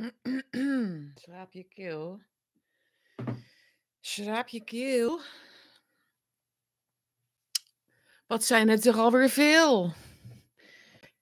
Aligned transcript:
Schraap 1.14 1.52
je 1.52 1.64
keel. 1.64 2.20
Schraap 4.00 4.48
je 4.48 4.64
keel. 4.64 5.20
Wat 8.26 8.44
zijn 8.44 8.68
het 8.68 8.86
er 8.86 8.94
alweer 8.94 9.28
veel? 9.28 9.92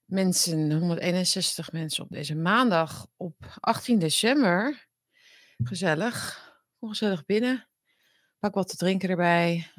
Mensen, 0.05 0.73
161 0.73 1.73
mensen 1.73 2.05
op 2.05 2.11
deze 2.11 2.34
maandag 2.34 3.06
op 3.16 3.37
18 3.61 3.98
december. 3.98 4.87
Gezellig. 5.65 6.47
Kom 6.79 6.88
gezellig 6.88 7.24
binnen. 7.24 7.69
Pak 8.38 8.55
wat 8.55 8.69
te 8.69 8.77
drinken 8.77 9.09
erbij. 9.09 9.73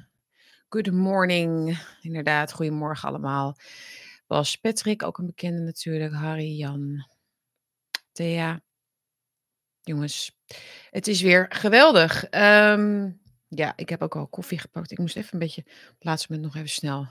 Good 0.70 0.92
morning. 0.92 1.80
Inderdaad, 2.02 2.52
goedemorgen 2.52 3.10
allemaal. 3.10 3.58
Was 4.28 4.56
Patrick, 4.56 5.04
ook 5.04 5.18
een 5.18 5.26
bekende 5.26 5.62
natuurlijk. 5.62 6.14
Harry, 6.14 6.58
Jan, 6.58 7.08
Thea. 8.12 8.62
Jongens, 9.82 10.40
het 10.90 11.08
is 11.08 11.22
weer 11.22 11.46
geweldig. 11.50 12.24
Ehm, 12.24 13.12
ja, 13.48 13.74
ik 13.76 13.90
heb 13.90 14.02
ook 14.02 14.16
al 14.16 14.28
koffie 14.28 14.60
gepakt. 14.60 14.92
Ik 14.92 14.98
moest 14.98 15.16
even 15.16 15.34
een 15.34 15.40
beetje 15.40 15.62
op 15.62 15.96
het 15.96 16.04
laatste 16.04 16.28
moment 16.32 16.48
nog 16.48 16.56
even 16.56 16.76
snel 16.76 17.08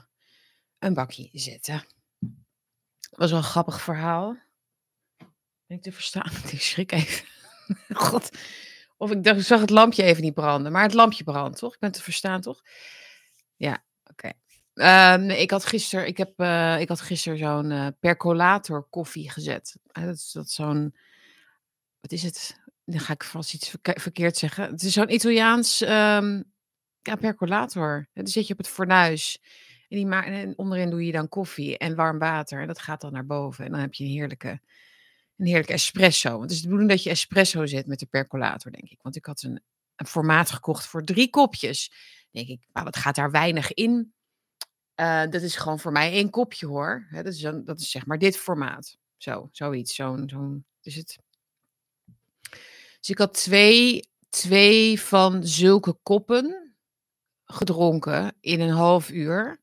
een 0.79 0.93
bakje 0.93 1.29
zetten. 1.33 1.83
was 3.09 3.29
wel 3.29 3.39
een 3.39 3.45
grappig 3.45 3.81
verhaal. 3.81 4.37
Ben 5.65 5.77
ik 5.77 5.81
te 5.81 5.91
verstaan? 5.91 6.31
Ik 6.51 6.61
schrik 6.61 6.91
even. 6.91 7.27
God. 8.05 8.29
Of 8.97 9.11
ik 9.11 9.41
zag 9.41 9.59
het 9.59 9.69
lampje 9.69 10.03
even 10.03 10.23
niet 10.23 10.33
branden. 10.33 10.71
Maar 10.71 10.83
het 10.83 10.93
lampje 10.93 11.23
brandt, 11.23 11.57
toch? 11.57 11.73
Ik 11.73 11.79
ben 11.79 11.91
te 11.91 12.03
verstaan, 12.03 12.41
toch? 12.41 12.61
Ja, 13.55 13.83
oké. 14.03 14.31
Ehm, 14.73 15.29
ik 15.29 15.51
had 15.51 15.65
gisteren, 15.65 16.07
ik 16.07 16.17
heb, 16.17 16.39
eh, 16.39 16.79
ik 16.79 16.87
had 16.87 16.99
zo'n 17.13 17.71
eh, 17.71 17.87
percolator 17.99 18.87
koffie 18.89 19.29
gezet. 19.29 19.77
Uh, 19.91 20.05
dat 20.05 20.15
is 20.15 20.31
dat 20.31 20.49
zo'n, 20.49 20.95
wat 22.01 22.11
is 22.11 22.23
het? 22.23 22.59
Dan 22.85 22.99
ga 22.99 23.13
ik 23.13 23.23
vast 23.23 23.53
iets 23.53 23.75
verkeerd 23.81 24.37
zeggen. 24.37 24.71
Het 24.71 24.81
is 24.83 24.93
zo'n 24.93 25.13
Italiaans 25.13 25.81
um, 25.81 26.51
ja, 27.01 27.15
percolator. 27.19 28.09
Dan 28.13 28.27
zet 28.27 28.47
je 28.47 28.53
op 28.53 28.59
het 28.59 28.67
fornuis. 28.67 29.41
En, 29.87 29.97
die 29.97 30.09
en 30.09 30.57
onderin 30.57 30.89
doe 30.89 31.05
je 31.05 31.11
dan 31.11 31.29
koffie 31.29 31.77
en 31.77 31.95
warm 31.95 32.19
water. 32.19 32.61
En 32.61 32.67
dat 32.67 32.79
gaat 32.79 33.01
dan 33.01 33.11
naar 33.11 33.25
boven. 33.25 33.65
En 33.65 33.71
dan 33.71 33.79
heb 33.79 33.93
je 33.93 34.03
een 34.03 34.09
heerlijke, 34.09 34.61
een 35.37 35.45
heerlijke 35.45 35.73
espresso. 35.73 36.29
Want 36.29 36.41
het 36.41 36.51
is 36.51 36.57
de 36.57 36.63
bedoeling 36.63 36.91
dat 36.91 37.03
je 37.03 37.09
espresso 37.09 37.65
zet 37.65 37.87
met 37.87 37.99
de 37.99 38.05
percolator, 38.05 38.71
denk 38.71 38.89
ik. 38.89 39.01
Want 39.01 39.15
ik 39.15 39.25
had 39.25 39.41
een, 39.41 39.61
formaat 40.07 40.51
gekocht 40.51 40.85
voor 40.85 41.03
drie 41.03 41.29
kopjes. 41.29 41.91
denk 42.31 42.47
ik, 42.47 42.67
wat 42.71 42.97
gaat 42.97 43.15
daar 43.15 43.31
weinig 43.31 43.73
in? 43.73 44.13
Uh, 44.95 45.21
dat 45.29 45.41
is 45.41 45.55
gewoon 45.55 45.79
voor 45.79 45.91
mij 45.91 46.11
één 46.11 46.29
kopje 46.29 46.67
hoor. 46.67 47.07
Dat, 47.11 47.25
is 47.25 47.39
dan, 47.39 47.63
dat 47.63 47.79
is 47.79 47.91
zeg 47.91 48.05
maar 48.05 48.17
dit 48.17 48.37
formaat. 48.37 48.97
Zo, 49.17 49.49
zoiets. 49.51 49.95
Zo'n, 49.95 50.29
zo'n, 50.29 50.65
is 50.81 50.95
het. 50.95 51.17
Dus 52.99 53.09
ik 53.09 53.17
had 53.17 53.33
twee, 53.33 54.09
twee 54.29 55.01
van 55.01 55.47
zulke 55.47 55.93
koppen 56.03 56.75
gedronken 57.45 58.35
in 58.39 58.59
een 58.59 58.69
half 58.69 59.09
uur. 59.09 59.61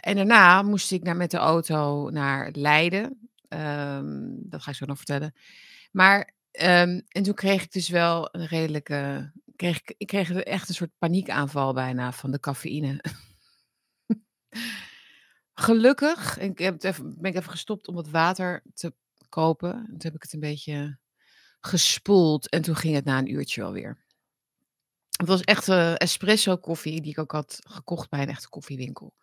En 0.00 0.16
daarna 0.16 0.62
moest 0.62 0.92
ik 0.92 1.02
naar, 1.02 1.16
met 1.16 1.30
de 1.30 1.36
auto 1.36 2.10
naar 2.10 2.50
Leiden. 2.52 3.30
Um, 3.48 4.36
dat 4.48 4.62
ga 4.62 4.70
ik 4.70 4.76
zo 4.76 4.86
nog 4.86 4.96
vertellen. 4.96 5.34
Maar, 5.92 6.34
um, 6.52 7.02
en 7.08 7.22
toen 7.22 7.34
kreeg 7.34 7.62
ik 7.62 7.72
dus 7.72 7.88
wel 7.88 8.28
een 8.32 8.46
redelijke. 8.46 9.32
Kreeg 9.56 9.80
ik, 9.84 10.06
kreeg 10.06 10.32
echt 10.32 10.68
een 10.68 10.74
soort 10.74 10.98
paniekaanval 10.98 11.72
bijna 11.72 12.12
van 12.12 12.30
de 12.30 12.40
cafeïne. 12.40 13.04
Gelukkig 15.54 16.38
ik 16.38 16.58
heb 16.58 16.82
even, 16.82 17.20
ben 17.20 17.30
ik 17.30 17.36
even 17.36 17.50
gestopt 17.50 17.88
om 17.88 17.96
het 17.96 18.10
water 18.10 18.62
te 18.74 18.94
kopen. 19.30 19.84
Toen 19.86 19.98
heb 19.98 20.14
ik 20.14 20.22
het 20.22 20.32
een 20.32 20.40
beetje 20.40 20.98
gespoeld 21.60 22.48
en 22.48 22.62
toen 22.62 22.76
ging 22.76 22.94
het 22.94 23.04
na 23.04 23.18
een 23.18 23.32
uurtje 23.32 23.60
wel 23.60 23.72
weer. 23.72 24.04
Het 25.16 25.28
was 25.28 25.40
echt 25.40 25.68
uh, 25.68 26.00
espresso 26.00 26.56
koffie 26.56 27.00
die 27.00 27.10
ik 27.10 27.18
ook 27.18 27.32
had 27.32 27.58
gekocht 27.62 28.10
bij 28.10 28.22
een 28.22 28.28
echte 28.28 28.48
koffiewinkel. 28.48 29.14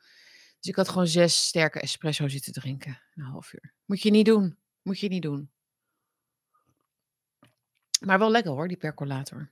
Dus 0.60 0.70
ik 0.70 0.76
had 0.76 0.90
gewoon 0.90 1.08
zes 1.08 1.46
sterke 1.46 1.80
espresso 1.80 2.28
zitten 2.28 2.54
drinken. 2.54 3.02
Een 3.16 3.24
half 3.24 3.54
uur. 3.54 3.74
Moet 3.86 4.02
je 4.02 4.12
niet 4.12 4.26
doen. 4.26 4.58
Moet 4.82 5.00
je 5.00 5.08
niet 5.08 5.22
doen. 5.22 5.52
Maar 8.06 8.20
wel 8.20 8.32
lekker 8.32 8.52
hoor, 8.52 8.68
die 8.68 8.78
percolator. 8.78 9.52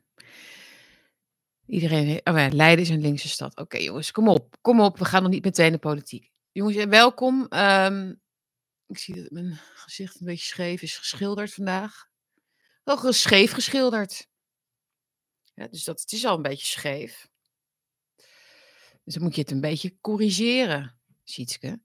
Iedereen, 1.66 2.22
oh 2.24 2.38
ja, 2.38 2.50
Leiden 2.50 2.86
is 2.86 2.90
een 2.90 3.02
linkse 3.02 3.30
stad. 3.30 3.58
Oké 3.58 3.78
jongens, 3.78 4.12
kom 4.12 4.28
op. 4.28 4.56
Kom 4.62 4.80
op, 4.80 4.98
we 4.98 5.06
gaan 5.06 5.22
nog 5.22 5.32
niet 5.32 5.44
meteen 5.44 5.72
de 5.72 5.78
politiek. 5.78 6.32
Jongens, 6.52 6.86
welkom. 6.86 7.48
Um, 7.50 8.22
ik 8.88 8.98
zie 8.98 9.16
dat 9.16 9.32
mijn 9.32 9.60
gezicht 9.74 10.20
een 10.20 10.26
beetje 10.26 10.46
scheef 10.46 10.82
is 10.82 10.98
geschilderd 10.98 11.54
vandaag. 11.54 12.08
Wel 12.84 13.14
scheef 13.14 13.52
geschilderd. 13.52 14.28
Ja, 15.54 15.68
dus 15.68 15.84
dat, 15.84 16.02
het 16.02 16.12
is 16.12 16.26
al 16.26 16.36
een 16.36 16.42
beetje 16.42 16.66
scheef. 16.66 17.28
Dus 19.04 19.14
dan 19.14 19.24
moet 19.24 19.36
je 19.36 19.42
het 19.42 19.52
een 19.52 19.62
beetje 19.62 19.96
corrigeren, 20.02 21.00
Sietske. 21.24 21.80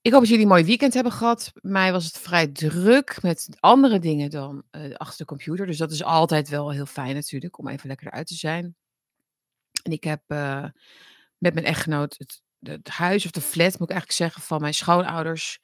Ik 0.00 0.12
hoop 0.12 0.20
dat 0.20 0.28
jullie 0.28 0.44
een 0.44 0.50
mooi 0.50 0.64
weekend 0.64 0.94
hebben 0.94 1.12
gehad. 1.12 1.52
Mij 1.54 1.92
was 1.92 2.04
het 2.04 2.18
vrij 2.18 2.48
druk 2.48 3.22
met 3.22 3.48
andere 3.60 3.98
dingen 3.98 4.30
dan 4.30 4.64
uh, 4.70 4.94
achter 4.94 5.18
de 5.18 5.24
computer. 5.24 5.66
Dus 5.66 5.76
dat 5.76 5.92
is 5.92 6.02
altijd 6.02 6.48
wel 6.48 6.70
heel 6.70 6.86
fijn 6.86 7.14
natuurlijk, 7.14 7.58
om 7.58 7.68
even 7.68 7.88
lekker 7.88 8.06
eruit 8.06 8.26
te 8.26 8.34
zijn. 8.34 8.76
En 9.82 9.92
ik 9.92 10.04
heb 10.04 10.22
uh, 10.28 10.64
met 11.38 11.54
mijn 11.54 11.66
echtgenoot 11.66 12.14
het, 12.18 12.42
het, 12.58 12.88
huis 12.88 13.24
of 13.24 13.30
de 13.30 13.40
flat, 13.40 13.78
moet 13.78 13.90
ik 13.90 13.96
eigenlijk 13.96 14.12
zeggen, 14.12 14.42
van 14.42 14.60
mijn 14.60 14.74
schoonouders 14.74 15.60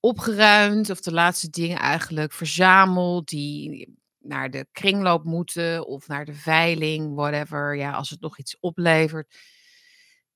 opgeruimd. 0.00 0.90
Of 0.90 1.00
de 1.00 1.12
laatste 1.12 1.50
dingen 1.50 1.78
eigenlijk 1.78 2.32
verzameld 2.32 3.28
die 3.28 3.98
naar 4.18 4.50
de 4.50 4.66
kringloop 4.72 5.24
moeten 5.24 5.86
of 5.86 6.08
naar 6.08 6.24
de 6.24 6.34
veiling, 6.34 7.14
whatever. 7.14 7.76
Ja, 7.76 7.92
als 7.92 8.10
het 8.10 8.20
nog 8.20 8.38
iets 8.38 8.58
oplevert. 8.60 9.34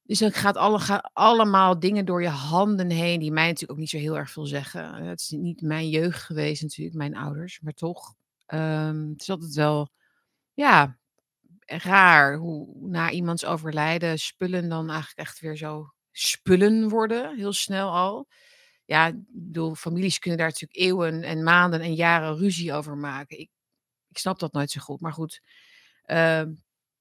Dus 0.06 0.19
dan 0.19 0.32
gaat, 0.32 0.56
alle, 0.56 1.02
allemaal 1.12 1.78
dingen 1.78 2.04
door 2.04 2.22
je 2.22 2.28
handen 2.28 2.91
heen, 2.91 3.20
die 3.20 3.32
mij 3.32 3.47
natuurlijk 3.47 3.72
ook 3.72 3.78
niet 3.78 3.91
zo 3.91 3.98
heel 3.98 4.16
erg 4.16 4.30
veel 4.30 4.47
zeggen. 4.47 4.94
Het 4.94 5.20
is 5.20 5.28
niet 5.28 5.60
mijn 5.60 5.88
jeugd 5.88 6.22
geweest 6.22 6.62
natuurlijk, 6.62 6.96
mijn 6.96 7.16
ouders, 7.16 7.60
maar 7.60 7.72
toch. 7.72 8.14
Um, 8.46 9.10
het 9.10 9.20
is 9.20 9.31
altijd 9.31 9.54
wel, 9.54 9.88
ja, 10.52 10.98
raar 11.66 12.36
hoe 12.36 12.88
na 12.88 13.10
iemands 13.10 13.44
overlijden 13.44 14.19
spullen 14.19 14.69
dan 14.69 14.91
eigenlijk 14.91 15.19
echt 15.19 15.41
weer 15.41 15.56
zo 15.56 15.92
spullen 16.10 16.88
worden, 16.88 17.36
heel 17.36 17.52
snel 17.52 17.91
al. 17.91 18.28
Ja, 18.84 19.06
ik 19.06 19.14
bedoel, 19.28 19.74
families 19.74 20.18
kunnen 20.18 20.38
daar 20.38 20.48
natuurlijk 20.48 20.80
eeuwen 20.80 21.22
en 21.22 21.42
maanden 21.42 21.80
en 21.80 21.94
jaren 21.94 22.36
ruzie 22.36 22.72
over 22.72 22.96
maken. 22.96 23.38
Ik, 23.38 23.50
ik 24.08 24.18
snap 24.18 24.38
dat 24.38 24.52
nooit 24.52 24.70
zo 24.70 24.80
goed, 24.80 25.00
maar 25.00 25.12
goed. 25.12 25.40
Uh, 26.06 26.42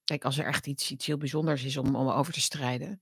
kijk, 0.03 0.25
als 0.25 0.37
er 0.37 0.45
echt 0.45 0.67
iets, 0.67 0.91
iets 0.91 1.05
heel 1.05 1.17
bijzonders 1.17 1.63
is 1.63 1.77
om, 1.77 1.95
om 1.95 2.09
over 2.09 2.33
te 2.33 2.41
strijden. 2.41 3.01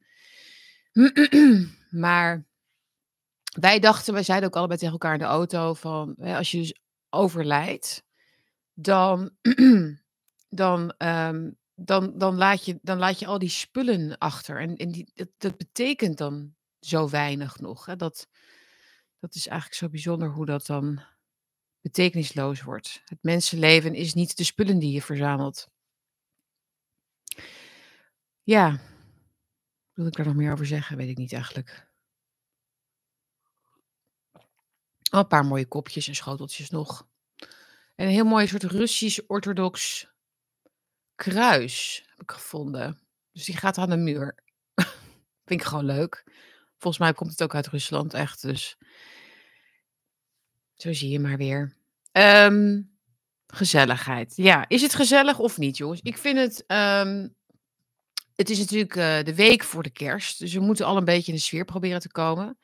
maar 1.90 2.46
wij 3.60 3.80
dachten, 3.80 4.14
wij 4.14 4.24
zeiden 4.24 4.50
ook 4.50 4.56
allebei 4.56 4.80
tegen 4.80 4.94
elkaar 4.94 5.14
in 5.14 5.20
de 5.20 5.26
auto 5.26 5.74
van, 5.74 6.16
als 6.16 6.52
je 6.52 6.58
dus 6.58 6.80
overlijdt, 7.10 8.04
dan, 8.74 9.32
dan 10.50 10.94
um, 10.98 11.60
dan, 11.86 12.18
dan, 12.18 12.36
laat 12.36 12.66
je, 12.66 12.80
dan 12.82 12.98
laat 12.98 13.20
je 13.20 13.26
al 13.26 13.40
die 13.40 13.50
spullen 13.50 14.18
achter. 14.18 14.60
En, 14.60 14.76
en 14.76 14.92
die, 14.92 15.12
dat, 15.14 15.28
dat 15.38 15.58
betekent 15.58 16.18
dan 16.18 16.56
zo 16.80 17.10
weinig 17.10 17.60
nog. 17.60 17.86
Hè? 17.86 17.96
Dat, 17.96 18.28
dat 19.22 19.36
is 19.36 19.48
eigenlijk 19.48 19.80
zo 19.80 19.90
bijzonder 19.90 20.30
hoe 20.30 20.46
dat 20.46 20.66
dan 20.66 21.02
betekenisloos 21.82 22.62
wordt. 22.62 23.02
Het 23.06 23.18
mensenleven 23.22 23.94
is 23.94 24.14
niet 24.14 24.38
de 24.38 24.44
spullen 24.44 24.80
die 24.80 24.92
je 24.92 25.02
verzamelt. 25.02 25.70
Ja, 28.44 28.80
wil 29.94 30.06
ik 30.06 30.16
daar 30.16 30.26
nog 30.26 30.36
meer 30.36 30.52
over 30.52 30.66
zeggen? 30.66 30.98
Weet 30.98 31.10
ik 31.10 31.18
niet 31.18 31.34
eigenlijk. 31.34 31.90
Een 35.10 35.28
paar 35.28 35.46
mooie 35.46 35.68
kopjes 35.68 36.08
en 36.08 36.16
schoteltjes 36.16 36.70
nog. 36.70 37.08
En 37.96 38.06
een 38.06 38.14
heel 38.14 38.26
mooi 38.26 38.48
soort 38.48 38.64
Russisch-orthodox 38.64 40.08
kruis 41.16 42.04
heb 42.10 42.22
ik 42.22 42.32
gevonden. 42.32 43.00
Dus 43.32 43.46
die 43.46 43.58
gaat 43.58 43.78
aan 43.78 43.90
de 43.90 43.98
muur. 43.98 44.36
Vind 45.46 45.62
ik 45.62 45.64
gewoon 45.64 45.86
leuk. 45.86 46.24
Volgens 46.82 47.04
mij 47.04 47.14
komt 47.14 47.32
het 47.32 47.44
ook 47.44 47.56
uit 47.56 47.68
Rusland, 47.68 48.14
echt. 48.14 48.42
Dus 48.42 48.78
zo 50.74 50.94
zie 50.94 51.10
je 51.10 51.20
maar 51.20 51.38
weer. 51.38 51.76
Um, 52.12 52.92
gezelligheid. 53.48 54.34
Ja, 54.36 54.66
is 54.68 54.82
het 54.82 54.96
gezellig 54.96 55.40
of 55.40 55.58
niet, 55.58 55.78
jongens? 55.78 56.00
Ik 56.02 56.18
vind 56.18 56.38
het. 56.38 56.64
Um, 56.68 57.36
het 58.36 58.50
is 58.50 58.60
natuurlijk 58.60 58.96
uh, 58.96 59.24
de 59.24 59.36
week 59.36 59.64
voor 59.64 59.84
de 59.84 59.90
kerst. 59.90 60.40
Dus 60.40 60.54
we 60.54 60.60
moeten 60.60 60.86
al 60.86 60.98
een 60.98 61.06
beetje 61.06 61.32
in 61.32 61.38
de 61.38 61.44
sfeer 61.44 61.66
proberen 61.66 62.00
te 62.00 62.12
komen. 62.12 62.58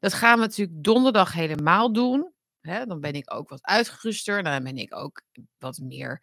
Dat 0.00 0.14
gaan 0.14 0.38
we 0.38 0.44
natuurlijk 0.44 0.84
donderdag 0.84 1.32
helemaal 1.32 1.92
doen. 1.92 2.32
Hè, 2.60 2.86
dan 2.86 3.00
ben 3.00 3.12
ik 3.12 3.34
ook 3.34 3.48
wat 3.48 3.62
uitgeruster. 3.62 4.42
Dan 4.42 4.62
ben 4.62 4.76
ik 4.76 4.96
ook 4.96 5.22
wat 5.58 5.78
meer 5.78 6.22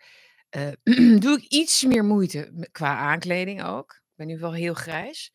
uh, 0.58 1.20
doe 1.24 1.38
ik 1.38 1.44
iets 1.48 1.84
meer 1.84 2.04
moeite 2.04 2.68
qua 2.72 2.98
aankleding 2.98 3.64
ook. 3.64 3.92
Ik 3.92 4.14
ben 4.16 4.28
nu 4.28 4.40
wel 4.40 4.54
heel 4.54 4.74
grijs. 4.74 5.32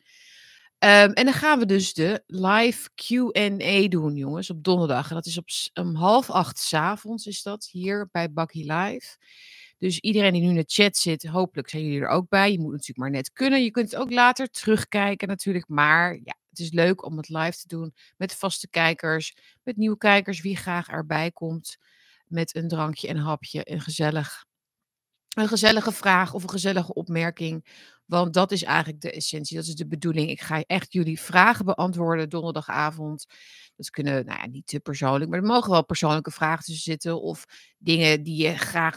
Ehm, 0.81 1.11
en 1.11 1.25
dan 1.25 1.35
gaan 1.35 1.59
we 1.59 1.67
dus 1.67 1.95
de 1.95 2.23
live 2.27 2.91
Q&A 2.95 3.89
doen, 3.89 4.15
jongens, 4.17 4.51
op 4.51 4.65
donderdag. 4.65 5.09
En 5.09 5.15
dat 5.15 5.27
is 5.27 5.39
op 5.39 5.49
half 5.97 6.31
acht 6.31 6.59
s'avonds 6.59 7.27
is 7.27 7.43
dat, 7.43 7.69
hier 7.71 8.09
bij 8.13 8.33
Bakkie 8.33 8.73
Live. 8.73 9.17
Dus 9.79 9.99
iedereen 9.99 10.33
die 10.33 10.43
nu 10.43 10.49
in 10.49 10.55
de 10.55 10.65
chat 10.67 10.97
zit, 10.97 11.27
hopelijk 11.27 11.69
zijn 11.69 11.83
jullie 11.83 12.01
er 12.01 12.09
ook 12.09 12.29
bij. 12.29 12.53
Je 12.53 12.59
moet 12.59 12.71
natuurlijk 12.71 12.99
maar 12.99 13.11
net 13.11 13.33
kunnen. 13.33 13.63
Je 13.63 13.71
kunt 13.71 13.91
het 13.91 14.01
ook 14.01 14.11
later 14.11 14.51
terugkijken 14.51 15.29
natuurlijk. 15.29 15.69
Maar 15.69 16.15
ja, 16.15 16.37
het 16.49 16.59
is 16.59 16.71
leuk 16.71 17.05
om 17.05 17.17
het 17.17 17.29
live 17.29 17.59
te 17.59 17.69
doen 17.69 17.95
met 18.17 18.35
vaste 18.35 18.69
kijkers, 18.69 19.37
met 19.63 19.77
nieuwe 19.77 19.99
kijkers, 19.99 20.41
wie 20.41 20.57
graag 20.57 20.89
erbij 20.89 21.31
komt. 21.31 21.77
Met 22.27 22.57
een 22.57 22.69
drankje 22.69 23.09
en 23.09 23.17
hapje 23.17 23.63
gezellig. 23.81 24.45
Een 25.37 25.49
gezellige 25.49 25.93
vraag 25.93 26.35
of 26.35 26.43
een 26.43 26.51
gezellige 26.51 26.95
opmerking. 26.95 27.65
Want 28.11 28.35
dat 28.35 28.53
is 28.53 28.63
eigenlijk 28.63 29.01
de 29.01 29.13
essentie, 29.13 29.57
dat 29.57 29.67
is 29.67 29.75
de 29.75 29.87
bedoeling. 29.87 30.31
Ik 30.31 30.41
ga 30.41 30.63
echt 30.67 30.93
jullie 30.93 31.21
vragen 31.21 31.65
beantwoorden 31.65 32.29
donderdagavond. 32.29 33.27
Dat 33.77 33.91
kunnen, 33.91 34.27
nou 34.27 34.39
ja, 34.39 34.47
niet 34.47 34.67
te 34.67 34.81
persoonlijk, 34.81 35.31
maar 35.31 35.39
er 35.39 35.47
mogen 35.47 35.71
wel 35.71 35.85
persoonlijke 35.85 36.31
vragen 36.31 36.65
tussen 36.65 36.83
zitten. 36.83 37.23
Of 37.23 37.45
dingen 37.79 38.23
die 38.23 38.43
je 38.43 38.57
graag, 38.57 38.97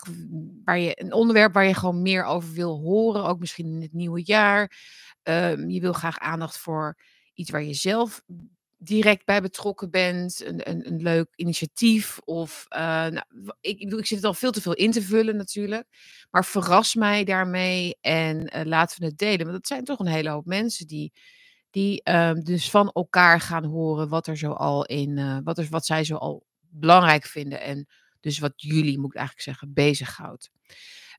waar 0.63 0.79
je, 0.79 1.01
een 1.01 1.13
onderwerp 1.13 1.53
waar 1.53 1.65
je 1.65 1.73
gewoon 1.73 2.01
meer 2.01 2.23
over 2.23 2.53
wil 2.53 2.79
horen. 2.79 3.23
Ook 3.23 3.39
misschien 3.39 3.65
in 3.65 3.81
het 3.81 3.93
nieuwe 3.93 4.23
jaar. 4.23 4.71
Ehm, 5.23 5.69
je 5.69 5.81
wil 5.81 5.93
graag 5.93 6.19
aandacht 6.19 6.57
voor 6.57 6.97
iets 7.33 7.51
waar 7.51 7.63
je 7.63 7.73
zelf 7.73 8.23
direct 8.83 9.25
bij 9.25 9.41
betrokken 9.41 9.91
bent, 9.91 10.45
een, 10.45 10.69
een, 10.69 10.87
een 10.87 11.01
leuk 11.01 11.33
initiatief. 11.35 12.19
Of, 12.19 12.65
uh, 12.69 12.79
nou, 12.79 13.23
ik, 13.61 13.79
ik, 13.79 13.83
bedoel, 13.83 13.99
ik 13.99 14.05
zit 14.05 14.17
het 14.17 14.25
al 14.25 14.33
veel 14.33 14.51
te 14.51 14.61
veel 14.61 14.73
in 14.73 14.91
te 14.91 15.01
vullen 15.01 15.35
natuurlijk. 15.35 15.87
Maar 16.31 16.45
verras 16.45 16.95
mij 16.95 17.23
daarmee 17.23 17.97
en 18.01 18.57
uh, 18.57 18.61
laten 18.63 18.99
we 18.99 19.05
het 19.05 19.17
delen. 19.17 19.45
Want 19.45 19.51
dat 19.51 19.67
zijn 19.67 19.83
toch 19.83 19.99
een 19.99 20.07
hele 20.07 20.29
hoop 20.29 20.45
mensen 20.45 20.87
die, 20.87 21.13
die 21.69 22.01
uh, 22.09 22.33
dus 22.33 22.69
van 22.69 22.91
elkaar 22.91 23.41
gaan 23.41 23.65
horen 23.65 24.09
wat 24.09 24.27
er 24.27 24.37
zo 24.37 24.51
al 24.51 24.85
in, 24.85 25.17
uh, 25.17 25.37
wat, 25.43 25.57
er, 25.57 25.67
wat 25.69 25.85
zij 25.85 26.03
zo 26.03 26.15
al 26.15 26.45
belangrijk 26.59 27.25
vinden. 27.25 27.61
En 27.61 27.87
dus 28.19 28.39
wat 28.39 28.53
jullie, 28.55 28.99
moet 28.99 29.11
ik 29.13 29.17
eigenlijk 29.17 29.47
zeggen, 29.47 29.73
bezighoudt. 29.73 30.49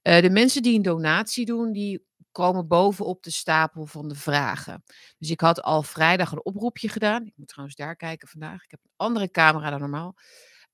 de 0.02 0.30
mensen 0.30 0.62
die 0.62 0.76
een 0.76 0.82
donatie 0.82 1.46
doen, 1.46 1.72
die 1.72 2.04
komen 2.34 2.66
bovenop 2.66 3.22
de 3.22 3.30
stapel 3.30 3.86
van 3.86 4.08
de 4.08 4.14
vragen. 4.14 4.84
Dus 5.18 5.30
ik 5.30 5.40
had 5.40 5.62
al 5.62 5.82
vrijdag 5.82 6.32
een 6.32 6.44
oproepje 6.44 6.88
gedaan. 6.88 7.26
Ik 7.26 7.32
moet 7.36 7.48
trouwens 7.48 7.76
daar 7.76 7.96
kijken 7.96 8.28
vandaag. 8.28 8.64
Ik 8.64 8.70
heb 8.70 8.80
een 8.82 8.90
andere 8.96 9.30
camera 9.30 9.70
dan 9.70 9.80
normaal. 9.80 10.14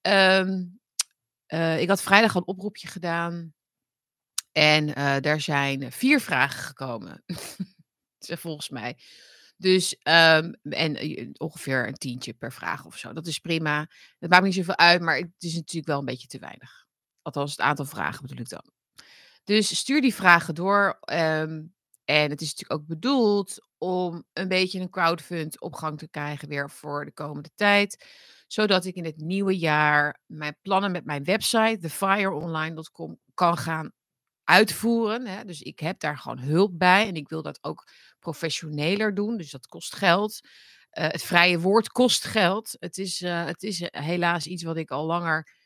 Um, 0.02 0.80
uh, 1.48 1.80
ik 1.80 1.88
had 1.88 2.02
vrijdag 2.02 2.34
een 2.34 2.46
oproepje 2.46 2.88
gedaan. 2.88 3.54
En 4.52 4.88
uh, 4.88 5.16
daar 5.20 5.40
zijn 5.40 5.92
vier 5.92 6.20
vragen 6.20 6.62
gekomen. 6.62 7.24
Volgens 8.18 8.68
mij. 8.68 8.98
Dus, 9.56 9.92
um, 9.92 10.54
en 10.62 10.96
eh, 10.96 11.28
ongeveer 11.36 11.86
een 11.86 11.94
tientje 11.94 12.32
per 12.32 12.52
vraag 12.52 12.84
of 12.84 12.96
zo. 12.96 13.12
Dat 13.12 13.26
is 13.26 13.38
prima. 13.38 13.88
Het 14.18 14.30
maakt 14.30 14.44
niet 14.44 14.54
zoveel 14.54 14.78
uit, 14.78 15.00
maar 15.00 15.16
het 15.16 15.32
is 15.38 15.54
natuurlijk 15.54 15.86
wel 15.86 15.98
een 15.98 16.04
beetje 16.04 16.28
te 16.28 16.38
weinig. 16.38 16.86
Althans, 17.22 17.50
het 17.50 17.60
aantal 17.60 17.84
vragen 17.84 18.22
bedoel 18.22 18.38
ik 18.38 18.48
dan. 18.48 18.79
Dus 19.50 19.76
stuur 19.76 20.00
die 20.00 20.14
vragen 20.14 20.55
door. 20.55 20.99
Um, 21.12 21.75
en 22.05 22.31
het 22.31 22.41
is 22.41 22.49
natuurlijk 22.55 22.81
ook 22.81 22.87
bedoeld 22.87 23.69
om 23.79 24.25
een 24.32 24.49
beetje 24.49 24.81
een 24.81 24.91
crowdfund 24.91 25.61
op 25.61 25.75
gang 25.75 25.99
te 25.99 26.08
krijgen 26.08 26.49
weer 26.49 26.70
voor 26.70 27.05
de 27.05 27.12
komende 27.12 27.50
tijd. 27.55 28.05
Zodat 28.47 28.85
ik 28.85 28.94
in 28.94 29.05
het 29.05 29.17
nieuwe 29.17 29.58
jaar 29.58 30.20
mijn 30.26 30.56
plannen 30.62 30.93
met 30.93 31.05
mijn 31.05 31.25
website, 31.25 31.79
thefireonline.com, 31.81 33.19
kan 33.35 33.56
gaan 33.56 33.93
uitvoeren. 34.44 35.26
Hè. 35.26 35.44
Dus 35.44 35.61
ik 35.61 35.79
heb 35.79 36.00
daar 36.00 36.19
gewoon 36.19 36.38
hulp 36.38 36.79
bij 36.79 37.06
en 37.08 37.14
ik 37.14 37.29
wil 37.29 37.43
dat 37.43 37.58
ook 37.64 37.88
professioneler 38.19 39.14
doen. 39.14 39.37
Dus 39.37 39.50
dat 39.50 39.67
kost 39.67 39.94
geld. 39.94 40.41
Uh, 40.99 41.05
het 41.08 41.23
vrije 41.23 41.61
woord 41.61 41.88
kost 41.88 42.25
geld. 42.25 42.76
Het 42.79 42.99
is, 42.99 43.20
uh, 43.20 43.44
het 43.44 43.62
is 43.62 43.82
helaas 43.91 44.47
iets 44.47 44.62
wat 44.62 44.76
ik 44.76 44.91
al 44.91 45.06
langer 45.06 45.58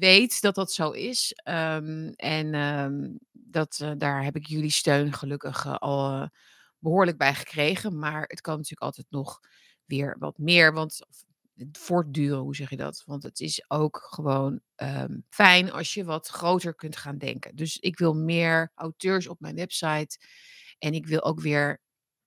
weet 0.00 0.40
dat 0.40 0.54
dat 0.54 0.72
zo 0.72 0.90
is. 0.90 1.40
Um, 1.44 2.12
en 2.14 2.54
um, 2.54 3.18
dat, 3.30 3.78
uh, 3.82 3.92
daar 3.96 4.24
heb 4.24 4.36
ik 4.36 4.46
jullie 4.46 4.70
steun 4.70 5.12
gelukkig 5.12 5.64
uh, 5.64 5.74
al 5.74 6.12
uh, 6.12 6.26
behoorlijk 6.78 7.18
bij 7.18 7.34
gekregen. 7.34 7.98
Maar 7.98 8.24
het 8.26 8.40
kan 8.40 8.54
natuurlijk 8.54 8.82
altijd 8.82 9.06
nog 9.10 9.40
weer 9.84 10.16
wat 10.18 10.38
meer. 10.38 10.72
Want 10.72 11.06
voortduren, 11.72 12.38
hoe 12.38 12.56
zeg 12.56 12.70
je 12.70 12.76
dat? 12.76 13.02
Want 13.06 13.22
het 13.22 13.40
is 13.40 13.64
ook 13.68 14.06
gewoon 14.10 14.60
um, 14.76 15.24
fijn 15.28 15.72
als 15.72 15.94
je 15.94 16.04
wat 16.04 16.28
groter 16.28 16.74
kunt 16.74 16.96
gaan 16.96 17.18
denken. 17.18 17.56
Dus 17.56 17.76
ik 17.76 17.98
wil 17.98 18.14
meer 18.14 18.72
auteurs 18.74 19.28
op 19.28 19.40
mijn 19.40 19.54
website. 19.54 20.18
En 20.78 20.94
ik 20.94 21.06
wil 21.06 21.22
ook 21.22 21.40
weer 21.40 21.80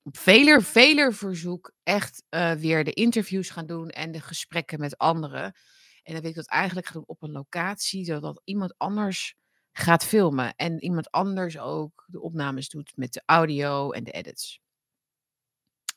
op 0.03 0.17
veler, 0.17 0.63
veler 0.63 1.13
verzoek 1.13 1.73
echt 1.83 2.23
weer 2.57 2.83
de 2.83 2.93
interviews 2.93 3.49
gaan 3.49 3.65
doen 3.65 3.89
en 3.89 4.11
de 4.11 4.21
gesprekken 4.21 4.79
met 4.79 4.97
anderen. 4.97 5.55
En 6.03 6.13
dan 6.13 6.21
wil 6.21 6.29
ik 6.29 6.35
dat 6.35 6.47
eigenlijk 6.47 6.88
gaan 6.88 6.95
doen 6.95 7.15
op 7.15 7.21
een 7.21 7.31
locatie, 7.31 8.05
zodat 8.05 8.41
iemand 8.44 8.73
anders 8.77 9.35
gaat 9.71 10.05
filmen. 10.05 10.55
En 10.55 10.83
iemand 10.83 11.11
anders 11.11 11.59
ook 11.59 12.05
de 12.07 12.21
opnames 12.21 12.69
doet 12.69 12.91
met 12.95 13.13
de 13.13 13.23
audio 13.25 13.91
en 13.91 14.03
de 14.03 14.11
edits. 14.11 14.61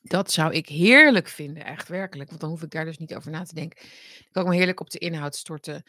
Dat 0.03 0.32
zou 0.32 0.53
ik 0.53 0.69
heerlijk 0.69 1.29
vinden, 1.29 1.64
echt 1.64 1.88
werkelijk. 1.88 2.29
Want 2.29 2.41
dan 2.41 2.50
hoef 2.50 2.62
ik 2.62 2.70
daar 2.70 2.85
dus 2.85 2.99
niet 2.99 3.14
over 3.14 3.31
na 3.31 3.44
te 3.44 3.55
denken. 3.55 3.79
Dan 3.81 4.29
kan 4.32 4.43
ik 4.43 4.49
me 4.49 4.56
heerlijk 4.56 4.81
op 4.81 4.91
de 4.91 4.99
inhoud 4.99 5.37
storten. 5.37 5.82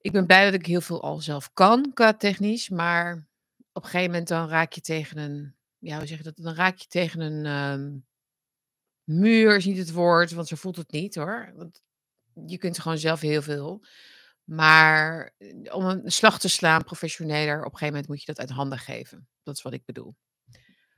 Ik 0.00 0.12
ben 0.12 0.26
blij 0.26 0.44
dat 0.44 0.54
ik 0.54 0.66
heel 0.66 0.80
veel 0.80 1.02
al 1.02 1.20
zelf 1.20 1.52
kan 1.52 1.90
qua 1.94 2.14
technisch. 2.14 2.68
Maar 2.68 3.28
op 3.72 3.82
een 3.82 3.90
gegeven 3.90 4.10
moment 4.10 4.28
dan 4.28 4.48
raak 4.48 4.72
je 4.72 4.80
tegen 4.80 5.18
een. 5.18 5.54
Ja, 5.78 5.96
hoe 5.96 6.06
zeg 6.06 6.18
je 6.18 6.24
dat? 6.24 6.36
Dan 6.36 6.54
raak 6.54 6.76
je 6.76 6.86
tegen 6.86 7.20
een. 7.20 7.46
Um, 7.46 8.06
muur 9.04 9.56
is 9.56 9.64
niet 9.64 9.78
het 9.78 9.92
woord, 9.92 10.32
want 10.32 10.48
zo 10.48 10.56
voelt 10.56 10.76
het 10.76 10.90
niet 10.90 11.14
hoor. 11.14 11.52
Want 11.56 11.82
je 12.46 12.58
kunt 12.58 12.78
gewoon 12.78 12.98
zelf 12.98 13.20
heel 13.20 13.42
veel. 13.42 13.84
Maar 14.44 15.34
eh, 15.38 15.74
om 15.74 15.84
een 15.84 16.12
slag 16.12 16.38
te 16.38 16.48
slaan, 16.48 16.84
professioneler, 16.84 17.58
op 17.58 17.64
een 17.64 17.78
gegeven 17.78 17.86
moment 17.86 18.08
moet 18.08 18.20
je 18.20 18.26
dat 18.26 18.38
uit 18.38 18.50
handen 18.50 18.78
geven. 18.78 19.28
Dat 19.42 19.56
is 19.56 19.62
wat 19.62 19.72
ik 19.72 19.84
bedoel. 19.84 20.14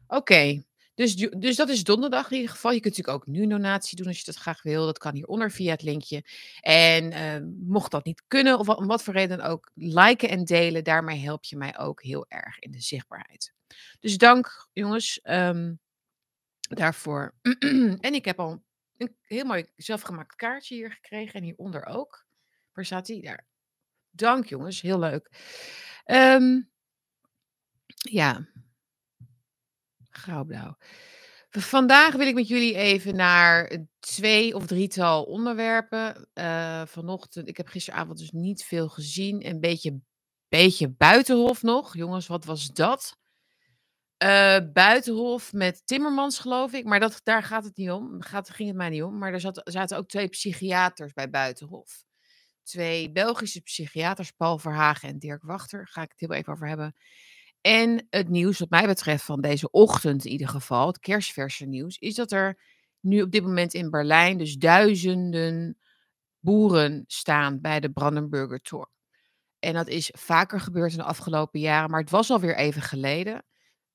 Oké, 0.06 0.62
dus, 0.96 1.14
dus 1.16 1.56
dat 1.56 1.68
is 1.68 1.84
donderdag 1.84 2.30
in 2.30 2.36
ieder 2.36 2.50
geval. 2.50 2.72
Je 2.72 2.80
kunt 2.80 2.96
natuurlijk 2.96 3.24
ook 3.24 3.34
nu 3.34 3.42
een 3.42 3.48
donatie 3.48 3.96
doen 3.96 4.06
als 4.06 4.18
je 4.18 4.24
dat 4.24 4.34
graag 4.34 4.62
wil. 4.62 4.84
Dat 4.84 4.98
kan 4.98 5.14
hieronder 5.14 5.50
via 5.50 5.70
het 5.70 5.82
linkje. 5.82 6.24
En 6.60 7.12
uh, 7.12 7.48
mocht 7.66 7.90
dat 7.90 8.04
niet 8.04 8.22
kunnen, 8.28 8.58
of 8.58 8.68
om 8.68 8.86
wat 8.86 9.02
voor 9.02 9.14
reden 9.14 9.40
ook, 9.40 9.70
liken 9.74 10.28
en 10.28 10.44
delen. 10.44 10.84
Daarmee 10.84 11.18
help 11.18 11.44
je 11.44 11.56
mij 11.56 11.78
ook 11.78 12.02
heel 12.02 12.26
erg 12.28 12.58
in 12.58 12.70
de 12.70 12.80
zichtbaarheid. 12.80 13.52
Dus 14.00 14.18
dank 14.18 14.68
jongens 14.72 15.20
um, 15.22 15.80
daarvoor. 16.60 17.34
en 18.00 18.14
ik 18.14 18.24
heb 18.24 18.40
al 18.40 18.62
een 18.98 19.16
heel 19.20 19.44
mooi 19.44 19.66
zelfgemaakt 19.76 20.34
kaartje 20.34 20.74
hier 20.74 20.93
gekregen. 20.93 21.34
En 21.34 21.43
hieronder 21.43 21.86
ook. 21.86 22.26
Waar 22.72 22.84
staat 22.84 23.06
die? 23.06 23.22
Daar. 23.22 23.46
Dank 24.10 24.46
jongens, 24.46 24.81
heel 24.81 24.98
leuk. 24.98 25.31
Um, 26.05 26.70
ja. 27.96 28.48
Grauwblauw. 30.10 30.76
Vandaag 31.50 32.15
wil 32.15 32.26
ik 32.26 32.34
met 32.34 32.48
jullie 32.48 32.74
even 32.74 33.17
naar 33.17 33.79
twee 33.98 34.55
of 34.55 34.67
drietal 34.67 35.24
onderwerpen. 35.24 36.29
Uh, 36.34 36.86
vanochtend, 36.86 37.48
ik 37.48 37.56
heb 37.56 37.69
gisteravond 37.69 38.19
dus 38.19 38.31
niet 38.31 38.65
veel 38.65 38.88
gezien. 38.88 39.46
Een 39.46 39.60
beetje, 39.60 40.00
beetje 40.48 40.88
buitenhof 40.88 41.62
nog. 41.62 41.96
Jongens, 41.96 42.26
wat 42.26 42.44
was 42.44 42.67
dat? 42.67 43.19
Uh, 44.25 44.58
Buitenhof 44.73 45.53
met 45.53 45.87
Timmermans, 45.87 46.39
geloof 46.39 46.73
ik. 46.73 46.85
Maar 46.85 47.01
dat, 47.01 47.20
daar 47.25 47.43
gaat 47.43 47.65
het 47.65 47.77
niet 47.77 47.91
om. 47.91 48.23
Gaat, 48.23 48.51
ging 48.51 48.69
het 48.69 48.79
mij 48.79 48.89
niet 48.89 49.03
om. 49.03 49.19
Maar 49.19 49.32
er 49.32 49.41
zat, 49.41 49.61
zaten 49.65 49.96
ook 49.99 50.08
twee 50.08 50.29
psychiaters 50.29 51.13
bij 51.13 51.31
Buitenhof. 51.31 52.05
Twee 52.63 53.13
Belgische 53.13 53.61
psychiaters, 53.61 54.31
Paul 54.31 54.58
Verhagen 54.58 55.08
en 55.08 55.19
Dirk 55.19 55.43
Wachter. 55.43 55.79
Daar 55.79 55.89
ga 55.89 56.03
ik 56.03 56.11
het 56.11 56.20
heel 56.20 56.32
even 56.32 56.53
over 56.53 56.69
hebben. 56.69 56.94
En 57.61 58.06
het 58.11 58.29
nieuws, 58.29 58.58
wat 58.58 58.70
mij 58.70 58.87
betreft, 58.87 59.25
van 59.25 59.41
deze 59.41 59.70
ochtend 59.70 60.25
in 60.25 60.31
ieder 60.31 60.49
geval, 60.49 60.87
het 60.87 60.99
kerstverse 60.99 61.67
nieuws, 61.67 61.99
is 61.99 62.15
dat 62.15 62.32
er 62.32 62.58
nu 63.01 63.23
op 63.23 63.31
dit 63.31 63.43
moment 63.43 63.75
in 63.75 63.91
Berlijn 63.91 64.39
dus 64.39 64.56
duizenden 64.56 65.79
boeren 66.39 67.05
staan 67.06 67.61
bij 67.61 67.81
de 67.81 67.91
Brandenburger 67.91 68.61
Tor. 68.61 68.91
En 69.58 69.75
dat 69.75 69.89
is 69.89 70.11
vaker 70.19 70.61
gebeurd 70.61 70.93
in 70.93 70.99
de 70.99 71.05
afgelopen 71.05 71.61
jaren, 71.61 71.91
maar 71.91 72.01
het 72.01 72.11
was 72.11 72.31
alweer 72.31 72.56
even 72.56 72.82
geleden 72.82 73.44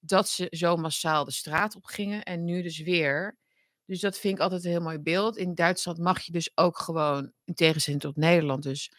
dat 0.01 0.29
ze 0.29 0.47
zo 0.49 0.75
massaal 0.75 1.25
de 1.25 1.31
straat 1.31 1.75
op 1.75 1.85
gingen 1.85 2.23
en 2.23 2.43
nu 2.43 2.61
dus 2.61 2.79
weer. 2.79 3.37
Dus 3.85 3.99
dat 3.99 4.17
vind 4.17 4.35
ik 4.35 4.41
altijd 4.41 4.63
een 4.63 4.71
heel 4.71 4.81
mooi 4.81 4.99
beeld. 4.99 5.37
In 5.37 5.55
Duitsland 5.55 5.97
mag 5.97 6.21
je 6.21 6.31
dus 6.31 6.51
ook 6.55 6.77
gewoon, 6.77 7.31
in 7.43 7.53
tegenstelling 7.53 8.01
tot 8.01 8.15
Nederland 8.15 8.63
dus, 8.63 8.91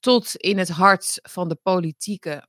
tot 0.00 0.36
in 0.36 0.58
het 0.58 0.68
hart 0.68 1.18
van 1.22 1.48
de 1.48 1.54
politieke 1.54 2.48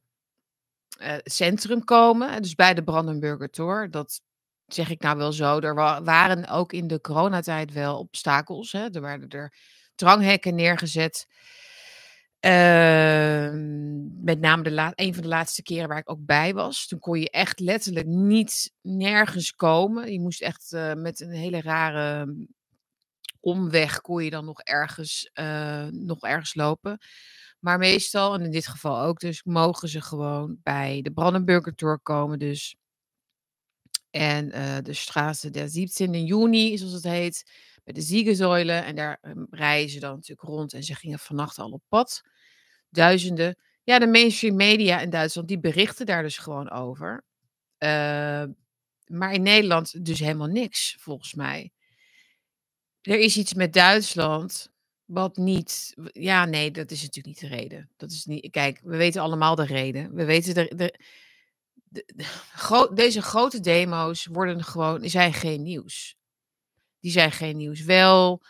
uh, 1.01 1.15
centrum 1.24 1.84
komen. 1.84 2.41
Dus 2.41 2.55
bij 2.55 2.74
de 2.74 2.84
Brandenburger 2.84 3.50
Tor. 3.50 3.89
Dat 3.89 4.22
zeg 4.65 4.89
ik 4.89 5.01
nou 5.01 5.17
wel 5.17 5.31
zo. 5.31 5.60
Er 5.60 5.75
wa 5.75 6.03
waren 6.03 6.48
ook 6.48 6.74
in 6.74 6.88
de 6.88 7.01
coronatijd 7.01 7.74
wel 7.74 7.98
obstakels. 7.98 8.72
Hè. 8.72 8.89
Er 8.89 9.01
werden 9.01 9.29
er 9.29 9.53
dranghekken 9.96 10.55
neergezet. 10.55 11.27
Ehm, 12.41 14.24
met 14.24 14.39
name 14.39 14.63
de 14.63 14.71
la 14.71 14.91
een 14.95 15.13
van 15.13 15.24
de 15.24 15.29
laatste 15.29 15.63
keren 15.63 15.88
waar 15.88 15.98
ik 15.98 16.10
ook 16.10 16.25
bij 16.25 16.53
was. 16.53 16.88
Toen 16.88 17.00
kon 17.00 17.19
je 17.19 17.29
echt 17.29 17.60
letterlijk 17.60 18.07
niet 18.07 18.74
nergens 18.81 19.51
komen. 19.51 20.12
Je 20.12 20.19
moest 20.19 20.41
echt 20.41 20.71
uh, 20.71 20.93
met 20.93 21.19
een 21.19 21.31
hele 21.31 21.62
rare 21.62 22.25
mm, 22.25 22.48
omweg 23.39 24.01
kon 24.01 24.24
je 24.24 24.29
dan 24.29 24.45
nog 24.45 24.62
ergens, 24.62 25.31
uh, 25.33 25.88
nog 25.88 26.21
ergens 26.21 26.55
lopen. 26.55 26.98
Maar 27.60 27.77
meestal, 27.77 28.33
en 28.33 28.41
in 28.41 28.51
dit 28.51 28.67
geval 28.67 29.01
ook, 29.01 29.19
dus 29.19 29.43
mogen 29.43 29.89
ze 29.89 30.01
gewoon 30.01 30.57
bij 30.63 31.01
de 31.01 31.12
Brandenburger 31.12 31.75
Tor 31.75 32.00
komen. 32.00 32.39
Dus. 32.39 32.75
En 34.10 34.45
uh, 34.55 34.77
de 34.81 34.93
Straße 34.93 35.50
der 35.50 35.69
17 35.69 36.25
juni, 36.25 36.77
zoals 36.77 36.93
het 36.93 37.03
heet, 37.03 37.51
bij 37.83 37.93
de 37.93 38.01
Ziegensäule. 38.01 38.74
En 38.74 38.95
daar 38.95 39.17
um, 39.21 39.48
rijden 39.50 39.89
ze 39.89 40.00
dan 40.00 40.15
natuurlijk 40.15 40.48
rond. 40.48 40.74
En 40.74 40.83
ze 40.83 40.95
gingen 40.95 41.19
vannacht 41.19 41.57
al 41.57 41.71
op 41.71 41.81
pad. 41.88 42.21
Duizenden. 42.91 43.55
Ja, 43.83 44.00
de 44.00 44.07
mainstream 44.07 44.55
media 44.55 45.00
in 45.00 45.10
Duitsland, 45.10 45.48
die 45.48 45.60
berichten 45.60 46.05
daar 46.05 46.24
dus 46.24 46.38
gewoon 46.38 46.69
over. 46.69 47.24
Uh, 47.79 48.43
maar 49.05 49.33
in 49.33 49.41
Nederland 49.41 50.05
dus 50.05 50.19
helemaal 50.19 50.48
niks, 50.48 50.95
volgens 51.00 51.33
mij. 51.33 51.71
Er 53.01 53.19
is 53.19 53.38
iets 53.38 53.53
met 53.53 53.74
Duitsland 53.74 54.71
wat 55.05 55.38
niet. 55.38 55.93
Ja, 56.12 56.45
nee, 56.45 56.71
dat 56.71 56.91
is 56.91 57.01
natuurlijk 57.01 57.25
niet 57.25 57.51
de 57.51 57.57
reden. 57.57 57.89
Dat 57.98 58.12
is 58.12 58.25
niet. 58.25 58.51
Kijk, 58.51 58.79
we 58.83 58.98
weten 58.98 59.21
allemaal 59.21 59.55
de 59.55 59.65
reden. 59.65 60.15
We 60.15 60.25
weten 60.25 60.53
de. 60.53 60.71
de, 60.75 61.00
de, 61.86 62.89
deze 62.93 63.21
grote 63.21 63.60
demo's 63.60 64.25
worden 64.25 64.63
gewoon, 64.63 65.10
zijn 65.10 65.33
geen 65.33 65.63
nieuws. 65.63 66.15
Die 67.00 67.12
zijn 67.12 67.31
geen 67.31 67.57
nieuws. 67.57 67.81
Wel, 67.81 68.41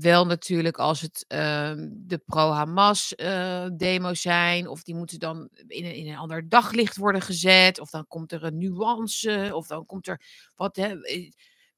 wel 0.00 0.26
natuurlijk 0.26 0.78
als 0.78 1.00
het 1.00 1.24
uh, 1.28 1.72
de 1.90 2.22
pro-Hamas 2.26 3.12
uh, 3.16 3.66
demo's 3.76 4.20
zijn, 4.20 4.68
of 4.68 4.82
die 4.82 4.94
moeten 4.94 5.18
dan 5.18 5.48
in 5.66 5.84
een, 5.84 5.94
in 5.94 6.08
een 6.08 6.16
ander 6.16 6.48
daglicht 6.48 6.96
worden 6.96 7.22
gezet, 7.22 7.80
of 7.80 7.90
dan 7.90 8.06
komt 8.06 8.32
er 8.32 8.44
een 8.44 8.58
nuance, 8.58 9.50
of 9.54 9.66
dan 9.66 9.86
komt 9.86 10.08
er 10.08 10.22
wat. 10.56 10.76
Hè, 10.76 10.96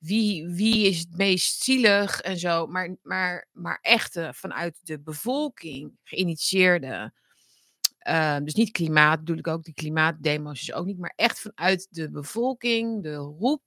wie, 0.00 0.48
wie 0.48 0.86
is 0.86 0.98
het 0.98 1.16
meest 1.16 1.62
zielig 1.62 2.20
en 2.20 2.38
zo. 2.38 2.66
Maar, 2.66 2.96
maar, 3.02 3.48
maar 3.52 3.78
echte 3.82 4.30
vanuit 4.34 4.78
de 4.82 5.00
bevolking 5.00 5.92
geïnitieerde. 6.04 7.12
Uh, 8.08 8.36
dus 8.42 8.54
niet 8.54 8.70
klimaat, 8.70 9.18
bedoel 9.18 9.38
ik 9.38 9.46
ook, 9.46 9.64
die 9.64 9.74
klimaatdemo's 9.74 10.60
is 10.60 10.72
ook 10.72 10.86
niet, 10.86 10.98
maar 10.98 11.12
echt 11.16 11.40
vanuit 11.40 11.86
de 11.90 12.10
bevolking, 12.10 13.02
de 13.02 13.14
roep, 13.14 13.62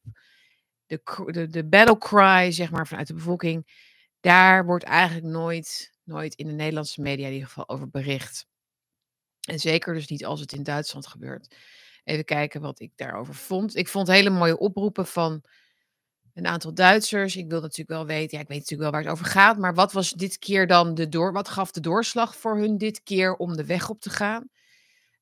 de, 0.86 1.02
de, 1.32 1.48
de 1.48 1.66
battle 1.66 1.98
cry, 1.98 2.52
zeg 2.52 2.72
maar, 2.72 2.88
vanuit 2.88 3.08
de 3.08 3.14
bevolking. 3.14 3.92
Daar 4.24 4.66
wordt 4.66 4.84
eigenlijk 4.84 5.28
nooit, 5.28 5.92
nooit 6.04 6.36
in 6.36 6.48
de 6.48 6.54
Nederlandse 6.54 7.02
media 7.02 7.28
in 7.28 7.34
ieder 7.34 7.48
geval 7.48 7.70
over 7.70 7.90
bericht. 7.90 8.46
En 9.48 9.60
zeker 9.60 9.94
dus 9.94 10.08
niet 10.08 10.26
als 10.26 10.40
het 10.40 10.54
in 10.54 10.64
Duitsland 10.64 11.08
gebeurt. 11.08 11.56
Even 12.04 12.26
kijken 12.26 12.62
wat 12.62 12.80
ik 12.80 12.92
daarover 12.96 13.36
vond. 13.36 13.76
Ik 13.76 13.88
vond 13.88 14.08
hele 14.08 14.30
mooie 14.30 14.58
oproepen 14.58 15.06
van 15.08 15.44
een 16.34 16.48
aantal 16.48 16.74
Duitsers. 16.74 17.36
Ik 17.36 17.50
wil 17.50 17.62
natuurlijk 17.62 17.90
wel 17.90 18.06
weten, 18.06 18.38
ja, 18.38 18.44
ik 18.44 18.50
weet 18.50 18.60
natuurlijk 18.60 18.82
wel 18.82 18.92
waar 18.92 19.02
het 19.02 19.20
over 19.20 19.26
gaat, 19.32 19.58
maar 19.58 19.74
wat 19.74 19.92
was 19.92 20.12
dit 20.12 20.38
keer 20.40 20.68
dan 20.68 20.96
de 20.96 21.10
door, 21.10 21.34
wat 21.34 21.50
gaf 21.50 21.72
de 21.72 21.80
doorslag 21.80 22.36
voor 22.36 22.58
hun 22.58 22.78
dit 22.78 23.04
keer 23.04 23.36
om 23.36 23.56
de 23.56 23.66
weg 23.66 23.90
op 23.90 24.02
te 24.02 24.10
gaan? 24.10 24.50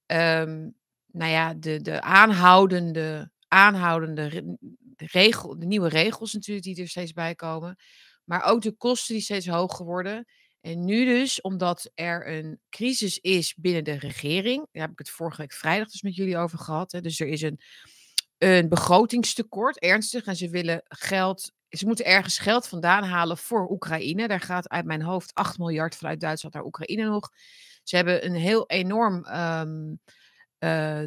Um, 0.05 0.75
nou 1.08 1.31
ja, 1.31 1.53
de, 1.53 1.81
de 1.81 2.01
aanhoudende, 2.01 3.31
aanhoudende 3.48 4.58
regel, 4.96 5.60
de 5.60 5.65
nieuwe 5.65 5.89
regels 5.89 6.34
natuurlijk 6.34 6.65
die 6.65 6.81
er 6.81 6.88
steeds 6.88 7.13
bij 7.13 7.36
komen, 7.36 7.75
maar 8.24 8.44
ook 8.44 8.62
de 8.62 8.72
kosten 8.72 9.13
die 9.13 9.24
steeds 9.24 9.48
hoger 9.48 9.86
worden. 9.86 10.25
En 10.62 10.86
nu 10.86 11.06
dus, 11.06 11.42
omdat 11.42 11.92
er 11.94 12.28
een 12.28 12.60
crisis 12.70 13.18
is 13.18 13.56
binnen 13.56 13.84
de 13.84 13.98
regering, 14.00 14.68
daar 14.72 14.82
heb 14.84 14.92
ik 14.92 14.98
het 14.98 15.10
vorige 15.10 15.42
week 15.42 15.54
vrijdag 15.54 15.90
dus 15.90 16.01
met 16.01 16.16
jullie 16.16 16.38
over 16.38 16.60
gehad. 16.60 16.92
Hè, 16.92 17.01
dus 17.01 17.20
er 17.20 17.28
is 17.28 17.42
een 17.42 17.60
een 18.42 18.70
begrotingstekort, 18.70 19.80
ernstig. 19.80 20.25
En 20.25 20.36
ze 20.36 20.50
willen 20.50 20.82
geld. 20.84 21.51
Ze 21.70 21.86
moeten 21.86 22.06
ergens 22.06 22.38
geld 22.38 22.68
vandaan 22.68 23.04
halen 23.04 23.38
voor 23.38 23.72
Oekraïne. 23.72 24.28
Daar 24.28 24.40
gaat 24.40 24.70
uit 24.70 24.86
mijn 24.86 25.01
hoofd 25.01 25.34
8 25.34 25.58
miljard 25.58 25.96
vanuit 25.96 26.20
Duitsland 26.20 26.56
naar 26.56 26.66
Oekraïne 26.66 27.04
nog. 27.04 27.30
Ze 27.84 27.96
hebben 27.96 28.25
een 28.25 28.36
heel 28.36 28.68
enorm 28.68 29.25
um, 29.25 30.00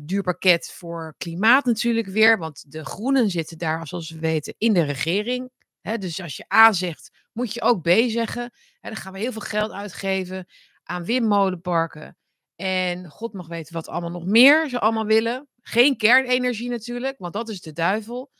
duur 0.06 0.22
pakket 0.22 0.72
voor 0.72 1.14
klimaat 1.18 1.64
natuurlijk 1.64 2.06
weer. 2.06 2.38
Want 2.38 2.72
de 2.72 2.84
groenen 2.84 3.30
zitten 3.30 3.58
daar, 3.58 3.86
zoals 3.86 4.10
we 4.10 4.18
weten, 4.18 4.54
in 4.58 4.72
de 4.72 4.82
regering. 4.82 5.50
Dus 5.84 6.20
als 6.20 6.36
je 6.36 6.52
A 6.54 6.72
zegt, 6.72 7.10
moet 7.32 7.54
je 7.54 7.62
ook 7.62 7.82
B 7.82 7.88
zeggen. 7.88 8.52
Dan 8.80 8.96
gaan 8.96 9.12
we 9.12 9.18
heel 9.18 9.32
veel 9.32 9.40
geld 9.40 9.70
uitgeven 9.70 10.46
aan 10.82 11.04
windmolenparken. 11.04 12.16
En 12.56 13.08
God 13.08 13.32
mag 13.32 13.46
weten 13.46 13.74
wat 13.74 13.88
allemaal 13.88 14.10
nog 14.10 14.26
meer 14.26 14.68
ze 14.68 14.80
allemaal 14.80 15.06
willen. 15.06 15.48
Geen 15.62 15.96
kernenergie 15.96 16.70
natuurlijk, 16.70 17.18
want 17.18 17.32
dat 17.32 17.48
is 17.48 17.60
de 17.60 17.72
duivel. 17.72 18.30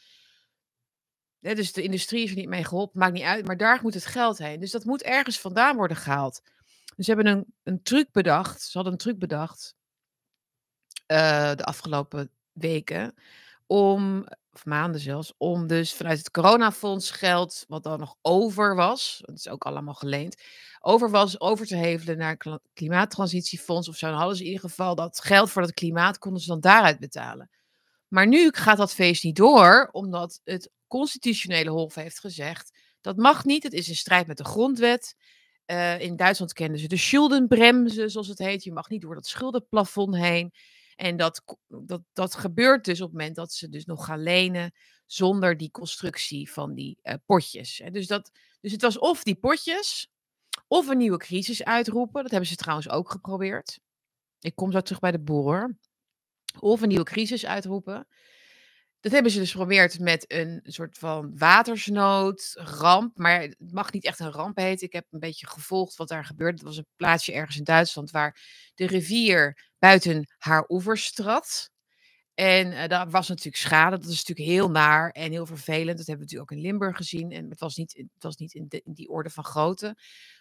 dus 1.41 1.73
de 1.73 1.83
industrie 1.83 2.25
is 2.25 2.31
er 2.31 2.37
niet 2.37 2.49
mee 2.49 2.65
geholpen, 2.65 2.99
maakt 2.99 3.13
niet 3.13 3.23
uit. 3.23 3.47
Maar 3.47 3.57
daar 3.57 3.79
moet 3.83 3.95
het 3.95 4.07
geld 4.07 4.39
heen. 4.39 4.61
Dus 4.61 4.71
dat 4.71 4.85
moet 4.85 5.03
ergens 5.03 5.41
vandaan 5.41 5.77
worden 5.77 5.97
gehaald. 5.97 6.43
Dus 6.97 7.07
ze 7.07 7.13
hebben 7.13 7.33
een, 7.33 7.55
een 7.63 7.83
truc 7.83 8.13
bedacht. 8.13 8.63
Ze 8.63 8.71
hadden 8.73 8.93
een 8.93 8.99
truc 8.99 9.19
bedacht. 9.19 9.77
Uh, 11.07 11.55
de 11.55 11.65
afgelopen 11.65 12.31
weken. 12.53 13.15
Om, 13.67 14.27
of 14.54 14.64
maanden 14.64 15.00
zelfs, 15.00 15.32
om 15.37 15.66
dus 15.66 15.94
vanuit 15.94 16.18
het 16.18 16.30
coronafonds 16.30 17.11
geld, 17.11 17.64
wat 17.68 17.82
dan 17.82 17.99
nog 17.99 18.16
over 18.23 18.75
was, 18.75 19.23
dat 19.25 19.37
is 19.37 19.49
ook 19.49 19.64
allemaal 19.64 19.94
geleend, 19.94 20.42
over 20.80 21.11
was, 21.11 21.40
over 21.40 21.66
te 21.66 21.76
hevelen 21.76 22.18
naar 22.18 22.37
het 22.38 22.61
klimaattransitiefonds 22.73 23.88
of 23.88 23.96
zo. 23.96 24.06
Dan 24.06 24.18
hadden 24.18 24.38
in 24.38 24.44
ieder 24.44 24.61
geval 24.61 24.94
dat 24.94 25.20
geld 25.20 25.50
voor 25.50 25.62
dat 25.62 25.75
klimaat, 25.75 26.18
konden 26.18 26.40
ze 26.40 26.49
dan 26.49 26.61
daaruit 26.61 26.99
betalen. 26.99 27.50
Maar 28.08 28.26
nu 28.26 28.49
gaat 28.52 28.76
dat 28.76 28.94
feest 28.94 29.25
niet 29.25 29.37
door, 29.37 29.88
omdat 29.92 30.40
het 30.44 30.70
constitutionele 30.87 31.70
hof 31.70 31.94
heeft 31.94 32.20
gezegd, 32.20 32.78
dat 33.00 33.16
mag 33.16 33.44
niet, 33.44 33.62
het 33.62 33.73
is 33.73 33.88
in 33.88 33.96
strijd 33.96 34.26
met 34.26 34.37
de 34.37 34.44
grondwet. 34.44 35.16
Uh, 35.66 36.00
in 36.00 36.16
Duitsland 36.16 36.52
kennen 36.52 36.78
ze 36.78 36.88
de 36.88 36.96
schuldenbremse, 36.96 38.08
zoals 38.08 38.28
het 38.28 38.38
heet. 38.38 38.64
Je 38.64 38.73
mag 38.73 38.88
niet 38.88 39.00
door 39.00 39.14
dat 39.14 39.26
schuldenplafond 39.26 40.16
heen. 40.16 40.52
En 40.97 41.17
dat, 41.17 41.45
dat, 41.69 42.03
dat 42.13 42.35
gebeurt 42.35 42.85
dus 42.85 43.01
op 43.01 43.09
het 43.09 43.19
moment 43.19 43.37
dat 43.37 43.53
ze 43.53 43.69
dus 43.69 43.85
nog 43.85 44.05
gaan 44.05 44.23
lenen 44.23 44.73
zonder 45.07 45.57
die 45.57 45.71
constructie 45.71 46.53
van 46.53 46.75
die 46.75 46.99
uh, 47.03 47.15
potjes. 47.27 47.83
Dus, 47.91 48.07
dat, 48.07 48.31
dus 48.61 48.73
het 48.73 48.83
was 48.83 48.99
of 48.99 49.23
die 49.23 49.35
potjes, 49.35 50.09
of 50.69 50.89
een 50.89 50.99
nieuwe 50.99 51.19
crisis 51.19 51.65
uitroepen. 51.65 52.23
Dat 52.23 52.31
hebben 52.31 52.49
ze 52.49 52.57
trouwens 52.57 52.89
ook 52.89 53.11
geprobeerd. 53.11 53.81
Ik 54.41 54.55
kom 54.55 54.73
zo 54.73 54.81
terug 54.81 55.01
bij 55.01 55.11
de 55.11 55.21
boer. 55.21 55.79
Of 56.59 56.81
een 56.81 56.89
nieuwe 56.89 57.05
crisis 57.05 57.47
uitroepen. 57.47 58.07
Dat 59.04 59.12
hebben 59.12 59.32
ze 59.32 59.38
dus 59.38 59.50
geprobeerd 59.50 59.99
met 59.99 60.25
een 60.28 60.61
soort 60.64 60.99
van 60.99 61.38
watersnood, 61.38 62.52
ramp. 62.54 63.18
Maar 63.18 63.40
het 63.40 63.56
mag 63.73 63.92
niet 63.92 64.04
echt 64.04 64.20
een 64.20 64.32
ramp 64.32 64.56
heten. 64.56 64.87
Ik 64.87 64.92
heb 64.92 65.06
een 65.11 65.18
beetje 65.18 65.46
gevolgd 65.46 65.96
wat 65.96 66.08
daar 66.08 66.25
gebeurde. 66.25 66.56
Het 66.56 66.66
was 66.66 66.76
een 66.76 66.87
plaatsje 66.96 67.32
ergens 67.32 67.56
in 67.56 67.64
Duitsland 67.64 68.11
waar 68.11 68.40
de 68.75 68.87
rivier 68.87 69.68
buiten 69.78 70.34
haar 70.38 70.64
oevers 70.68 71.12
trad. 71.12 71.70
En 72.34 72.73
uh, 72.73 72.87
daar 72.87 73.11
was 73.11 73.28
natuurlijk 73.28 73.56
schade. 73.56 73.99
Dat 73.99 74.11
is 74.11 74.25
natuurlijk 74.25 74.49
heel 74.49 74.70
naar 74.70 75.11
en 75.11 75.30
heel 75.30 75.46
vervelend. 75.46 75.99
Dat 75.99 76.06
hebben 76.06 76.26
we 76.26 76.32
natuurlijk 76.32 76.50
ook 76.50 76.58
in 76.58 76.64
Limburg 76.64 76.96
gezien. 76.96 77.30
En 77.30 77.50
het 77.50 77.61
was 77.61 77.76
niet, 77.76 77.92
het 77.96 78.23
was 78.23 78.37
niet 78.37 78.54
in, 78.54 78.66
in 78.68 78.92
die 78.92 79.08
orde 79.08 79.30
van 79.30 79.44
grootte. 79.44 79.96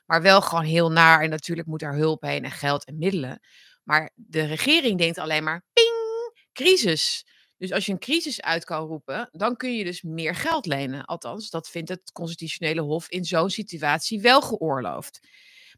Maar 0.05 0.21
wel 0.21 0.41
gewoon 0.41 0.65
heel 0.65 0.91
naar. 0.91 1.21
En 1.21 1.29
natuurlijk 1.29 1.67
moet 1.67 1.79
daar 1.79 1.95
hulp 1.95 2.21
heen 2.21 2.43
en 2.43 2.51
geld 2.51 2.85
en 2.85 2.97
middelen. 2.97 3.39
Maar 3.83 4.11
de 4.15 4.43
regering 4.43 4.97
denkt 4.97 5.17
alleen 5.17 5.43
maar, 5.43 5.63
ping, 5.73 6.47
crisis. 6.53 7.25
Dus 7.63 7.71
als 7.71 7.85
je 7.85 7.91
een 7.91 7.99
crisis 7.99 8.41
uit 8.41 8.65
kan 8.65 8.87
roepen, 8.87 9.29
dan 9.31 9.55
kun 9.55 9.75
je 9.75 9.83
dus 9.83 10.01
meer 10.01 10.35
geld 10.35 10.65
lenen. 10.65 11.05
Althans, 11.05 11.49
dat 11.49 11.69
vindt 11.69 11.89
het 11.89 12.11
constitutionele 12.11 12.81
hof 12.81 13.09
in 13.09 13.25
zo'n 13.25 13.49
situatie 13.49 14.21
wel 14.21 14.41
geoorloofd. 14.41 15.27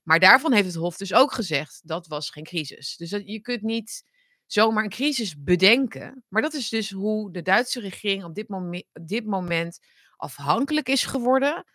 Maar 0.03 0.19
daarvan 0.19 0.53
heeft 0.53 0.65
het 0.65 0.75
hof 0.75 0.97
dus 0.97 1.13
ook 1.13 1.31
gezegd, 1.31 1.81
dat 1.83 2.07
was 2.07 2.29
geen 2.29 2.43
crisis. 2.43 2.97
Dus 2.97 3.09
dat, 3.09 3.21
je 3.25 3.39
kunt 3.39 3.61
niet 3.61 4.03
zomaar 4.45 4.83
een 4.83 4.89
crisis 4.89 5.43
bedenken. 5.43 6.23
Maar 6.27 6.41
dat 6.41 6.53
is 6.53 6.69
dus 6.69 6.91
hoe 6.91 7.31
de 7.31 7.41
Duitse 7.41 7.79
regering 7.79 8.23
op 8.23 8.35
dit, 8.35 8.49
op 8.93 9.07
dit 9.07 9.25
moment 9.25 9.79
afhankelijk 10.17 10.89
is 10.89 11.03
geworden 11.03 11.65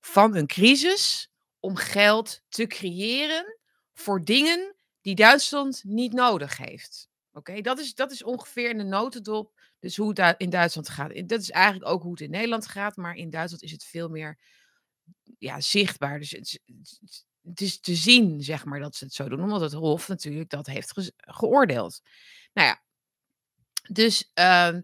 van 0.00 0.36
een 0.36 0.46
crisis 0.46 1.30
om 1.60 1.76
geld 1.76 2.42
te 2.48 2.66
creëren 2.66 3.58
voor 3.92 4.24
dingen 4.24 4.76
die 5.00 5.14
Duitsland 5.14 5.82
niet 5.84 6.12
nodig 6.12 6.56
heeft. 6.56 7.08
Oké, 7.36 7.60
dat, 7.60 7.78
is, 7.78 7.94
dat 7.94 8.12
is 8.12 8.22
ongeveer 8.22 8.70
in 8.70 8.78
de 8.78 8.84
notendop. 8.84 9.60
Dus 9.78 9.96
hoe 9.96 10.20
het 10.20 10.34
in 10.38 10.50
Duitsland 10.50 10.88
gaat. 10.88 11.28
Dat 11.28 11.40
is 11.40 11.50
eigenlijk 11.50 11.90
ook 11.90 12.02
hoe 12.02 12.10
het 12.10 12.20
in 12.20 12.30
Nederland 12.30 12.66
gaat. 12.66 12.96
Maar 12.96 13.14
in 13.14 13.30
Duitsland 13.30 13.62
is 13.62 13.70
het 13.72 13.84
veel 13.84 14.08
meer 14.08 14.38
ja, 15.38 15.60
zichtbaar. 15.60 16.18
Dus 16.18 16.30
het, 16.30 17.60
is 17.60 17.80
te 17.80 17.94
zien, 17.94 18.42
zeg 18.42 18.64
maar, 18.64 18.80
dat 18.80 18.96
ze 18.96 19.04
het 19.04 19.14
zo 19.14 19.28
doen. 19.28 19.42
Omdat 19.42 19.60
het 19.60 19.72
Hof 19.72 20.08
natuurlijk 20.08 20.50
dat 20.50 20.66
heeft 20.66 21.12
geoordeeld. 21.16 22.00
Nou 22.52 22.68
ja, 22.68 22.82
dus, 23.88 24.30
uh, 24.38 24.78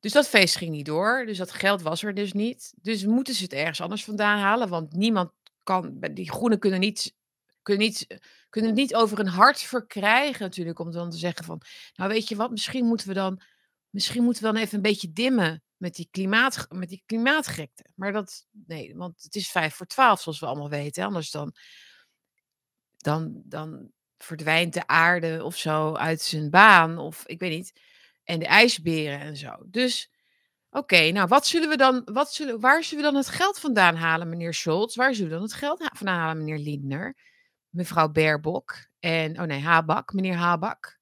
dus 0.00 0.12
dat 0.12 0.28
feest 0.28 0.56
ging 0.56 0.70
niet 0.70 0.86
door. 0.86 1.26
Dus 1.26 1.38
dat 1.38 1.52
geld 1.52 1.82
was 1.82 2.02
er 2.02 2.14
dus 2.14 2.32
niet. 2.32 2.74
Dus 2.76 3.04
moeten 3.04 3.34
ze 3.34 3.42
het 3.42 3.52
ergens 3.52 3.80
anders 3.80 4.04
vandaan 4.04 4.38
halen. 4.38 4.68
Want 4.68 4.92
niemand 4.92 5.32
kan, 5.62 5.98
die 6.00 6.30
groenen 6.30 6.58
kunnen 6.58 6.80
niet 6.80 7.14
kunnen, 7.66 7.86
niet, 7.86 8.06
kunnen 8.48 8.70
het 8.70 8.78
niet 8.78 8.94
over 8.94 9.18
een 9.18 9.26
hart 9.26 9.60
verkrijgen 9.60 10.42
natuurlijk. 10.42 10.78
Om 10.78 10.90
dan 10.90 11.10
te 11.10 11.16
zeggen 11.16 11.44
van, 11.44 11.60
nou 11.94 12.10
weet 12.10 12.28
je 12.28 12.36
wat, 12.36 12.50
misschien 12.50 12.86
moeten 12.86 13.08
we 13.08 13.14
dan, 13.14 13.40
misschien 13.90 14.22
moeten 14.22 14.42
we 14.42 14.52
dan 14.52 14.62
even 14.62 14.76
een 14.76 14.82
beetje 14.82 15.12
dimmen 15.12 15.62
met 15.76 15.94
die, 15.94 16.08
klimaat, 16.10 16.66
met 16.68 16.88
die 16.88 17.02
klimaatgekte. 17.06 17.84
Maar 17.94 18.12
dat, 18.12 18.46
nee, 18.66 18.96
want 18.96 19.22
het 19.22 19.34
is 19.34 19.50
vijf 19.50 19.74
voor 19.74 19.86
twaalf 19.86 20.20
zoals 20.20 20.40
we 20.40 20.46
allemaal 20.46 20.68
weten. 20.68 21.04
Anders 21.04 21.30
dan, 21.30 21.54
dan, 22.96 23.42
dan 23.44 23.90
verdwijnt 24.18 24.74
de 24.74 24.86
aarde 24.86 25.44
of 25.44 25.56
zo 25.56 25.94
uit 25.94 26.20
zijn 26.20 26.50
baan. 26.50 26.98
Of 26.98 27.26
ik 27.26 27.40
weet 27.40 27.56
niet. 27.56 27.80
En 28.24 28.38
de 28.38 28.46
ijsberen 28.46 29.20
en 29.20 29.36
zo. 29.36 29.56
Dus 29.66 30.10
Oké, 30.70 31.10
nou 31.10 31.28
wat 31.28 31.46
zullen 31.46 31.68
we 31.68 31.76
dan, 31.76 32.02
wat 32.04 32.32
zullen, 32.32 32.60
waar 32.60 32.84
zullen 32.84 33.04
we 33.04 33.10
dan 33.10 33.20
het 33.20 33.28
geld 33.28 33.58
vandaan 33.58 33.94
halen, 33.94 34.28
meneer 34.28 34.54
Scholz? 34.54 34.96
Waar 34.96 35.14
zullen 35.14 35.30
we 35.30 35.36
dan 35.36 35.44
het 35.44 35.52
geld 35.52 35.88
vandaan 35.92 36.18
halen, 36.18 36.36
meneer 36.36 36.58
Lindner? 36.58 37.16
Mevrouw 37.76 38.08
Baerbock 38.08 38.88
en, 38.98 39.40
oh 39.40 39.46
nee, 39.46 39.60
Habak, 39.60 40.12
meneer 40.12 40.34
Habak. 40.34 40.98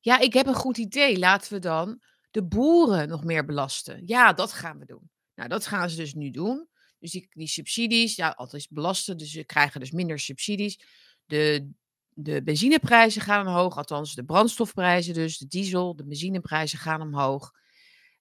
Ja, 0.00 0.18
ik 0.18 0.32
heb 0.32 0.46
een 0.46 0.54
goed 0.54 0.78
idee. 0.78 1.18
Laten 1.18 1.52
we 1.52 1.58
dan 1.58 2.02
de 2.30 2.44
boeren 2.44 3.08
nog 3.08 3.24
meer 3.24 3.44
belasten. 3.44 4.02
Ja, 4.06 4.32
dat 4.32 4.52
gaan 4.52 4.78
we 4.78 4.84
doen. 4.84 5.10
Nou, 5.34 5.48
dat 5.48 5.66
gaan 5.66 5.90
ze 5.90 5.96
dus 5.96 6.14
nu 6.14 6.30
doen. 6.30 6.68
Dus 6.98 7.10
die, 7.10 7.28
die 7.30 7.48
subsidies, 7.48 8.16
ja, 8.16 8.28
altijd 8.28 8.66
belasten, 8.70 9.16
dus 9.16 9.30
ze 9.30 9.44
krijgen 9.44 9.80
dus 9.80 9.90
minder 9.90 10.18
subsidies. 10.18 10.80
De, 11.24 11.70
de 12.08 12.42
benzineprijzen 12.42 13.22
gaan 13.22 13.46
omhoog, 13.46 13.76
althans 13.76 14.14
de 14.14 14.24
brandstofprijzen 14.24 15.14
dus, 15.14 15.38
de 15.38 15.46
diesel, 15.46 15.96
de 15.96 16.04
benzineprijzen 16.04 16.78
gaan 16.78 17.00
omhoog. 17.00 17.52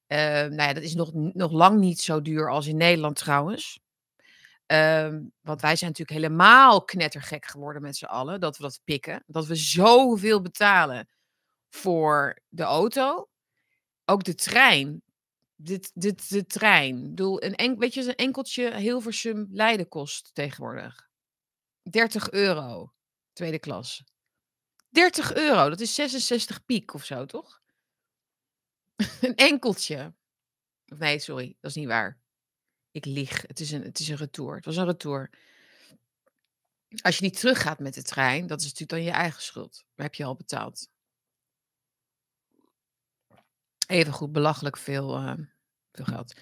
Uh, 0.07 0.17
nou 0.17 0.55
ja, 0.55 0.73
dat 0.73 0.83
is 0.83 0.93
nog, 0.93 1.13
nog 1.13 1.51
lang 1.51 1.79
niet 1.79 1.99
zo 1.99 2.21
duur 2.21 2.51
als 2.51 2.67
in 2.67 2.77
Nederland 2.77 3.15
trouwens. 3.15 3.79
Uh, 4.67 5.17
want 5.41 5.62
wij 5.62 5.75
zijn 5.75 5.91
natuurlijk 5.91 6.19
helemaal 6.19 6.83
knettergek 6.83 7.45
geworden 7.45 7.81
met 7.81 7.95
z'n 7.95 8.05
allen. 8.05 8.39
Dat 8.39 8.57
we 8.57 8.63
dat 8.63 8.81
pikken. 8.83 9.24
Dat 9.27 9.45
we 9.45 9.55
zoveel 9.55 10.41
betalen 10.41 11.09
voor 11.69 12.39
de 12.50 12.63
auto. 12.63 13.29
Ook 14.05 14.24
de 14.24 14.36
trein. 14.36 15.01
Dit, 15.55 15.91
dit, 15.93 16.29
de 16.29 16.45
trein. 16.45 16.97
Ik 16.97 17.09
bedoel, 17.09 17.43
een 17.43 17.55
en, 17.55 17.77
weet 17.77 17.93
je, 17.93 18.01
een 18.01 18.15
enkeltje 18.15 18.75
Hilversum 18.75 19.47
Leiden 19.51 19.88
kost 19.88 20.29
tegenwoordig. 20.33 21.09
30 21.81 22.31
euro. 22.31 22.93
Tweede 23.33 23.59
klas. 23.59 24.03
30 24.89 25.33
euro. 25.33 25.69
Dat 25.69 25.79
is 25.79 25.95
66 25.95 26.65
piek 26.65 26.93
of 26.93 27.05
zo, 27.05 27.25
toch? 27.25 27.62
een 29.21 29.36
enkeltje. 29.36 30.13
Nee, 30.86 31.19
sorry, 31.19 31.57
dat 31.59 31.69
is 31.69 31.75
niet 31.75 31.88
waar. 31.88 32.19
Ik 32.97 33.05
lieg. 33.05 33.41
Het 33.47 33.59
is 33.59 33.71
een, 33.71 33.83
het 33.83 33.99
is 33.99 34.07
een 34.07 34.15
retour. 34.15 34.55
Het 34.55 34.65
was 34.65 34.75
een 34.75 34.85
retour. 34.85 35.29
Als 37.01 37.17
je 37.17 37.23
niet 37.23 37.39
teruggaat 37.39 37.79
met 37.79 37.93
de 37.93 38.03
trein, 38.03 38.47
dat 38.47 38.59
is 38.59 38.65
natuurlijk 38.65 38.91
dan 38.91 39.03
je 39.03 39.11
eigen 39.11 39.41
schuld. 39.41 39.85
Maar 39.95 40.05
heb 40.05 40.15
je 40.15 40.23
al 40.23 40.35
betaald. 40.35 40.89
Even 43.87 44.13
goed, 44.13 44.31
belachelijk 44.31 44.77
veel, 44.77 45.17
uh, 45.17 45.33
veel 45.91 46.05
geld. 46.05 46.33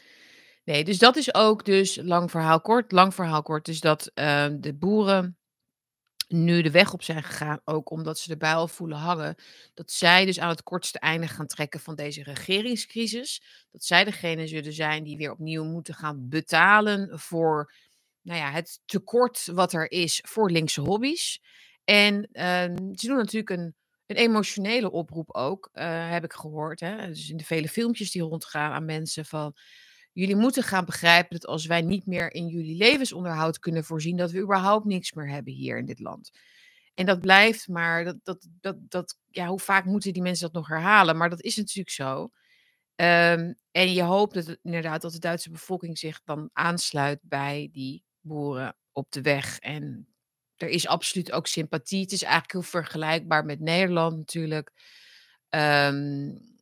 Nee, 0.64 0.84
dus 0.84 0.98
dat 0.98 1.16
is 1.16 1.34
ook 1.34 1.66
dus, 1.66 1.96
lang 1.96 2.32
verhaal 2.32 2.62
kort, 2.62 2.92
lang 2.92 3.14
verhaal 3.14 3.42
kort, 3.42 3.66
dus 3.66 3.80
dat 3.80 4.12
uh, 4.14 4.48
de 4.60 4.74
boeren 4.74 5.38
nu 6.28 6.62
de 6.62 6.72
weg 6.72 6.94
op 6.94 7.04
zijn 7.04 7.24
gegaan, 7.24 7.62
ook 7.64 7.90
omdat 7.92 8.20
ze 8.20 8.32
erbij 8.32 8.54
al 8.54 8.68
voelen 8.68 8.98
hangen, 8.98 9.36
dat 9.74 9.92
zij 9.92 10.26
dus 10.26 10.40
aan 10.40 10.50
het 10.50 10.64
kortste 10.64 11.00
einde 11.00 11.28
gaan 11.28 11.48
trekken 11.48 11.80
van 11.80 11.96
deze 11.96 12.24
regeringscrisis. 12.24 13.44
Dat 13.72 13.84
zij 13.84 14.04
degene 14.04 14.48
zullen 14.48 14.74
zijn 14.74 15.04
die 15.04 15.18
weer 15.18 15.32
opnieuw 15.32 15.64
moeten 15.64 15.94
gaan 15.94 16.30
betalen 16.30 17.20
voor 17.20 17.74
nou 18.22 18.40
ja, 18.40 18.52
het 18.52 18.80
tekort 18.86 19.46
wat 19.46 19.74
er 19.74 19.92
is 19.92 20.22
voor 20.28 20.52
linkse 20.52 20.82
hobby's. 20.82 21.40
En 21.84 22.30
uh, 22.32 22.44
ze 22.94 23.08
doen 23.08 23.18
natuurlijk 23.18 23.50
een, 23.50 23.76
een 24.06 24.16
emotionele 24.16 24.92
oproep 24.92 25.36
ook, 25.36 25.70
uh, 25.74 26.10
heb 26.10 26.24
ik 26.24 26.34
gehoord. 26.34 26.80
Hè? 26.80 27.08
Dus 27.08 27.30
in 27.30 27.38
de 27.38 27.46
vele 27.46 27.68
filmpjes 27.68 28.12
die 28.12 28.22
rondgaan 28.22 28.72
aan 28.72 28.86
mensen 28.86 29.26
van 29.26 29.56
Jullie 30.16 30.36
moeten 30.36 30.64
gaan 30.64 30.86
begrijpen 30.86 31.40
dat 31.40 31.46
als 31.46 31.66
wij 31.66 31.82
niet 31.82 32.06
meer 32.06 32.34
in 32.34 32.48
jullie 32.48 32.76
levensonderhoud 32.76 33.60
kunnen 33.60 33.84
voorzien, 33.84 34.18
dat 34.18 34.32
we 34.32 34.40
überhaupt 34.40 34.86
niks 34.86 35.14
meer 35.14 35.30
hebben 35.30 35.54
hier 35.54 35.78
in 35.78 35.86
dit 35.86 36.00
land. 36.00 36.32
En 36.94 37.06
dat 37.06 37.20
blijft 37.20 37.68
maar, 37.68 38.04
dat, 38.04 38.18
dat, 38.24 38.48
dat, 38.62 38.76
dat, 38.80 39.18
ja, 39.30 39.48
hoe 39.48 39.60
vaak 39.60 39.86
moeten 39.86 40.14
die 40.14 40.22
mensen 40.22 40.46
dat 40.46 40.54
nog 40.54 40.68
herhalen? 40.68 41.18
Maar 41.18 41.30
dat 41.30 41.42
is 41.42 41.56
natuurlijk 41.56 41.90
zo. 41.90 42.22
Um, 42.22 43.56
en 43.72 43.94
je 43.94 44.02
hoopt 44.02 44.58
inderdaad 44.62 45.02
dat 45.02 45.12
de 45.12 45.20
Duitse 45.20 45.52
bevolking 45.52 45.98
zich 45.98 46.22
dan 46.24 46.50
aansluit 46.54 47.20
bij 47.22 47.70
die 47.72 48.04
boeren 48.20 48.76
op 48.92 49.12
de 49.12 49.22
weg. 49.22 49.60
En 49.60 50.08
er 50.56 50.70
is 50.70 50.88
absoluut 50.88 51.32
ook 51.32 51.48
sympathie. 51.48 52.02
Het 52.02 52.12
is 52.12 52.24
eigenlijk 52.24 52.52
heel 52.52 52.62
vergelijkbaar 52.62 53.46
met 53.46 53.60
Nederland 53.60 54.18
natuurlijk. 54.18 54.72
Um, 55.50 56.55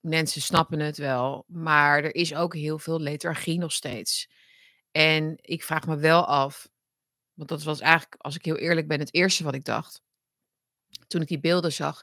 mensen 0.00 0.42
snappen 0.42 0.80
het 0.80 0.96
wel, 0.96 1.44
maar 1.46 2.04
er 2.04 2.14
is 2.14 2.34
ook 2.34 2.54
heel 2.54 2.78
veel 2.78 3.00
lethargie 3.00 3.58
nog 3.58 3.72
steeds. 3.72 4.28
En 4.90 5.38
ik 5.40 5.64
vraag 5.64 5.86
me 5.86 5.96
wel 5.96 6.26
af, 6.26 6.68
want 7.34 7.48
dat 7.48 7.62
was 7.62 7.80
eigenlijk, 7.80 8.14
als 8.18 8.34
ik 8.34 8.44
heel 8.44 8.56
eerlijk 8.56 8.88
ben, 8.88 8.98
het 8.98 9.14
eerste 9.14 9.44
wat 9.44 9.54
ik 9.54 9.64
dacht. 9.64 10.02
Toen 11.06 11.20
ik 11.20 11.28
die 11.28 11.40
beelden 11.40 11.72
zag 11.72 12.02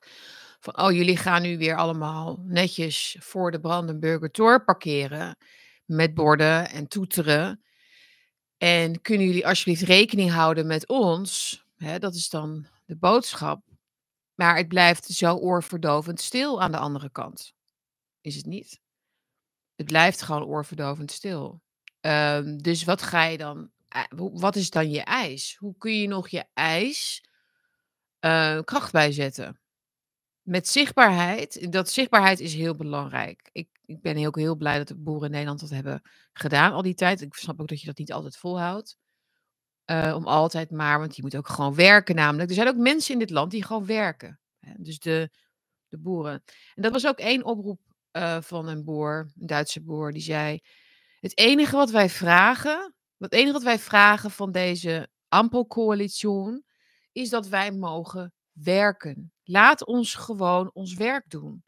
van, 0.60 0.80
oh, 0.80 0.92
jullie 0.92 1.18
gaan 1.18 1.42
nu 1.42 1.58
weer 1.58 1.76
allemaal 1.76 2.40
netjes 2.44 3.18
voor 3.20 3.52
de 3.52 3.60
Brandenburger 3.60 4.32
Tor 4.32 4.64
parkeren 4.64 5.38
met 5.86 6.14
borden 6.14 6.70
en 6.70 6.88
toeteren. 6.88 7.64
En 8.58 9.02
kunnen 9.02 9.28
jullie 9.28 9.48
alsjeblieft 9.48 9.82
rekening 9.82 10.32
houden 10.32 10.68
met 10.68 10.88
ons? 10.88 11.64
Hè, 11.76 12.00
dat 12.00 12.16
is 12.16 12.30
dan 12.30 12.68
de 12.86 12.96
boodschap. 12.96 13.62
Maar 14.36 14.58
het 14.58 14.68
blijft 14.68 15.06
zo 15.06 15.36
oorverdovend 15.36 16.22
stil 16.22 16.62
aan 16.62 16.72
de 16.72 16.78
andere 16.78 17.12
kant 17.12 17.57
is 18.28 18.36
het 18.36 18.46
niet. 18.46 18.82
Het 19.76 19.86
blijft 19.86 20.22
gewoon 20.22 20.44
oorverdovend 20.44 21.12
stil. 21.12 21.62
Um, 22.02 22.62
dus 22.62 22.84
wat 22.84 23.02
ga 23.02 23.24
je 23.24 23.38
dan, 23.38 23.72
wat 24.18 24.56
is 24.56 24.70
dan 24.70 24.92
je 24.92 25.02
eis? 25.02 25.56
Hoe 25.60 25.76
kun 25.78 26.02
je 26.02 26.08
nog 26.08 26.28
je 26.28 26.46
eis 26.54 27.24
uh, 28.26 28.62
kracht 28.62 28.92
bijzetten? 28.92 29.60
Met 30.42 30.68
zichtbaarheid, 30.68 31.72
dat 31.72 31.90
zichtbaarheid 31.90 32.40
is 32.40 32.54
heel 32.54 32.76
belangrijk. 32.76 33.50
Ik, 33.52 33.70
ik 33.86 34.02
ben 34.02 34.16
heel, 34.16 34.36
heel 34.36 34.56
blij 34.56 34.78
dat 34.78 34.88
de 34.88 34.96
boeren 34.96 35.26
in 35.26 35.32
Nederland 35.32 35.60
dat 35.60 35.70
hebben 35.70 36.02
gedaan 36.34 36.72
al 36.72 36.82
die 36.82 36.96
tijd. 36.96 37.22
Ik 37.22 37.34
snap 37.34 37.62
ook 37.62 37.68
dat 37.68 37.80
je 37.80 37.88
dat 37.88 37.98
niet 37.98 38.12
altijd 38.14 38.38
volhoudt. 38.38 38.98
Uh, 39.86 40.14
om 40.16 40.28
altijd 40.28 40.72
maar, 40.72 41.00
want 41.00 41.16
je 41.16 41.22
moet 41.22 41.36
ook 41.36 41.48
gewoon 41.48 41.76
werken 41.76 42.16
namelijk. 42.16 42.50
Er 42.50 42.56
zijn 42.56 42.68
ook 42.68 42.78
mensen 42.78 43.14
in 43.14 43.20
dit 43.20 43.30
land 43.30 43.52
die 43.52 43.64
gewoon 43.64 43.86
werken. 43.86 44.40
Dus 44.78 45.00
de, 45.00 45.30
de 45.88 45.98
boeren. 45.98 46.44
En 46.76 46.82
dat 46.82 46.92
was 46.92 47.08
ook 47.08 47.20
één 47.20 47.44
oproep 47.44 47.80
uh, 48.18 48.42
van 48.42 48.68
een 48.68 48.84
boer, 48.84 49.32
een 49.40 49.48
Duitse 49.48 49.84
boer, 49.84 50.12
die 50.12 50.22
zei: 50.22 50.60
Het 51.20 51.38
enige 51.38 51.76
wat 51.76 51.90
wij 51.90 52.10
vragen, 52.10 52.96
het 53.18 53.34
enige 53.34 53.54
wat 53.54 53.64
wij 53.64 53.80
vragen 53.80 54.32
van 54.32 54.52
deze 54.52 55.10
Ampelcoalitie, 55.28 56.66
is 57.12 57.30
dat 57.30 57.48
wij 57.48 57.72
mogen 57.72 58.34
werken. 58.52 59.32
Laat 59.44 59.86
ons 59.86 60.16
gewoon 60.16 60.70
ons 60.74 60.94
werk 60.94 61.30
doen. 61.30 61.64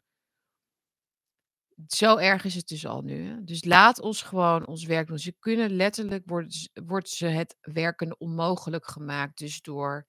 Zo 1.86 2.16
erg 2.16 2.44
is 2.44 2.54
het 2.54 2.68
dus 2.68 2.86
al 2.86 3.02
nu. 3.02 3.28
Hè? 3.28 3.44
Dus 3.44 3.64
laat 3.64 4.00
ons 4.00 4.22
gewoon 4.22 4.66
ons 4.66 4.84
werk 4.84 5.06
doen. 5.06 5.18
Ze 5.18 5.34
kunnen 5.38 5.70
letterlijk, 5.70 6.22
wordt, 6.26 6.70
wordt 6.84 7.08
ze 7.08 7.26
het 7.26 7.56
werken 7.60 8.20
onmogelijk 8.20 8.86
gemaakt. 8.86 9.38
Dus 9.38 9.60
door 9.60 10.06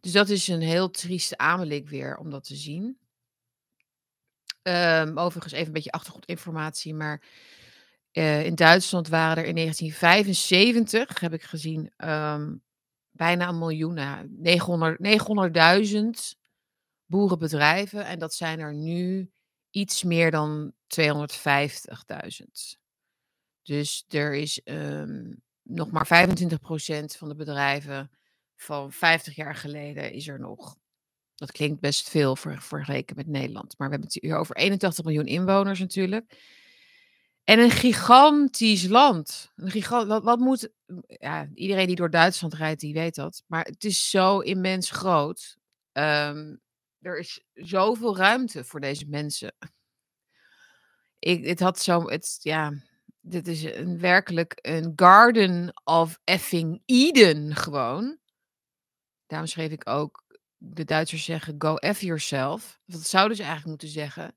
dus 0.00 0.12
dat 0.12 0.28
is 0.28 0.48
een 0.48 0.60
heel 0.60 0.90
trieste 0.90 1.38
aanblik 1.38 1.88
weer 1.88 2.16
om 2.16 2.30
dat 2.30 2.44
te 2.44 2.56
zien. 2.56 2.98
Um, 4.62 5.18
overigens 5.18 5.52
even 5.52 5.66
een 5.66 5.72
beetje 5.72 5.90
achtergrondinformatie, 5.90 6.94
maar 6.94 7.22
uh, 8.12 8.44
in 8.44 8.54
Duitsland 8.54 9.08
waren 9.08 9.36
er 9.36 9.48
in 9.48 9.54
1975, 9.54 11.20
heb 11.20 11.32
ik 11.32 11.42
gezien, 11.42 11.92
um, 11.96 12.62
bijna 13.10 13.48
een 13.48 13.58
miljoen, 13.58 13.94
nou, 13.94 14.26
900, 14.30 16.34
900.000 16.34 16.38
boerenbedrijven. 17.06 18.04
En 18.04 18.18
dat 18.18 18.34
zijn 18.34 18.60
er 18.60 18.74
nu 18.74 19.30
iets 19.70 20.02
meer 20.02 20.30
dan 20.30 20.72
250.000. 20.86 22.78
Dus 23.68 24.04
er 24.08 24.34
is 24.34 24.60
um, 24.64 25.42
nog 25.62 25.90
maar 25.90 26.06
25% 26.06 26.10
van 27.04 27.28
de 27.28 27.34
bedrijven 27.34 28.10
van 28.56 28.92
50 28.92 29.36
jaar 29.36 29.54
geleden 29.54 30.12
is 30.12 30.28
er 30.28 30.40
nog. 30.40 30.76
Dat 31.34 31.52
klinkt 31.52 31.80
best 31.80 32.08
veel 32.10 32.36
vergeleken 32.36 33.16
met 33.16 33.26
Nederland. 33.26 33.78
Maar 33.78 33.88
we 33.88 33.94
hebben 33.94 34.12
het 34.12 34.22
hier 34.22 34.36
over 34.36 34.56
81 34.56 35.04
miljoen 35.04 35.26
inwoners 35.26 35.78
natuurlijk. 35.78 36.36
En 37.44 37.58
een 37.58 37.70
gigantisch 37.70 38.86
land. 38.86 39.52
Een 39.56 39.70
gigant, 39.70 40.22
wat, 40.24 40.38
moet. 40.38 40.70
Ja, 41.06 41.48
iedereen 41.54 41.86
die 41.86 41.96
door 41.96 42.10
Duitsland 42.10 42.54
rijdt, 42.54 42.80
die 42.80 42.94
weet 42.94 43.14
dat. 43.14 43.42
Maar 43.46 43.64
het 43.64 43.84
is 43.84 44.10
zo 44.10 44.38
immens 44.38 44.90
groot. 44.90 45.56
Um, 45.92 46.60
er 47.00 47.18
is 47.18 47.44
zoveel 47.54 48.16
ruimte 48.16 48.64
voor 48.64 48.80
deze 48.80 49.06
mensen. 49.08 49.54
Ik, 51.18 51.46
het 51.46 51.60
had 51.60 51.78
zo, 51.78 52.10
het, 52.10 52.38
ja, 52.42 52.72
dit 53.20 53.48
is 53.48 53.62
een, 53.62 53.98
werkelijk 53.98 54.58
een 54.62 54.92
garden 54.96 55.80
of 55.84 56.20
effing 56.24 56.82
Eden 56.84 57.54
gewoon. 57.54 58.18
Daarom 59.26 59.48
schreef 59.48 59.70
ik 59.70 59.88
ook, 59.88 60.24
de 60.56 60.84
Duitsers 60.84 61.24
zeggen 61.24 61.54
go 61.58 61.76
F 61.92 62.00
yourself. 62.00 62.80
Dat 62.84 63.06
zouden 63.06 63.36
ze 63.36 63.42
eigenlijk 63.42 63.70
moeten 63.70 64.00
zeggen. 64.00 64.36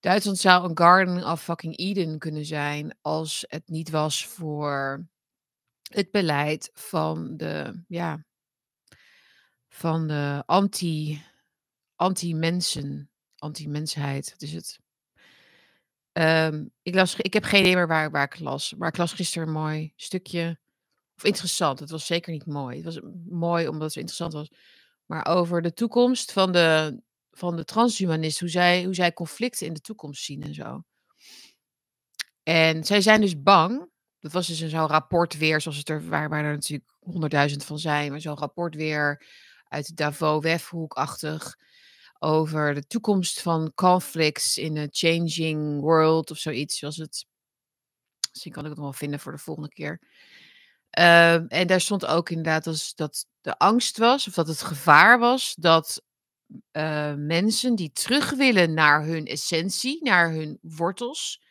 Duitsland 0.00 0.38
zou 0.38 0.68
een 0.68 0.78
garden 0.78 1.24
of 1.24 1.42
fucking 1.42 1.78
Eden 1.78 2.18
kunnen 2.18 2.44
zijn 2.44 2.98
als 3.00 3.44
het 3.48 3.68
niet 3.68 3.90
was 3.90 4.26
voor 4.26 5.06
het 5.82 6.10
beleid 6.10 6.70
van 6.72 7.36
de, 7.36 7.82
ja, 7.88 8.24
van 9.68 10.06
de 10.06 10.42
anti, 10.46 11.22
anti-mensen, 11.96 13.10
anti-mensheid. 13.36 14.30
Wat 14.30 14.42
is 14.42 14.52
het? 14.52 14.80
Ehm, 16.18 16.64
ik, 16.82 16.94
las, 16.94 17.16
ik 17.16 17.32
heb 17.32 17.44
geen 17.44 17.60
idee 17.60 17.74
meer 17.74 17.86
waar, 17.86 18.10
waar 18.10 18.24
ik 18.24 18.38
las. 18.38 18.74
Maar 18.74 18.88
ik 18.88 18.96
las 18.96 19.12
gisteren 19.12 19.48
een 19.48 19.54
mooi 19.54 19.92
stukje. 19.96 20.58
Of 21.16 21.24
interessant. 21.24 21.78
Het 21.78 21.90
was 21.90 22.06
zeker 22.06 22.32
niet 22.32 22.46
mooi. 22.46 22.76
Het 22.76 22.84
was 22.84 23.00
mooi 23.28 23.68
omdat 23.68 23.88
het 23.88 23.96
interessant 23.96 24.32
was. 24.32 24.50
Maar 25.06 25.26
over 25.26 25.62
de 25.62 25.72
toekomst 25.72 26.32
van 26.32 26.52
de, 26.52 27.00
van 27.30 27.56
de 27.56 27.64
transhumanisten. 27.64 28.40
Hoe 28.40 28.50
zij, 28.50 28.84
hoe 28.84 28.94
zij 28.94 29.12
conflicten 29.12 29.66
in 29.66 29.72
de 29.72 29.80
toekomst 29.80 30.24
zien 30.24 30.42
en 30.42 30.54
zo. 30.54 30.84
En 32.42 32.84
zij 32.84 33.00
zijn 33.00 33.20
dus 33.20 33.42
bang. 33.42 33.88
Dat 34.20 34.32
was 34.32 34.46
dus 34.46 34.58
zo'n 34.58 34.86
rapport 34.86 35.38
weer, 35.38 35.60
zoals 35.60 35.76
het 35.76 35.88
er, 35.88 36.08
waar, 36.08 36.28
waar 36.28 36.44
er 36.44 36.52
natuurlijk 36.52 36.90
honderdduizend 37.00 37.64
van 37.64 37.78
zijn. 37.78 38.10
Maar 38.10 38.20
zo'n 38.20 38.38
rapport 38.38 38.74
weer 38.74 39.26
uit 39.68 39.86
de 39.86 39.94
Davos-wefhoek-achtig 39.94 41.56
over 42.18 42.74
de 42.74 42.86
toekomst 42.86 43.42
van 43.42 43.72
conflicts 43.74 44.56
in 44.56 44.78
a 44.78 44.86
changing 44.90 45.80
world 45.80 46.30
of 46.30 46.38
zoiets 46.38 46.80
was 46.80 46.96
het. 46.96 47.26
Misschien 48.30 48.52
kan 48.52 48.62
ik 48.62 48.68
het 48.68 48.78
nog 48.78 48.88
wel 48.88 48.98
vinden 48.98 49.20
voor 49.20 49.32
de 49.32 49.38
volgende 49.38 49.68
keer. 49.68 50.00
Ehm, 50.90 51.44
en 51.48 51.66
daar 51.66 51.80
stond 51.80 52.06
ook 52.06 52.30
inderdaad 52.30 52.66
als 52.66 52.94
dat 52.94 53.26
de 53.40 53.58
angst 53.58 53.98
was, 53.98 54.28
of 54.28 54.34
dat 54.34 54.48
het 54.48 54.62
gevaar 54.62 55.18
was, 55.18 55.54
dat 55.58 56.02
uh, 56.72 57.14
mensen 57.14 57.74
die 57.74 57.92
terug 57.92 58.30
willen 58.30 58.74
naar 58.74 59.04
hun 59.04 59.26
essentie, 59.26 60.02
naar 60.02 60.30
hun 60.30 60.58
wortels, 60.62 61.42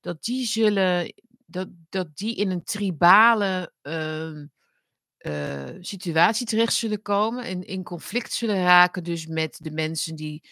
dat 0.00 0.24
die 0.24 0.46
zullen, 0.46 1.14
dat, 1.46 1.68
dat 1.88 2.16
die 2.16 2.36
in 2.36 2.50
een 2.50 2.64
tribale 2.64 3.72
uh, 3.82 4.42
uh, 5.18 5.64
situatie 5.80 6.46
terecht 6.46 6.74
zullen 6.74 7.02
komen 7.02 7.44
en 7.44 7.62
in 7.62 7.82
conflict 7.82 8.32
zullen 8.32 8.62
raken 8.62 9.04
dus 9.04 9.26
met 9.26 9.58
de 9.62 9.70
mensen 9.70 10.14
die, 10.14 10.48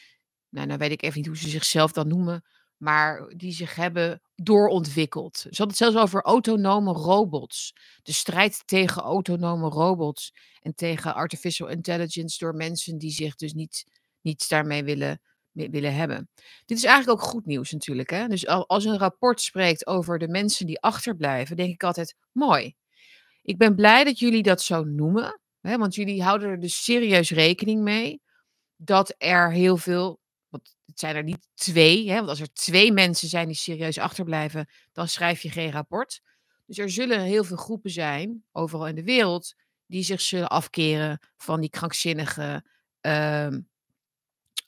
nou, 0.49 0.67
nou 0.67 0.79
weet 0.79 0.91
ik 0.91 1.03
even 1.03 1.17
niet 1.17 1.27
hoe 1.27 1.37
ze 1.37 1.49
zichzelf 1.49 1.93
dan 1.93 2.09
noemen, 2.09 2.45
maar 2.77 3.33
die 3.37 3.53
zich 3.53 3.75
hebben 3.75 4.23
doorontwikkeld. 4.35 5.37
Ze 5.37 5.49
hadden 5.49 5.69
het 5.69 5.77
zelfs 5.77 5.97
over 5.97 6.23
autonome 6.23 6.93
robots. 6.93 7.73
De 8.03 8.13
strijd 8.13 8.63
tegen 8.67 9.03
autonome 9.03 9.69
robots 9.69 10.33
en 10.61 10.75
tegen 10.75 11.15
artificial 11.15 11.69
intelligence 11.69 12.39
door 12.39 12.55
mensen 12.55 12.99
die 12.99 13.11
zich 13.11 13.35
dus 13.35 13.53
niet, 13.53 13.85
niets 14.21 14.49
daarmee 14.49 14.85
willen, 14.85 15.21
willen 15.53 15.95
hebben. 15.95 16.31
Dit 16.65 16.77
is 16.77 16.85
eigenlijk 16.85 17.21
ook 17.21 17.29
goed 17.29 17.47
nieuws 17.47 17.73
natuurlijk. 17.73 18.11
Hè? 18.11 18.27
Dus 18.29 18.47
als 18.47 18.85
een 18.85 18.99
rapport 18.99 19.41
spreekt 19.41 19.87
over 19.87 20.19
de 20.19 20.29
mensen 20.29 20.67
die 20.67 20.81
achterblijven, 20.81 21.57
denk 21.57 21.73
ik 21.73 21.85
altijd 21.85 22.15
mooi. 22.33 22.75
Ik 23.47 23.59
ben 23.59 23.75
blij 23.75 24.05
dat 24.05 24.19
jullie 24.19 24.43
dat 24.43 24.63
zo 24.63 24.85
noemen, 24.85 25.41
hè, 25.61 25.79
want 25.79 25.95
jullie 25.95 26.23
houden 26.23 26.49
er 26.49 26.61
dus 26.61 26.85
serieus 26.85 27.31
rekening 27.31 27.83
mee 27.83 28.21
dat 28.77 29.15
er 29.19 29.53
heel 29.53 29.77
veel, 29.77 30.21
want 30.49 30.77
het 30.87 30.99
zijn 30.99 31.17
er 31.17 31.23
niet 31.23 31.49
twee, 31.55 32.09
hè, 32.09 32.17
want 32.17 32.29
als 32.29 32.41
er 32.41 32.53
twee 32.53 32.93
mensen 32.93 33.29
zijn 33.29 33.47
die 33.47 33.57
serieus 33.57 33.99
achterblijven, 33.99 34.69
dan 34.93 35.09
schrijf 35.09 35.43
je 35.43 35.51
geen 35.51 35.71
rapport. 35.71 36.21
Dus 36.65 36.79
er 36.79 36.91
zullen 36.91 37.21
heel 37.21 37.45
veel 37.45 37.57
groepen 37.57 37.91
zijn, 37.91 38.45
overal 38.53 38.87
in 38.87 38.95
de 38.95 39.05
wereld, 39.05 39.55
die 39.87 40.03
zich 40.03 40.21
zullen 40.21 40.49
afkeren 40.49 41.19
van 41.37 41.61
die 41.61 41.71
krankzinnige 41.71 42.65
uh, 43.03 43.49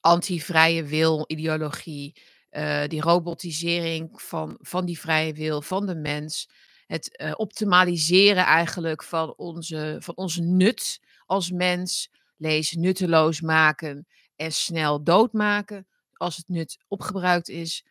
anti-vrije 0.01 0.85
wil 0.85 1.25
ideologie, 1.27 2.23
uh, 2.51 2.85
die 2.87 3.01
robotisering 3.01 4.23
van, 4.23 4.59
van 4.61 4.85
die 4.85 4.99
vrije 4.99 5.33
wil, 5.33 5.63
van 5.63 5.87
de 5.87 5.95
mens 5.95 6.49
het 6.89 7.21
uh, 7.23 7.33
optimaliseren 7.37 8.45
eigenlijk 8.45 9.03
van 9.03 9.35
onze, 9.37 9.97
van 9.99 10.17
onze 10.17 10.43
nut 10.43 11.01
als 11.27 11.51
mens. 11.51 12.11
Lees 12.37 12.73
nutteloos 12.73 13.41
maken 13.41 14.07
en 14.37 14.53
snel 14.53 15.03
doodmaken 15.03 15.87
als 16.13 16.37
het 16.37 16.49
nut 16.49 16.79
opgebruikt 16.89 17.49
is. 17.49 17.85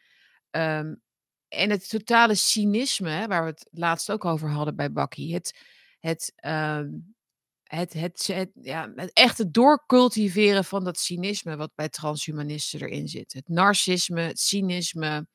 Um, 0.51 1.01
en 1.47 1.69
het 1.69 1.89
totale 1.89 2.35
cynisme, 2.35 3.27
waar 3.27 3.43
we 3.43 3.49
het 3.49 3.67
laatst 3.71 4.11
ook 4.11 4.25
over 4.25 4.49
hadden 4.49 4.75
bij 4.75 4.91
Bakkie. 4.91 5.33
Het, 5.33 5.59
het, 5.99 6.33
um, 6.45 7.15
het, 7.63 7.93
het, 7.93 8.27
het, 8.27 8.49
ja, 8.61 8.91
het 8.95 9.13
echte 9.13 9.51
doorcultiveren 9.51 10.65
van 10.65 10.83
dat 10.83 10.99
cynisme 10.99 11.55
wat 11.55 11.71
bij 11.75 11.89
transhumanisten 11.89 12.81
erin 12.81 13.07
zit. 13.07 13.33
Het 13.33 13.47
narcisme, 13.47 14.21
het 14.21 14.39
cynisme, 14.39 15.27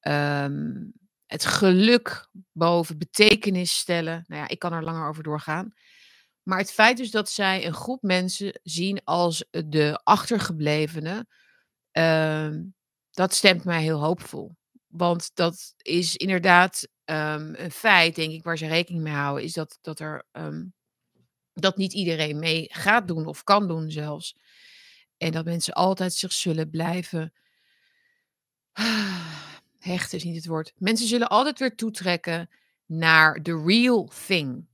um, 0.00 0.92
het 1.32 1.44
geluk 1.44 2.28
boven 2.52 2.98
betekenis 2.98 3.78
stellen. 3.78 4.24
Nou 4.26 4.40
ja, 4.42 4.48
ik 4.48 4.58
kan 4.58 4.72
er 4.72 4.84
langer 4.84 5.08
over 5.08 5.22
doorgaan. 5.22 5.74
Maar 6.42 6.58
het 6.58 6.72
feit 6.72 6.96
dus 6.96 7.10
dat 7.10 7.30
zij 7.30 7.66
een 7.66 7.74
groep 7.74 8.02
mensen 8.02 8.60
zien 8.62 9.00
als 9.04 9.44
de 9.50 10.00
achtergeblevenen, 10.04 11.28
uh, 11.92 12.50
dat 13.10 13.34
stemt 13.34 13.64
mij 13.64 13.82
heel 13.82 14.00
hoopvol. 14.00 14.56
Want 14.86 15.30
dat 15.34 15.74
is 15.76 16.16
inderdaad 16.16 16.88
um, 17.04 17.54
een 17.54 17.70
feit, 17.70 18.14
denk 18.14 18.32
ik, 18.32 18.44
waar 18.44 18.58
ze 18.58 18.66
rekening 18.66 19.02
mee 19.02 19.12
houden, 19.12 19.44
is 19.44 19.52
dat, 19.52 19.78
dat 19.80 20.00
er 20.00 20.26
um, 20.32 20.74
dat 21.52 21.76
niet 21.76 21.92
iedereen 21.92 22.38
mee 22.38 22.66
gaat 22.68 23.08
doen 23.08 23.26
of 23.26 23.44
kan 23.44 23.68
doen 23.68 23.90
zelfs. 23.90 24.36
En 25.16 25.32
dat 25.32 25.44
mensen 25.44 25.74
altijd 25.74 26.14
zich 26.14 26.32
zullen 26.32 26.70
blijven 26.70 27.32
hecht 29.82 30.12
is 30.12 30.24
niet 30.24 30.36
het 30.36 30.46
woord. 30.46 30.72
Mensen 30.78 31.06
zullen 31.06 31.28
altijd 31.28 31.58
weer 31.58 31.76
toetrekken 31.76 32.50
naar 32.86 33.42
the 33.42 33.62
real 33.66 34.10
thing. 34.26 34.66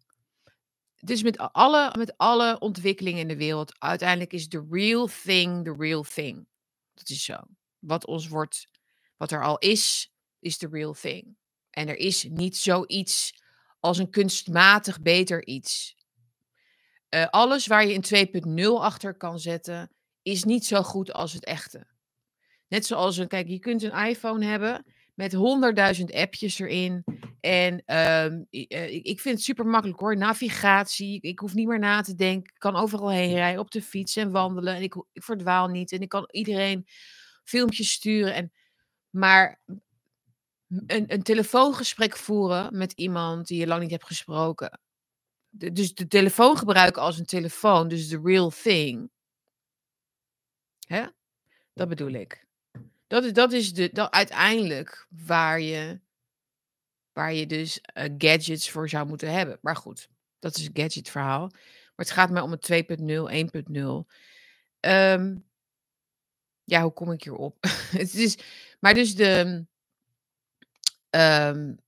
Dus 1.01 1.23
met 1.23 1.39
alle, 1.39 1.95
met 1.99 2.17
alle 2.17 2.59
ontwikkelingen 2.59 3.21
in 3.21 3.29
de 3.29 3.37
wereld, 3.37 3.81
uiteindelijk 3.81 4.33
is 4.33 4.49
the 4.49 4.67
real 4.71 5.09
thing 5.25 5.65
the 5.65 5.75
real 5.79 6.03
thing. 6.03 6.47
Dat 6.95 7.09
is 7.09 7.25
zo. 7.25 7.37
Wat 7.79 8.07
ons 8.07 8.29
wordt, 8.29 8.69
wat 9.17 9.31
er 9.31 9.45
al 9.45 9.59
is, 9.59 10.13
is 10.39 10.57
the 10.57 10.69
real 10.71 10.93
thing. 10.93 11.37
En 11.71 11.89
er 11.89 11.97
is 11.97 12.25
niet 12.25 12.57
zoiets 12.57 13.43
als 13.81 13.99
een 13.99 14.11
kunstmatig 14.11 15.01
beter 15.01 15.47
iets. 15.47 15.97
Uh, 17.11 17.27
alles 17.27 17.67
waar 17.67 17.87
je 17.87 17.95
een 18.13 18.59
2.0 18.59 18.81
achter 18.81 19.17
kan 19.17 19.39
zetten, 19.39 19.93
is 20.23 20.45
niet 20.45 20.67
zo 20.67 20.83
goed 20.83 21.13
als 21.13 21.33
het 21.33 21.45
echte. 21.45 21.87
Net 22.69 22.87
zoals 22.87 23.17
een, 23.17 23.29
kijk, 23.29 23.49
je 23.49 23.59
kunt 23.59 23.83
een 23.83 24.07
iPhone 24.07 24.45
hebben 24.45 24.85
met 25.19 25.33
honderdduizend 25.33 26.13
appjes 26.13 26.59
erin. 26.59 27.05
En 27.41 27.97
um, 27.97 28.47
ik 29.03 29.21
vind 29.21 29.35
het 29.35 29.45
super 29.45 29.67
makkelijk 29.67 30.01
hoor. 30.01 30.17
Navigatie. 30.17 31.21
Ik 31.21 31.39
hoef 31.39 31.55
niet 31.55 31.67
meer 31.67 31.79
na 31.79 32.01
te 32.01 32.15
denken. 32.15 32.53
Ik 32.55 32.61
kan 32.61 32.77
overal 32.77 33.11
heen 33.11 33.35
rijden. 33.35 33.61
Op 33.61 33.71
de 33.71 33.83
fiets 33.83 34.17
en 34.17 34.31
wandelen. 34.31 34.75
En 34.75 34.83
ik, 34.83 35.05
ik 35.13 35.23
verdwaal 35.23 35.69
niet. 35.69 35.93
En 35.93 36.01
ik 36.01 36.09
kan 36.09 36.29
iedereen 36.31 36.87
filmpjes 37.45 37.93
sturen. 37.93 38.35
En, 38.35 38.53
maar 39.11 39.61
een, 40.87 41.13
een 41.13 41.23
telefoongesprek 41.23 42.17
voeren 42.17 42.77
met 42.77 42.93
iemand 42.93 43.47
die 43.47 43.59
je 43.59 43.67
lang 43.67 43.83
niet 43.83 43.91
hebt 43.91 44.07
gesproken. 44.07 44.81
dus 45.51 45.95
de 45.95 46.09
telefoon 46.09 46.57
gebruiken 46.57 47.03
als 47.03 47.19
een 47.19 47.27
telefoon. 47.27 47.89
Dus 47.89 48.09
de 48.09 48.21
real 48.23 48.51
thing. 48.51 49.11
Hè? 50.87 51.07
Dat 51.73 51.89
bedoel 51.89 52.13
ik. 52.13 52.48
Dat 53.09 53.25
is, 53.25 53.33
dat 53.33 53.53
is 53.53 53.73
de, 53.73 53.91
dat 53.93 54.11
uiteindelijk 54.11 55.07
waar 55.09 55.61
je, 55.61 56.01
waar 57.13 57.35
je 57.35 57.47
dus 57.47 57.81
uh, 57.95 58.05
gadgets 58.19 58.71
voor 58.71 58.89
zou 58.89 59.07
moeten 59.07 59.33
hebben. 59.33 59.59
Maar 59.63 59.77
goed, 59.77 60.09
dat 60.39 60.57
is 60.57 60.65
het 60.65 60.79
gadgetverhaal. 60.79 61.49
Maar 61.49 62.07
het 62.07 62.11
gaat 62.11 62.31
mij 62.31 62.43
om 62.43 62.51
het 62.51 62.73
2.0, 62.73 63.05
1.0. 63.71 64.07
Um, 64.81 65.47
ja, 66.65 66.83
hoe 66.83 66.93
kom 66.93 67.13
ik 67.13 67.23
hierop? 67.23 67.57
het 68.01 68.15
is, 68.15 68.39
maar 68.81 68.95
dus 68.95 69.15
de, 69.15 69.65
um, 71.11 71.79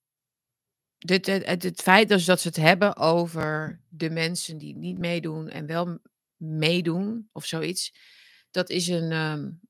dit, 0.98 1.26
het, 1.26 1.62
het, 1.62 1.82
feit 1.82 2.08
dat 2.08 2.20
ze 2.20 2.48
het 2.48 2.56
hebben 2.56 2.96
over 2.96 3.80
de 3.88 4.10
mensen 4.10 4.58
die 4.58 4.76
niet 4.76 4.98
meedoen 4.98 5.48
en 5.48 5.66
wel 5.66 5.98
meedoen 6.36 7.28
of 7.32 7.44
zoiets, 7.44 7.94
dat 8.50 8.70
is 8.70 8.88
een, 8.88 9.12
um, 9.12 9.60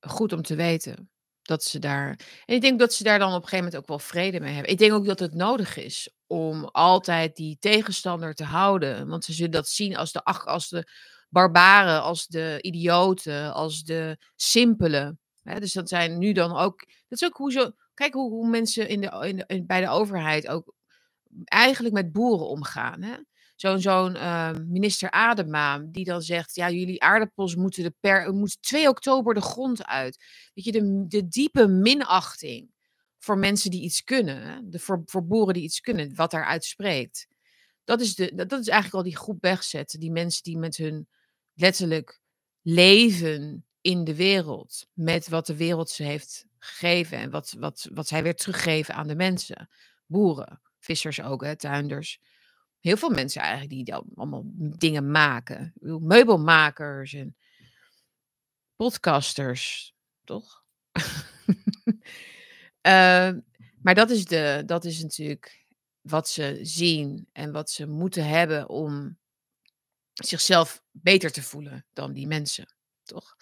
goed 0.00 0.32
om 0.32 0.42
te 0.42 0.54
weten. 0.54 1.10
Dat 1.42 1.64
ze 1.64 1.78
daar. 1.78 2.08
En 2.44 2.54
ik 2.54 2.60
denk 2.60 2.78
dat 2.78 2.92
ze 2.94 3.02
daar 3.02 3.18
dan 3.18 3.28
op 3.28 3.34
een 3.34 3.48
gegeven 3.48 3.64
moment 3.64 3.76
ook 3.82 3.88
wel 3.88 3.98
vrede 3.98 4.40
mee 4.40 4.52
hebben. 4.52 4.72
Ik 4.72 4.78
denk 4.78 4.92
ook 4.92 5.06
dat 5.06 5.18
het 5.18 5.34
nodig 5.34 5.76
is 5.76 6.10
om 6.26 6.64
altijd 6.64 7.36
die 7.36 7.56
tegenstander 7.60 8.34
te 8.34 8.44
houden. 8.44 9.08
Want 9.08 9.24
ze 9.24 9.32
zullen 9.32 9.50
dat 9.50 9.68
zien 9.68 9.96
als 9.96 10.12
de, 10.12 10.22
als 10.24 10.68
de 10.68 10.88
barbaren, 11.28 12.02
als 12.02 12.26
de 12.26 12.58
idioten, 12.60 13.52
als 13.54 13.82
de 13.82 14.18
simpelen. 14.36 15.18
Dus 15.42 15.72
dat 15.72 15.88
zijn 15.88 16.18
nu 16.18 16.32
dan 16.32 16.56
ook. 16.56 16.78
Dat 17.08 17.20
is 17.20 17.24
ook 17.24 17.36
hoe 17.36 17.52
zo. 17.52 17.70
Kijk 17.94 18.14
hoe, 18.14 18.30
hoe 18.30 18.48
mensen 18.48 18.88
in 18.88 19.00
de, 19.00 19.26
in 19.28 19.36
de, 19.36 19.44
in- 19.46 19.66
bij 19.66 19.80
de 19.80 19.88
overheid 19.88 20.48
ook 20.48 20.74
eigenlijk 21.44 21.94
met 21.94 22.12
boeren 22.12 22.48
omgaan. 22.48 23.02
Hè? 23.02 23.16
Zo'n 23.60 23.80
zo'n 23.80 24.16
ehm, 24.16 24.64
minister 24.68 25.10
Adema, 25.10 25.78
die 25.78 26.04
dan 26.04 26.22
zegt: 26.22 26.54
Ja, 26.54 26.70
jullie 26.70 27.02
aardappels 27.02 27.54
moeten, 27.54 27.82
de 27.82 27.94
per, 28.00 28.32
moeten 28.32 28.60
2 28.60 28.88
oktober 28.88 29.34
de 29.34 29.40
grond 29.40 29.86
uit. 29.86 30.24
Weet 30.54 30.64
je, 30.64 30.72
de, 30.72 31.04
de 31.08 31.28
diepe 31.28 31.66
minachting 31.66 32.70
voor 33.18 33.38
mensen 33.38 33.70
die 33.70 33.82
iets 33.82 34.04
kunnen? 34.04 34.70
De, 34.70 34.78
voor, 34.78 35.02
voor 35.04 35.26
boeren 35.26 35.54
die 35.54 35.62
iets 35.62 35.80
kunnen, 35.80 36.14
wat 36.14 36.30
daaruit 36.30 36.64
spreekt. 36.64 37.26
Dat 37.84 38.00
is, 38.00 38.14
de, 38.14 38.34
dat 38.34 38.48
dat 38.48 38.60
is 38.60 38.68
eigenlijk 38.68 39.04
al 39.04 39.10
die 39.10 39.20
groep 39.20 39.42
wegzetten. 39.42 40.00
Die 40.00 40.12
mensen 40.12 40.42
die 40.42 40.58
met 40.58 40.76
hun 40.76 41.08
letterlijk 41.54 42.20
leven 42.62 43.66
in 43.80 44.04
de 44.04 44.14
wereld. 44.14 44.86
Met 44.92 45.28
wat 45.28 45.46
de 45.46 45.56
wereld 45.56 45.90
ze 45.90 46.02
heeft 46.02 46.46
gegeven. 46.58 47.18
En 47.18 47.30
wat, 47.30 47.54
wat, 47.58 47.88
wat 47.92 48.08
zij 48.08 48.22
weer 48.22 48.36
teruggeven 48.36 48.94
aan 48.94 49.08
de 49.08 49.16
mensen. 49.16 49.68
Boeren, 50.06 50.60
vissers 50.78 51.22
ook, 51.22 51.44
hè, 51.44 51.56
tuinders. 51.56 52.20
Heel 52.80 52.96
veel 52.96 53.10
mensen 53.10 53.40
eigenlijk 53.40 53.70
die 53.70 53.84
dan 53.84 54.04
allemaal 54.14 54.42
dingen 54.54 55.10
maken. 55.10 55.72
Meubelmakers 55.80 57.12
en 57.12 57.36
podcasters, 58.76 59.94
toch? 60.24 60.62
Ehm, 62.80 63.40
maar 63.82 63.94
dat 63.94 64.10
is, 64.10 64.24
de, 64.24 64.62
dat 64.66 64.84
is 64.84 65.02
natuurlijk 65.02 65.66
wat 66.00 66.28
ze 66.28 66.58
zien 66.62 67.28
en 67.32 67.52
wat 67.52 67.70
ze 67.70 67.86
moeten 67.86 68.28
hebben 68.28 68.68
om 68.68 69.18
zichzelf 70.12 70.82
beter 70.90 71.32
te 71.32 71.42
voelen 71.42 71.86
dan 71.92 72.12
die 72.12 72.26
mensen, 72.26 72.74
toch? 73.02 73.36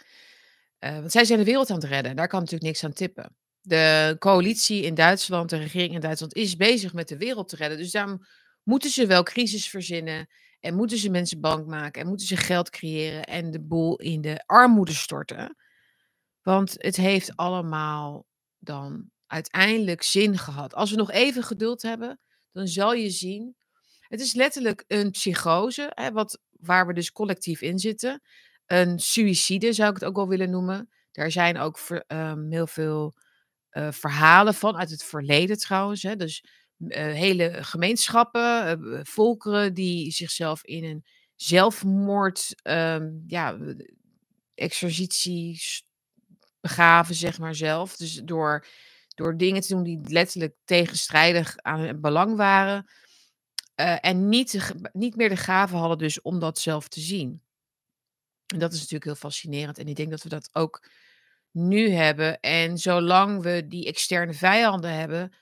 Eh, 0.79 0.99
want 0.99 1.13
zij 1.13 1.25
zijn 1.25 1.39
de 1.39 1.45
wereld 1.45 1.71
aan 1.71 1.77
het 1.77 1.85
redden. 1.85 2.17
Daar 2.17 2.29
kan 2.29 2.41
natuurlijk 2.41 2.67
niks 2.67 2.85
aan 2.85 2.93
tippen. 2.93 3.37
De 3.61 4.17
coalitie 4.19 4.83
in 4.83 4.95
Duitsland, 4.95 5.51
de 5.51 5.57
regering 5.57 5.95
in 5.95 6.01
Duitsland, 6.01 6.35
is 6.35 6.57
bezig 6.57 6.93
met 6.93 7.09
de 7.09 7.17
wereld 7.17 7.49
te 7.49 7.57
redden. 7.57 7.79
Dus 7.79 7.91
daarom 7.91 8.27
moeten 8.67 8.91
ze 8.91 9.07
wel 9.07 9.23
crisis 9.23 9.69
verzinnen. 9.69 10.29
En 10.61 10.75
moeten 10.75 10.99
ze 10.99 11.11
mensen 11.11 11.41
bang 11.41 11.67
maken. 11.67 12.03
En 12.03 12.09
moeten 12.09 12.27
ze 12.27 12.37
geld 12.37 12.71
creëren. 12.71 13.25
En 13.25 13.51
de 13.51 13.61
boel 13.61 13.99
in 13.99 14.21
de 14.21 14.43
armoede 14.47 14.93
storten. 14.93 15.57
Want 16.43 16.75
het 16.77 16.97
heeft 16.97 17.37
allemaal 17.37 18.27
dan 18.59 19.11
uiteindelijk 19.27 20.03
zin 20.03 20.39
gehad. 20.39 20.75
Als 20.75 20.91
we 20.91 20.97
nog 20.97 21.11
even 21.11 21.43
geduld 21.43 21.83
hebben, 21.83 22.21
dan 22.53 22.67
zal 22.67 22.93
je 22.95 23.11
zien. 23.11 23.55
Het 24.01 24.21
is 24.21 24.35
letterlijk 24.35 24.85
een 24.87 25.11
psychose, 25.11 25.93
hè, 25.95 26.13
wat, 26.13 26.41
waar 26.51 26.87
we 26.87 26.93
dus 26.93 27.13
collectief 27.13 27.61
in 27.61 27.79
zitten. 27.79 28.23
Een 28.67 28.99
suïcide 28.99 29.73
zou 29.73 29.89
ik 29.89 29.95
het 29.95 30.05
ook 30.05 30.17
wel 30.17 30.29
willen 30.29 30.51
noemen. 30.51 30.89
Daar 31.13 31.31
zijn 31.31 31.59
ook 31.59 31.79
ehm, 31.89 32.51
heel 32.51 32.67
veel 32.67 33.15
eh, 33.69 33.93
verhalen 33.93 34.55
van 34.55 34.77
uit 34.77 34.91
het 34.91 35.05
verleden 35.05 35.59
trouwens. 35.59 36.03
Hè. 36.03 36.17
Dus 36.17 36.45
hele 36.89 37.59
gemeenschappen, 37.65 38.67
eh, 38.67 39.01
volkeren 39.03 39.75
die 39.75 40.11
zichzelf 40.13 40.65
in 40.65 40.85
een 40.85 41.05
zelfmoord, 41.37 42.55
ehm, 42.63 43.11
ja, 43.27 43.59
exercitie 44.55 45.61
begaven, 46.61 47.15
zeg 47.15 47.39
maar 47.39 47.55
zelf. 47.55 47.97
Dus 47.97 48.15
door, 48.25 48.67
door 49.15 49.37
dingen 49.37 49.61
te 49.63 49.75
doen 49.75 49.83
die 49.83 50.01
letterlijk 50.03 50.55
tegenstrijdig 50.65 51.57
aan 51.57 51.81
hun 51.81 52.01
belang 52.01 52.37
waren. 52.37 52.87
eh, 53.75 53.97
en 54.01 54.29
niet, 54.29 54.73
niet 54.93 55.17
meer 55.17 55.29
de 55.29 55.37
gave 55.37 55.77
hadden 55.77 55.99
dus 55.99 56.21
om 56.23 56.39
dat 56.39 56.59
zelf 56.59 56.89
te 56.89 57.01
zien. 57.01 57.43
En 58.47 58.59
dat 58.59 58.73
is 58.73 58.79
natuurlijk 58.79 59.05
heel 59.05 59.15
fascinerend. 59.15 59.79
En 59.79 59.89
ik 59.89 59.97
denk 59.97 60.11
dat 60.11 60.23
we 60.23 60.29
dat 60.29 60.49
ook 60.53 60.89
nu 61.51 61.91
hebben. 61.91 62.41
En 62.41 62.79
zolang 62.79 63.43
we 63.43 63.67
die 63.69 63.87
externe 63.87 64.35
vijanden 64.35 64.95
hebben, 64.95 65.33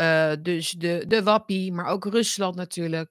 eh, 0.00 0.32
dus 0.42 0.70
de, 0.70 1.04
de 1.06 1.22
Wappie, 1.22 1.72
maar 1.72 1.86
ook 1.86 2.04
Rusland 2.04 2.56
natuurlijk, 2.56 3.10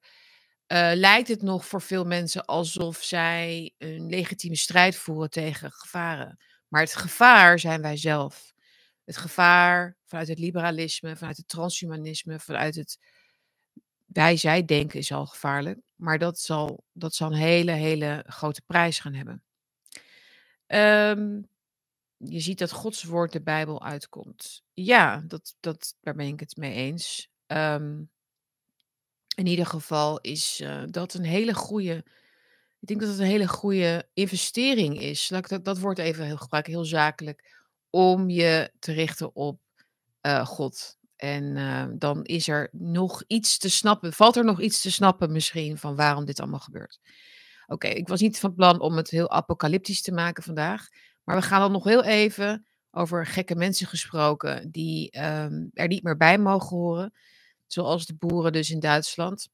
eh, 0.67 0.91
lijkt 0.93 1.27
het 1.27 1.41
nog 1.41 1.65
voor 1.65 1.81
veel 1.81 2.05
mensen 2.05 2.45
alsof 2.45 3.03
zij 3.03 3.73
een 3.77 4.09
legitieme 4.09 4.55
strijd 4.55 4.95
voeren 4.95 5.29
tegen 5.29 5.71
gevaren. 5.71 6.37
Maar 6.67 6.81
het 6.81 6.95
gevaar 6.95 7.59
zijn 7.59 7.81
wij 7.81 7.97
zelf. 7.97 8.53
Het 9.05 9.17
gevaar 9.17 9.97
vanuit 10.05 10.27
het 10.27 10.39
liberalisme, 10.39 11.15
vanuit 11.15 11.37
het 11.37 11.47
transhumanisme, 11.47 12.39
vanuit 12.39 12.75
het 12.75 12.99
wij-zij 14.05 14.65
denken 14.65 14.99
is 14.99 15.11
al 15.11 15.25
gevaarlijk. 15.25 15.79
Maar 15.95 16.17
dat 16.17 16.39
zal, 16.39 16.83
dat 16.93 17.13
zal 17.13 17.27
een 17.31 17.37
hele, 17.37 17.71
hele 17.71 18.23
grote 18.27 18.61
prijs 18.65 18.99
gaan 18.99 19.13
hebben. 19.13 19.43
Ehm, 20.67 21.41
je 22.19 22.39
ziet 22.39 22.59
dat 22.59 22.71
Gods 22.71 23.03
woord 23.03 23.31
de 23.31 23.41
Bijbel 23.41 23.83
uitkomt. 23.83 24.63
Ja, 24.73 25.23
dat, 25.27 25.55
dat, 25.59 25.95
daar 26.01 26.15
ben 26.15 26.27
ik 26.27 26.39
het 26.39 26.57
mee 26.57 26.73
eens. 26.73 27.29
Ehm, 27.47 28.01
in 29.35 29.45
ieder 29.45 29.65
geval 29.65 30.19
is 30.19 30.59
eh, 30.63 30.83
dat 30.85 31.13
een 31.13 31.23
hele 31.23 31.53
goede. 31.53 31.95
Ik 32.79 32.87
denk 32.87 32.99
dat 32.99 33.09
het 33.09 33.19
een 33.19 33.25
hele 33.25 33.47
goede 33.47 34.09
investering 34.13 35.01
is. 35.01 35.29
Laat 35.29 35.49
dat, 35.49 35.65
dat 35.65 35.79
woord 35.79 35.97
even 35.97 36.25
heel 36.25 36.37
gebruiken, 36.37 36.73
heel 36.73 36.85
zakelijk. 36.85 37.57
Om 37.89 38.29
je 38.29 38.71
te 38.79 38.91
richten 38.91 39.35
op 39.35 39.59
eh, 40.21 40.45
God. 40.45 40.97
En 41.15 41.57
eh, 41.57 41.85
dan 41.93 42.23
is 42.23 42.47
er 42.47 42.69
nog 42.71 43.23
iets 43.27 43.57
te 43.57 43.69
snappen. 43.69 44.13
Valt 44.13 44.35
er 44.35 44.45
nog 44.45 44.61
iets 44.61 44.81
te 44.81 44.91
snappen 44.91 45.31
misschien 45.31 45.77
van 45.77 45.95
waarom 45.95 46.25
dit 46.25 46.39
allemaal 46.39 46.59
gebeurt? 46.59 46.99
Oké, 47.67 47.87
ik 47.87 48.07
was 48.07 48.21
niet 48.21 48.39
van 48.39 48.53
plan 48.53 48.79
om 48.79 48.97
het 48.97 49.09
heel 49.09 49.29
apocalyptisch 49.29 50.01
te 50.01 50.11
maken 50.11 50.43
vandaag. 50.43 50.87
Maar 51.29 51.37
we 51.37 51.43
gaan 51.43 51.59
dan 51.59 51.71
nog 51.71 51.83
heel 51.83 52.03
even 52.03 52.65
over 52.91 53.25
gekke 53.25 53.55
mensen 53.55 53.87
gesproken 53.87 54.71
die 54.71 55.11
ehm, 55.11 55.67
er 55.73 55.87
niet 55.87 56.03
meer 56.03 56.17
bij 56.17 56.37
mogen 56.37 56.77
horen. 56.77 57.13
Zoals 57.67 58.05
de 58.05 58.15
boeren 58.15 58.51
dus 58.51 58.69
in 58.69 58.79
Duitsland. 58.79 59.49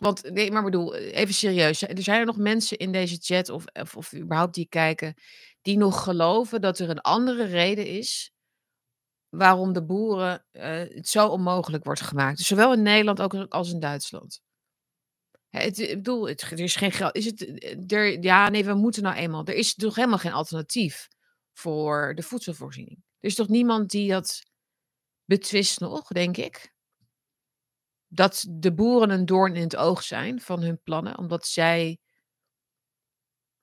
Want, 0.00 0.30
nee, 0.30 0.50
maar 0.50 0.64
bedoel, 0.64 0.94
even 0.94 1.34
serieus. 1.34 1.82
Er 1.82 2.02
zijn 2.02 2.20
er 2.20 2.26
nog 2.26 2.36
mensen 2.36 2.76
in 2.76 2.92
deze 2.92 3.16
chat 3.20 3.48
of, 3.48 3.64
of, 3.72 3.96
of 3.96 4.14
überhaupt 4.14 4.54
die 4.54 4.68
kijken, 4.68 5.14
die 5.62 5.76
nog 5.76 6.02
geloven 6.02 6.60
dat 6.60 6.78
er 6.78 6.90
een 6.90 7.00
andere 7.00 7.44
reden 7.44 7.86
is 7.86 8.32
waarom 9.28 9.72
de 9.72 9.84
boeren 9.84 10.44
eh, 10.50 10.78
het 10.78 11.08
zo 11.08 11.28
onmogelijk 11.28 11.84
wordt 11.84 12.00
gemaakt. 12.00 12.36
Dus 12.36 12.46
zowel 12.46 12.72
in 12.72 12.82
Nederland 12.82 13.20
ook 13.20 13.34
als 13.34 13.72
in 13.72 13.80
Duitsland. 13.80 14.40
Het, 15.62 15.78
ik 15.78 15.96
bedoel, 15.96 16.28
het, 16.28 16.42
er 16.42 16.60
is 16.60 16.76
geen 16.76 16.92
geld. 16.92 17.16
Is 17.16 17.24
het, 17.24 17.46
ja, 18.20 18.48
nee, 18.48 18.64
we 18.64 18.74
moeten 18.74 19.02
nou 19.02 19.16
eenmaal. 19.16 19.44
Er 19.44 19.54
is 19.54 19.74
toch 19.74 19.94
helemaal 19.94 20.18
geen 20.18 20.32
alternatief 20.32 21.08
voor 21.52 22.14
de 22.14 22.22
voedselvoorziening. 22.22 22.96
Er 22.96 23.28
is 23.28 23.34
toch 23.34 23.48
niemand 23.48 23.90
die 23.90 24.10
dat 24.10 24.42
betwist 25.24 25.80
nog, 25.80 26.08
denk 26.08 26.36
ik. 26.36 26.74
Dat 28.08 28.46
de 28.48 28.74
boeren 28.74 29.10
een 29.10 29.26
doorn 29.26 29.54
in 29.54 29.62
het 29.62 29.76
oog 29.76 30.02
zijn 30.02 30.40
van 30.40 30.62
hun 30.62 30.82
plannen, 30.82 31.18
omdat 31.18 31.46
zij 31.46 32.00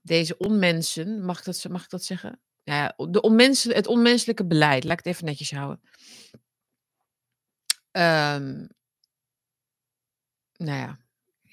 deze 0.01 0.37
onmensen, 0.37 1.25
mag 1.25 1.39
ik 1.39 1.45
dat, 1.45 1.65
mag 1.69 1.83
ik 1.83 1.89
dat 1.89 2.03
zeggen? 2.03 2.41
Ja, 2.63 2.93
de 3.09 3.21
onmensel, 3.21 3.73
het 3.73 3.87
onmenselijke 3.87 4.45
beleid, 4.45 4.83
laat 4.83 4.99
ik 4.99 5.05
het 5.05 5.13
even 5.13 5.25
netjes 5.25 5.51
houden. 5.51 5.81
Ehm, 7.91 8.67
nou 10.57 10.77
ja, 10.79 11.02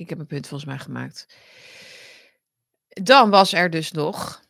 ik 0.00 0.08
heb 0.08 0.18
een 0.18 0.26
punt 0.26 0.46
volgens 0.46 0.70
mij 0.70 0.78
gemaakt. 0.78 1.26
Dan 2.88 3.30
was 3.30 3.52
er 3.52 3.70
dus 3.70 3.92
nog, 3.92 4.42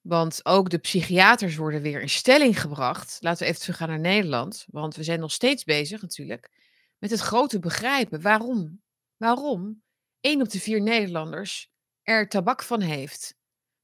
want 0.00 0.40
ook 0.42 0.70
de 0.70 0.78
psychiaters 0.78 1.56
worden 1.56 1.82
weer 1.82 2.00
in 2.00 2.08
stelling 2.08 2.60
gebracht. 2.60 3.18
Laten 3.20 3.42
we 3.42 3.48
even 3.48 3.60
teruggaan 3.60 3.88
naar 3.88 4.00
Nederland, 4.00 4.66
want 4.70 4.96
we 4.96 5.02
zijn 5.02 5.20
nog 5.20 5.32
steeds 5.32 5.64
bezig 5.64 6.02
natuurlijk 6.02 6.50
met 6.98 7.10
het 7.10 7.20
grote 7.20 7.58
begrijpen. 7.58 8.20
Waarom? 8.20 8.82
Waarom 9.16 9.82
1 10.20 10.40
op 10.40 10.48
de 10.48 10.60
4 10.60 10.82
Nederlanders 10.82 11.70
er 12.02 12.28
tabak 12.28 12.62
van 12.62 12.80
heeft. 12.80 13.34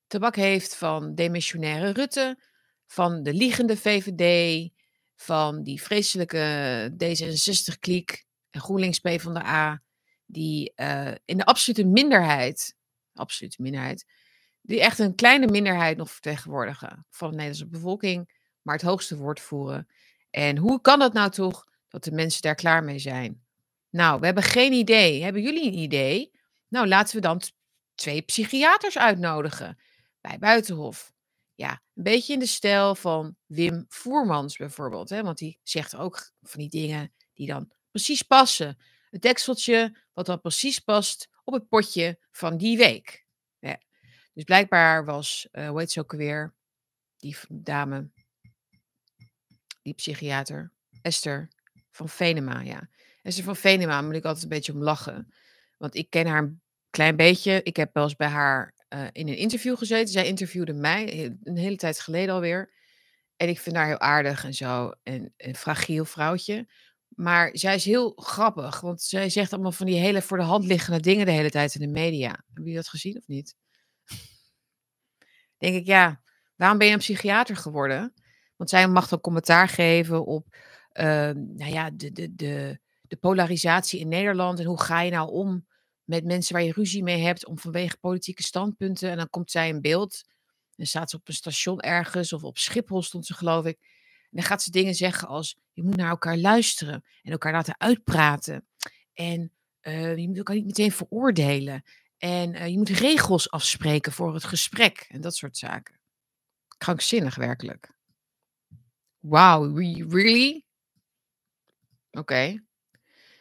Tabak 0.07 0.37
heeft 0.37 0.77
van 0.77 1.15
demissionaire 1.15 1.91
Rutte, 1.91 2.39
van 2.87 3.23
de 3.23 3.35
liegende 3.35 3.77
VVD, 3.77 4.71
van 5.17 5.63
die 5.63 5.83
vreselijke 5.83 6.93
D66-kliek 6.93 8.25
en 8.51 8.61
GroenLinks 8.61 8.99
P 8.99 9.21
van 9.21 9.35
de 9.35 9.45
A, 9.45 9.83
die 10.33 10.73
eh, 10.75 11.15
in 11.25 11.37
de 11.37 11.45
absolute 11.45 11.85
minderheid, 11.85 12.77
absolute 13.15 13.63
minderheid, 13.63 14.07
die 14.63 14.81
echt 14.81 14.99
een 14.99 15.15
kleine 15.15 15.47
minderheid 15.47 15.97
nog 15.97 16.11
vertegenwoordigen 16.11 17.07
van 17.11 17.31
de 17.31 17.37
Nederlandse 17.37 17.69
bevolking, 17.69 18.39
maar 18.63 18.75
het 18.75 18.85
hoogste 18.85 19.17
woord 19.17 19.41
voeren. 19.41 19.89
En 20.31 20.57
hoe 20.57 20.81
kan 20.81 21.01
het 21.01 21.13
nou 21.13 21.31
toch 21.31 21.67
dat 21.89 22.05
de 22.05 22.13
mensen 22.13 22.43
daar 22.43 22.55
klaar 22.55 22.85
mee 22.85 22.99
zijn? 22.99 23.43
Nou, 23.91 24.21
we 24.21 24.27
hebben 24.27 24.45
geen 24.45 24.73
idee. 24.73 25.23
Hebben 25.23 25.43
jullie 25.43 25.67
een 25.67 25.79
idee? 25.79 26.31
Nou, 26.69 26.87
laten 26.87 27.15
we 27.15 27.21
dan 27.21 27.43
twee 27.95 28.23
psychiaters 28.23 28.99
uitnodigen 28.99 29.79
bij 30.21 30.39
Buitenhof. 30.39 31.13
Ja, 31.55 31.83
een 31.95 32.03
beetje 32.03 32.33
in 32.33 32.39
de 32.39 32.47
stijl 32.47 32.95
van 32.95 33.37
Wim 33.47 33.85
Voermans 33.89 34.57
bijvoorbeeld. 34.57 35.11
Hè? 35.11 35.23
Want 35.23 35.39
die 35.39 35.59
zegt 35.63 35.97
ook 35.97 36.31
van 36.43 36.61
die 36.61 36.69
dingen 36.69 37.13
die 37.35 37.47
dan 37.47 37.71
precies 37.91 38.23
passen. 38.23 38.79
Het 39.11 39.23
dekseltje 39.23 39.97
wat 40.13 40.27
dan 40.27 40.41
precies 40.41 40.79
past 40.79 41.29
op 41.45 41.55
het 41.55 41.69
potje 41.69 42.19
van 42.31 42.57
die 42.57 42.77
week. 42.77 43.27
Ja. 43.59 43.81
Dus 44.35 44.45
blijkbaar 44.45 45.05
was, 45.05 45.49
uh, 45.53 45.69
hoe 45.69 45.79
heet 45.79 45.93
ze 45.93 46.01
ook 46.01 46.13
alweer, 46.13 46.55
die 47.17 47.37
dame, 47.49 48.11
die 49.83 49.95
psychiater, 49.95 50.73
Esther 51.03 51.49
van 51.91 52.09
Venema, 52.09 52.61
ja. 52.61 52.89
Esther 53.23 53.45
van 53.45 53.57
Venema 53.57 54.03
moet 54.03 54.15
ik 54.15 54.25
altijd 54.25 54.43
een 54.43 54.49
beetje 54.49 54.73
om 54.73 54.83
lachen. 54.83 55.33
Want 55.79 55.95
ik 55.95 56.11
ken 56.11 56.27
haar 56.27 56.43
een 56.43 56.63
klein 56.91 57.17
beetje. 57.17 57.61
Ik 57.63 57.77
heb 57.77 57.95
wel 57.95 58.03
eens 58.03 58.17
bij 58.17 58.29
haar 58.29 58.75
uh, 58.89 59.07
in 59.13 59.29
een 59.29 59.37
interview 59.37 59.77
gezeten. 59.77 60.09
Zij 60.09 60.27
interviewde 60.27 60.73
mij 60.73 61.25
een 61.43 61.57
hele 61.57 61.77
tijd 61.77 62.01
geleden 62.01 62.35
alweer. 62.35 62.73
En 63.37 63.49
ik 63.49 63.59
vind 63.59 63.77
haar 63.77 63.87
heel 63.87 64.01
aardig 64.01 64.45
en 64.45 64.55
zo. 64.55 64.93
En 65.03 65.35
een 65.37 65.57
fragiel 65.57 66.05
vrouwtje. 66.05 66.69
Maar 67.17 67.51
zij 67.53 67.75
is 67.75 67.85
heel 67.85 68.13
grappig. 68.17 68.81
Want 68.81 69.03
zij 69.03 69.29
zegt 69.29 69.53
allemaal 69.53 69.73
van 69.73 69.87
die 69.87 69.99
hele 69.99 70.23
voor 70.23 70.39
de 70.39 70.45
hand 70.45 70.65
liggende 70.65 71.01
dingen 71.01 71.27
de 71.27 71.33
hele 71.33 71.51
tijd 71.51 71.75
in 71.75 71.81
de 71.81 72.01
media. 72.01 72.45
Heb 72.55 72.67
je 72.67 72.75
dat 72.75 72.89
gezien 72.89 73.17
of 73.17 73.27
niet? 73.27 73.55
Denk 75.59 75.75
ik, 75.75 75.87
ja. 75.87 76.21
Waarom 76.57 76.79
ben 76.79 76.87
je 76.87 76.93
een 76.93 76.99
psychiater 76.99 77.57
geworden? 77.57 78.15
Want 78.57 78.71
zij 78.71 78.89
mag 78.89 79.09
dan 79.09 79.21
commentaar 79.21 79.69
geven 79.69 80.27
op 80.27 80.47
uh, 80.93 81.05
nou 81.35 81.71
ja, 81.71 81.91
de, 81.91 82.13
de, 82.13 82.35
de, 82.35 82.81
de 83.03 83.17
polarisatie 83.17 84.01
in 84.01 84.09
Nederland. 84.09 84.59
En 84.59 84.65
hoe 84.65 84.81
ga 84.81 85.01
je 85.01 85.11
nou 85.11 85.31
om 85.31 85.67
met 86.05 86.25
mensen 86.25 86.55
waar 86.55 86.63
je 86.63 86.73
ruzie 86.73 87.03
mee 87.03 87.23
hebt 87.23 87.47
om 87.47 87.59
vanwege 87.59 87.97
politieke 87.97 88.43
standpunten. 88.43 89.11
En 89.11 89.17
dan 89.17 89.31
komt 89.31 89.51
zij 89.51 89.69
in 89.69 89.81
beeld. 89.81 90.23
En 90.77 90.87
staat 90.87 91.11
ze 91.11 91.17
op 91.17 91.29
een 91.29 91.35
station 91.35 91.81
ergens 91.81 92.33
of 92.33 92.45
op 92.45 92.59
Schiphol 92.59 93.03
stond 93.03 93.27
ze 93.27 93.35
geloof 93.35 93.65
ik. 93.65 93.79
En 94.31 94.37
dan 94.37 94.43
gaat 94.43 94.63
ze 94.63 94.71
dingen 94.71 94.95
zeggen 94.95 95.29
als 95.29 95.59
je 95.73 95.83
moet 95.83 95.97
naar 95.97 96.11
elkaar 96.11 96.37
luisteren 96.37 97.05
en 97.23 97.33
elkaar 97.33 97.53
laten 97.53 97.81
uitpraten. 97.81 98.67
En 99.13 99.53
uh, 99.83 100.17
je 100.17 100.29
moet 100.29 100.37
elkaar 100.37 100.57
niet 100.57 100.67
meteen 100.67 100.93
veroordelen. 100.93 101.83
En 102.19 102.55
uh, 102.55 102.67
je 102.67 102.77
moet 102.77 102.89
regels 102.89 103.51
afspreken 103.51 104.13
voor 104.13 104.35
het 104.35 104.45
gesprek 104.45 105.07
en 105.09 105.21
dat 105.21 105.37
soort 105.37 105.57
zaken. 105.57 105.99
Krankzinnig 106.79 107.35
werkelijk. 107.35 107.93
Wow, 109.19 109.79
really? 110.13 110.65
Oké. 112.11 112.63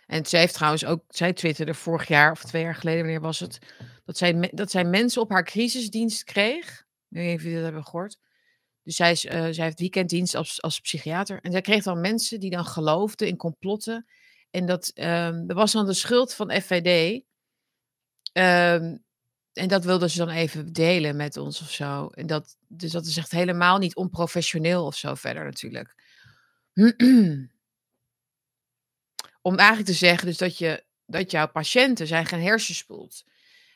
En 0.06 0.26
zij 0.26 0.40
heeft 0.40 0.54
trouwens 0.54 0.86
ook, 0.86 1.04
zij 1.08 1.34
twitterde 1.34 1.74
vorig 1.74 2.08
jaar 2.08 2.32
of 2.32 2.44
twee 2.44 2.62
jaar 2.62 2.76
geleden, 2.76 3.02
wanneer 3.02 3.22
was 3.22 3.40
het? 3.40 3.60
Dat 4.06 4.18
zij, 4.18 4.52
dat 4.54 4.72
zij 4.72 4.84
mensen 4.84 5.22
op 5.22 5.30
haar 5.30 5.44
crisisdienst 5.44 6.24
kreeg. 6.24 6.86
Of 7.12 7.18
jullie 7.20 7.54
dat 7.54 7.64
hebben 7.64 7.86
gehoord. 7.86 8.20
Dus 8.90 8.98
zij, 8.98 9.12
uh, 9.12 9.54
zij 9.54 9.64
heeft 9.64 9.80
weekenddienst 9.80 10.36
als, 10.36 10.62
als 10.62 10.80
psychiater. 10.80 11.40
En 11.42 11.52
zij 11.52 11.62
kreeg 11.62 11.84
dan 11.84 12.02
mensen 12.02 12.40
die 12.40 12.50
dan 12.50 12.66
geloofden 12.66 13.28
in 13.28 13.36
complotten. 13.36 14.06
En 14.52 14.66
dat, 14.66 14.92
um, 14.96 15.48
dat 15.48 15.56
was 15.56 15.72
dan 15.72 15.86
de 15.86 15.94
schuld 15.94 16.34
van 16.34 16.52
FVD. 16.52 17.22
Ehm, 18.32 18.98
en 19.54 19.68
dat 19.68 19.84
wilden 19.84 20.10
ze 20.10 20.18
dan 20.18 20.30
even 20.30 20.74
delen 20.74 21.16
met 21.16 21.38
ons 21.38 21.62
of 21.62 21.72
zo. 21.72 22.08
En 22.08 22.28
dat, 22.28 22.58
dus 22.68 22.92
dat 22.92 23.06
is 23.06 23.18
echt 23.18 23.32
helemaal 23.32 23.78
niet 23.78 23.96
onprofessioneel 23.96 24.86
of 24.86 24.96
zo 24.96 25.16
verder 25.16 25.44
natuurlijk. 25.44 25.96
Om 29.42 29.56
eigenlijk 29.56 29.90
te 29.90 29.94
zeggen 29.94 30.28
dus 30.28 30.38
dat, 30.38 30.58
je, 30.58 30.84
dat 31.06 31.32
jouw 31.32 31.48
patiënten 31.48 32.08
zijn 32.08 32.26
geen 32.26 32.42
hersenspoeld. 32.42 33.24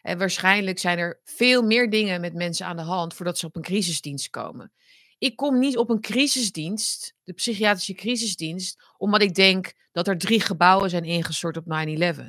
En 0.01 0.17
waarschijnlijk 0.17 0.79
zijn 0.79 0.97
er 0.97 1.19
veel 1.23 1.63
meer 1.63 1.89
dingen 1.89 2.21
met 2.21 2.33
mensen 2.33 2.65
aan 2.65 2.77
de 2.77 2.81
hand 2.81 3.13
voordat 3.13 3.37
ze 3.37 3.45
op 3.45 3.55
een 3.55 3.61
crisisdienst 3.61 4.29
komen. 4.29 4.71
Ik 5.23 5.35
kom 5.35 5.59
niet 5.59 5.77
op 5.77 5.89
een 5.89 6.01
crisisdienst, 6.01 7.15
de 7.23 7.33
psychiatrische 7.33 7.93
crisisdienst, 7.93 8.83
omdat 8.97 9.21
ik 9.21 9.35
denk 9.35 9.73
dat 9.91 10.07
er 10.07 10.17
drie 10.17 10.39
gebouwen 10.39 10.89
zijn 10.89 11.03
ingestort 11.03 11.57
op 11.57 11.65
9-11. 11.65 12.19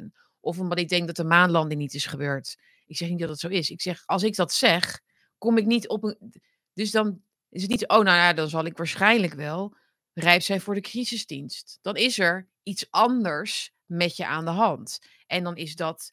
Of 0.40 0.58
omdat 0.58 0.78
ik 0.78 0.88
denk 0.88 1.06
dat 1.06 1.16
de 1.16 1.24
maanlanding 1.24 1.80
niet 1.80 1.94
is 1.94 2.06
gebeurd. 2.06 2.56
Ik 2.86 2.96
zeg 2.96 3.08
niet 3.08 3.18
dat 3.18 3.28
het 3.28 3.38
zo 3.38 3.48
is. 3.48 3.70
Ik 3.70 3.82
zeg, 3.82 4.02
als 4.06 4.22
ik 4.22 4.36
dat 4.36 4.52
zeg, 4.52 5.00
kom 5.38 5.58
ik 5.58 5.66
niet 5.66 5.88
op 5.88 6.04
een. 6.04 6.34
Dus 6.72 6.90
dan 6.90 7.22
is 7.48 7.62
het 7.62 7.70
niet, 7.70 7.88
oh 7.88 8.02
nou 8.02 8.16
ja, 8.16 8.32
dan 8.32 8.48
zal 8.48 8.64
ik 8.64 8.76
waarschijnlijk 8.76 9.34
wel 9.34 9.76
rijp 10.12 10.42
zijn 10.42 10.60
voor 10.60 10.74
de 10.74 10.80
crisisdienst. 10.80 11.78
Dan 11.82 11.96
is 11.96 12.18
er 12.18 12.48
iets 12.62 12.86
anders 12.90 13.72
met 13.84 14.16
je 14.16 14.26
aan 14.26 14.44
de 14.44 14.50
hand. 14.50 14.98
En 15.26 15.44
dan 15.44 15.56
is 15.56 15.76
dat 15.76 16.12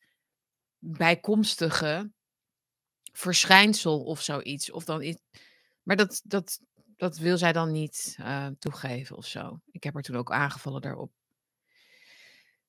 bijkomstige 0.77 2.11
verschijnsel 3.11 4.03
of 4.03 4.21
zoiets. 4.21 4.71
Of 4.71 4.85
dan 4.85 5.01
is, 5.01 5.15
maar 5.83 5.95
dat, 5.95 6.21
dat, 6.23 6.59
dat 7.01 7.17
wil 7.17 7.37
zij 7.37 7.53
dan 7.53 7.71
niet 7.71 8.17
uh, 8.19 8.47
toegeven 8.59 9.17
of 9.17 9.25
zo. 9.25 9.59
Ik 9.71 9.83
heb 9.83 9.93
haar 9.93 10.03
toen 10.03 10.15
ook 10.15 10.31
aangevallen 10.31 10.81
daarop. 10.81 11.11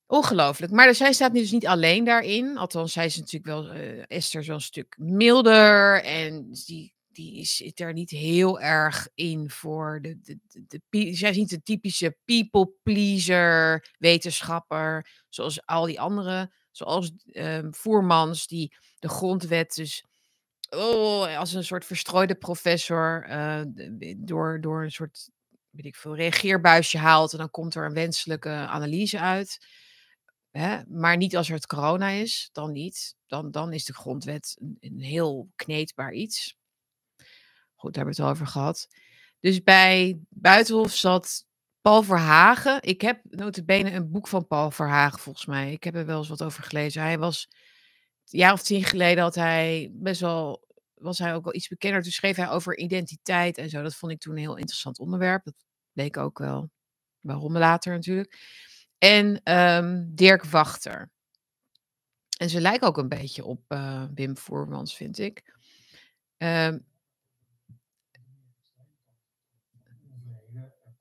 Ongelooflijk. 0.07 0.73
Maar 0.73 0.95
zij 0.95 1.12
staat 1.12 1.35
dus 1.35 1.51
niet 1.51 1.66
alleen 1.66 2.05
daarin. 2.05 2.57
Althans, 2.57 2.92
zij 2.92 3.05
is 3.05 3.16
natuurlijk 3.16 3.45
wel. 3.45 3.75
Uh, 3.75 4.03
Esther 4.07 4.40
is 4.40 4.47
wel 4.47 4.57
een 4.57 4.62
stuk 4.62 4.95
milder. 4.99 6.03
En 6.03 6.51
die 6.66 6.95
die 7.12 7.45
zit 7.45 7.81
er 7.81 7.92
niet 7.92 8.11
heel 8.11 8.61
erg 8.61 9.09
in 9.14 9.51
voor 9.51 9.99
de, 10.03 10.21
de, 10.21 10.38
de, 10.68 11.14
zij 11.14 11.31
is 11.31 11.37
niet 11.37 11.51
de 11.51 11.62
typische 11.62 12.16
people 12.25 12.71
pleaser 12.83 13.88
wetenschapper, 13.99 15.11
zoals 15.29 15.66
al 15.66 15.85
die 15.85 16.01
anderen, 16.01 16.53
zoals 16.71 17.12
um, 17.33 17.75
Voermans, 17.75 18.47
die 18.47 18.77
de 18.99 19.09
grondwet 19.09 19.75
dus 19.75 20.05
oh, 20.77 21.39
als 21.39 21.53
een 21.53 21.65
soort 21.65 21.85
verstrooide 21.85 22.35
professor 22.35 23.27
uh, 23.29 23.63
door, 24.17 24.61
door 24.61 24.83
een 24.83 24.91
soort, 24.91 25.31
weet 25.71 25.87
ik 25.87 25.97
veel, 25.97 26.17
reageerbuisje 26.17 26.99
haalt 26.99 27.33
en 27.33 27.39
dan 27.39 27.51
komt 27.51 27.75
er 27.75 27.85
een 27.85 27.95
wenselijke 27.95 28.51
analyse 28.51 29.21
uit. 29.21 29.59
Hè? 30.51 30.83
Maar 30.87 31.17
niet 31.17 31.37
als 31.37 31.49
er 31.49 31.55
het 31.55 31.67
corona 31.67 32.09
is, 32.09 32.49
dan 32.53 32.73
niet. 32.73 33.15
Dan, 33.27 33.51
dan 33.51 33.73
is 33.73 33.85
de 33.85 33.95
grondwet 33.95 34.57
een, 34.81 35.01
heel 35.01 35.49
kneedbaar 35.57 36.13
iets. 36.13 36.57
Goed, 37.75 37.95
daar 37.95 38.05
hebben 38.05 38.15
we 38.15 38.23
het 38.23 38.31
al 38.31 38.31
over 38.31 38.47
gehad. 38.47 38.89
Dus 39.41 39.63
bij 39.63 40.21
Buitenhof 40.29 40.95
zat 40.95 41.45
Paul 41.81 42.03
Verhagen. 42.03 42.83
Ik 42.83 43.01
heb 43.01 43.21
notabene 43.25 43.91
een 43.91 44.11
boek 44.11 44.29
van 44.29 44.47
Paul 44.47 44.71
Verhagen, 44.71 45.19
volgens 45.19 45.47
mij. 45.47 45.73
Ik 45.73 45.85
heb 45.85 45.95
er 45.95 46.07
wel 46.07 46.19
eens 46.19 46.29
wat 46.29 46.43
over 46.43 46.63
gelezen. 46.63 47.03
Hij 47.03 47.19
was, 47.19 47.49
jaar 48.38 48.53
of 48.53 48.62
tien 48.62 48.85
geleden 48.85 49.23
had 49.23 49.35
hij 49.35 49.90
best 49.92 50.21
wel, 50.21 50.66
was 50.95 51.18
hij 51.18 51.35
ook 51.35 51.45
wel 51.45 51.55
iets 51.55 51.68
bekender. 51.68 52.03
Toen 52.03 52.12
schreef 52.12 52.37
hij 52.37 52.49
over 52.49 52.77
identiteit 52.79 53.59
en 53.59 53.71
zo. 53.71 53.83
Dat 53.83 53.95
vond 53.95 54.12
ik 54.12 54.21
toen 54.21 54.33
een 54.33 54.38
heel 54.38 54.57
interessant 54.57 54.99
onderwerp. 54.99 55.45
Dat 55.45 55.55
bleek 55.92 56.16
ook 56.16 56.38
wel 56.38 56.71
waarom 57.21 57.57
later 57.57 57.92
natuurlijk. 57.92 58.38
En 58.99 59.53
um, 59.59 60.14
Dirk 60.14 60.45
Wachter. 60.45 61.11
En 62.38 62.51
ze 62.51 62.61
lijken 62.61 62.87
ook 62.88 62.99
een 62.99 63.09
beetje 63.09 63.45
op 63.45 63.62
uh, 63.68 64.05
Wim 64.14 64.37
Voermans, 64.37 64.97
vind 64.97 65.18
ik. 65.18 65.57
Um, 66.38 66.85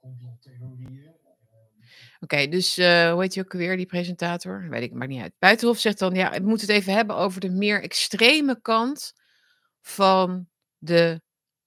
complottheorieën. 0.01 1.10
Oké, 2.23 2.47
dus 2.47 2.77
uh, 2.77 3.11
hoe 3.11 3.21
heet 3.21 3.33
je 3.33 3.41
ook 3.41 3.53
weer, 3.53 3.77
die 3.77 3.85
presentator? 3.85 4.69
Weet 4.69 4.81
ik, 4.81 4.93
maakt 4.93 5.09
niet 5.09 5.21
uit. 5.21 5.33
Buitenhof 5.39 5.79
zegt 5.79 5.99
dan, 5.99 6.13
ja, 6.13 6.31
we 6.31 6.47
moeten 6.47 6.67
het 6.67 6.75
even 6.75 6.93
hebben 6.93 7.15
over 7.15 7.41
de 7.41 7.49
meer 7.49 7.81
extreme 7.83 8.61
kant 8.61 9.13
van, 9.81 10.47
de, 10.77 11.21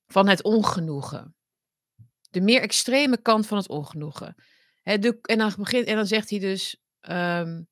van 0.07 0.29
het 0.29 0.43
ongenoegen. 0.43 1.35
De 2.31 2.41
meer 2.41 2.61
extreme 2.61 3.23
kant 3.23 3.47
van 3.47 3.57
het 3.57 3.69
ongenoegen. 3.69 4.35
En, 4.83 5.01
dan 5.27 5.55
begint, 5.59 5.87
en 5.87 5.97
dan 5.97 6.07
zegt 6.07 6.31
hij 6.31 6.39
dus, 6.39 6.83
um, 7.01 7.69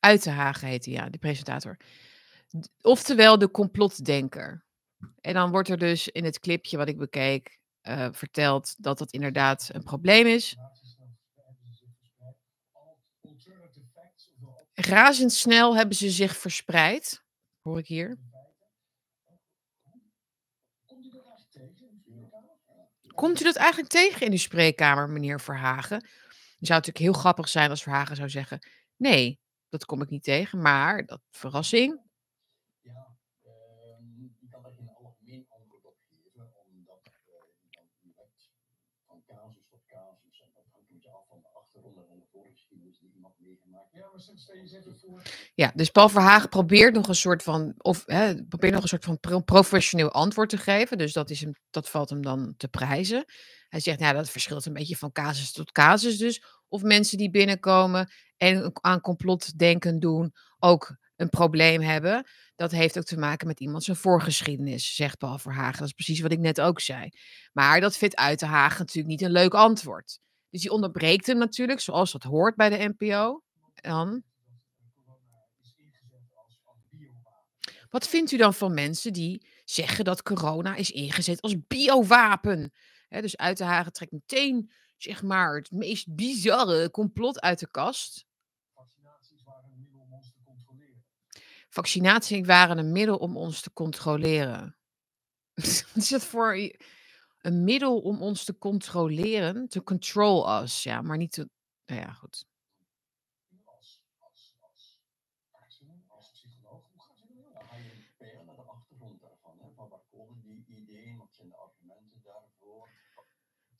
uit 0.00 0.22
te 0.22 0.30
hagen 0.30 0.68
heet 0.68 0.84
hij, 0.84 0.94
ja, 0.94 1.08
die 1.08 1.20
presentator. 1.20 1.76
Oftewel 2.80 3.38
de 3.38 3.50
complotdenker. 3.50 4.64
En 5.20 5.34
dan 5.34 5.50
wordt 5.50 5.68
er 5.68 5.78
dus 5.78 6.08
in 6.08 6.24
het 6.24 6.38
clipje 6.38 6.76
wat 6.76 6.88
ik 6.88 6.98
bekeek, 6.98 7.58
uh, 7.82 8.08
vertelt 8.12 8.74
dat 8.78 8.98
dat 8.98 9.12
inderdaad 9.12 9.68
een 9.72 9.82
probleem 9.82 10.26
is. 10.26 10.56
Razendsnel 14.80 15.76
hebben 15.76 15.96
ze 15.96 16.10
zich 16.10 16.36
verspreid, 16.36 17.22
hoor 17.62 17.78
ik 17.78 17.86
hier. 17.86 18.18
Komt 23.14 23.40
u 23.40 23.44
dat 23.44 23.56
eigenlijk 23.56 23.90
tegen 23.90 24.26
in 24.26 24.32
uw 24.32 24.38
spreekkamer, 24.38 25.10
meneer 25.10 25.40
Verhagen? 25.40 25.96
Het 25.96 26.66
zou 26.66 26.78
natuurlijk 26.78 26.98
heel 26.98 27.12
grappig 27.12 27.48
zijn 27.48 27.70
als 27.70 27.82
Verhagen 27.82 28.16
zou 28.16 28.28
zeggen: 28.28 28.58
Nee, 28.96 29.40
dat 29.68 29.84
kom 29.84 30.02
ik 30.02 30.08
niet 30.08 30.22
tegen, 30.22 30.62
maar 30.62 31.06
dat 31.06 31.20
verrassing. 31.30 32.00
Ja, 45.54 45.72
dus 45.74 45.90
Paul 45.90 46.08
Verhagen 46.08 46.48
probeert 46.48 46.94
nog 46.94 47.08
een 47.08 47.14
soort 47.14 47.42
van, 47.42 47.74
of 47.78 48.02
hè, 48.06 48.44
probeert 48.44 48.72
nog 48.72 48.82
een 48.82 48.88
soort 48.88 49.04
van 49.04 49.44
professioneel 49.44 50.10
antwoord 50.10 50.48
te 50.48 50.56
geven. 50.56 50.98
Dus 50.98 51.12
dat, 51.12 51.30
is 51.30 51.40
hem, 51.40 51.52
dat 51.70 51.88
valt 51.88 52.10
hem 52.10 52.22
dan 52.22 52.54
te 52.56 52.68
prijzen. 52.68 53.24
Hij 53.68 53.80
zegt, 53.80 53.98
nou, 53.98 54.14
dat 54.14 54.30
verschilt 54.30 54.66
een 54.66 54.72
beetje 54.72 54.96
van 54.96 55.12
casus 55.12 55.52
tot 55.52 55.72
casus 55.72 56.18
dus. 56.18 56.42
Of 56.68 56.82
mensen 56.82 57.18
die 57.18 57.30
binnenkomen 57.30 58.10
en 58.36 58.70
aan 58.80 59.00
complotdenken 59.00 60.00
doen, 60.00 60.32
ook 60.58 60.96
een 61.16 61.28
probleem 61.28 61.80
hebben, 61.80 62.26
dat 62.56 62.70
heeft 62.70 62.98
ook 62.98 63.04
te 63.04 63.18
maken 63.18 63.46
met 63.46 63.60
iemand 63.60 63.84
zijn 63.84 63.96
voorgeschiedenis, 63.96 64.94
zegt 64.94 65.18
Paul 65.18 65.38
Verhagen. 65.38 65.78
Dat 65.78 65.86
is 65.86 65.92
precies 65.92 66.20
wat 66.20 66.32
ik 66.32 66.38
net 66.38 66.60
ook 66.60 66.80
zei. 66.80 67.08
Maar 67.52 67.80
dat 67.80 67.96
vindt 67.96 68.16
Uitenhagen 68.16 68.78
natuurlijk 68.78 69.06
niet 69.06 69.22
een 69.22 69.32
leuk 69.32 69.54
antwoord. 69.54 70.20
Dus 70.50 70.62
hij 70.62 70.70
onderbreekt 70.70 71.26
hem 71.26 71.38
natuurlijk, 71.38 71.80
zoals 71.80 72.12
dat 72.12 72.22
hoort 72.22 72.56
bij 72.56 72.68
de 72.68 72.94
NPO. 72.96 73.42
Dan. 73.74 74.22
Wat 77.90 78.08
vindt 78.08 78.32
u 78.32 78.36
dan 78.36 78.54
van 78.54 78.74
mensen 78.74 79.12
die 79.12 79.46
zeggen 79.64 80.04
dat 80.04 80.22
corona 80.22 80.74
is 80.74 80.90
ingezet 80.90 81.40
als 81.40 81.54
biowapen? 81.66 82.72
Dus 83.08 83.36
Uitenhagen 83.36 83.92
trekt 83.92 84.12
meteen 84.12 84.70
zeg 84.96 85.22
maar, 85.22 85.56
het 85.56 85.70
meest 85.70 86.14
bizarre 86.14 86.90
complot 86.90 87.40
uit 87.40 87.58
de 87.58 87.70
kast. 87.70 88.26
Vaccinaties 88.74 89.42
waren 89.44 89.70
een 89.70 89.82
middel 89.82 89.96
om 90.00 90.16
ons 90.16 90.30
te 90.32 90.40
controleren. 90.44 91.04
Vaccinaties 91.68 92.46
waren 92.46 92.78
een 92.78 92.92
middel 92.92 93.16
om 93.16 93.36
ons 93.36 93.60
te 93.60 93.72
controleren. 93.72 94.76
Wat 95.94 95.96
is 96.02 96.08
dat 96.08 96.24
voor 96.24 96.72
een 97.40 97.64
middel 97.64 98.00
om 98.00 98.22
ons 98.22 98.44
te 98.44 98.58
controleren? 98.58 99.68
To 99.68 99.80
control 99.80 100.62
us, 100.62 100.82
ja, 100.82 101.02
maar 101.02 101.16
niet 101.16 101.32
te. 101.32 101.48
Nou 101.86 102.00
ja, 102.00 102.12
goed. 102.12 102.46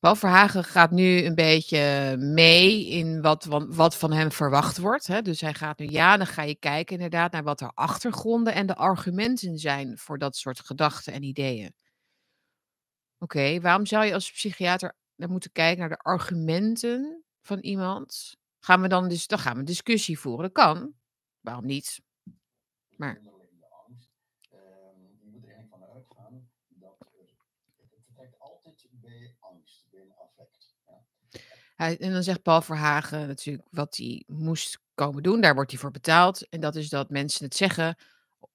Paul 0.01 0.17
Verhagen 0.17 0.65
gaat 0.65 0.91
nu 0.91 1.25
een 1.25 1.35
beetje 1.35 2.17
mee 2.19 2.89
in 2.89 3.21
wat, 3.21 3.45
wat 3.69 3.97
van 3.97 4.13
hem 4.13 4.33
verwacht 4.33 4.79
wordt. 4.79 5.07
Hè? 5.07 5.23
Dus 5.23 5.41
hij 5.41 5.55
gaat 5.55 5.79
nu, 5.79 5.87
ja, 5.91 6.17
dan 6.17 6.27
ga 6.27 6.43
je 6.43 6.55
kijken 6.55 6.95
inderdaad 6.95 7.33
naar 7.33 7.43
wat 7.43 7.61
er 7.61 7.71
achtergronden 7.75 8.55
en 8.55 8.67
de 8.67 8.75
argumenten 8.75 9.59
zijn 9.59 9.99
voor 9.99 10.19
dat 10.19 10.37
soort 10.37 10.61
gedachten 10.61 11.13
en 11.13 11.23
ideeën. 11.23 11.75
Oké, 13.19 13.61
waarom 13.61 13.87
zou 13.87 14.05
je 14.05 14.15
als 14.15 14.33
psychiater 14.33 14.97
naar 15.15 15.29
moeten 15.31 15.53
kijken 15.53 15.79
naar 15.79 15.89
de 15.89 15.99
argumenten 15.99 17.25
van 17.43 17.59
iemand? 17.59 18.37
Gaan 18.61 18.81
we 18.83 18.89
dan 18.89 19.09
dus, 19.09 19.27
dan 19.27 19.39
gaan 19.39 19.53
we 19.53 19.59
een 19.59 19.65
discussie 19.65 20.19
voeren. 20.19 20.43
Dat 20.43 20.53
kan. 20.53 20.95
Waarom 21.41 21.67
niet? 21.67 22.01
Maar- 22.97 23.15
De 23.15 23.21
onderliggende 23.31 23.67
angst. 23.87 24.11
je 25.21 25.29
moet 25.31 25.45
eigenlijk 25.45 25.69
van 25.71 25.83
uitgaan 25.95 26.49
dat 26.69 26.97
het 26.99 28.03
vertrekt 28.05 28.39
altijd 28.39 28.87
bij 28.91 29.35
angst, 29.41 29.87
bij 29.91 30.01
een 30.01 30.13
affect. 30.17 30.75
Ja. 30.87 31.03
Hij, 31.77 31.99
en 31.99 32.13
dan 32.13 32.23
zegt 32.23 32.43
Paul 32.43 32.63
Verhagen 32.63 33.27
natuurlijk 33.29 33.69
wat 33.71 33.97
hij 33.97 34.25
moest 34.27 34.79
komen 34.95 35.23
doen. 35.23 35.41
Daar 35.41 35.55
wordt 35.55 35.71
hij 35.71 35.81
voor 35.81 35.91
betaald. 35.91 36.49
En 36.49 36.61
dat 36.61 36.77
is 36.77 36.89
dat 36.89 37.11
mensen 37.11 37.45
het 37.45 37.55
zeggen 37.57 37.97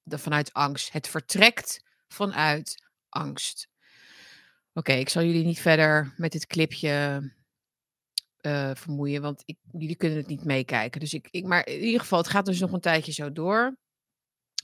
de- 0.03 0.18
vanuit 0.18 0.53
angst. 0.53 0.91
Het 0.91 1.07
vertrekt 1.07 1.84
vanuit 2.07 2.84
angst. 3.09 3.68
Oké, 4.74 4.91
ik 4.91 5.09
zal 5.09 5.24
jullie 5.24 5.45
niet 5.45 5.59
verder 5.59 6.13
met 6.17 6.32
dit 6.32 6.47
clipje 6.47 7.21
eh, 8.38 8.71
vermoeien, 8.74 9.21
want 9.21 9.41
ik, 9.45 9.57
jullie 9.71 9.95
kunnen 9.95 10.17
het 10.17 10.28
niet 10.28 10.45
meekijken. 10.45 10.99
Dus 10.99 11.13
ik, 11.13 11.43
maar 11.45 11.67
in 11.67 11.80
ieder 11.80 11.99
geval, 11.99 12.19
het 12.19 12.28
gaat 12.28 12.45
dus 12.45 12.59
nog 12.59 12.71
een 12.71 12.80
tijdje 12.80 13.11
zo 13.11 13.32
door. 13.32 13.78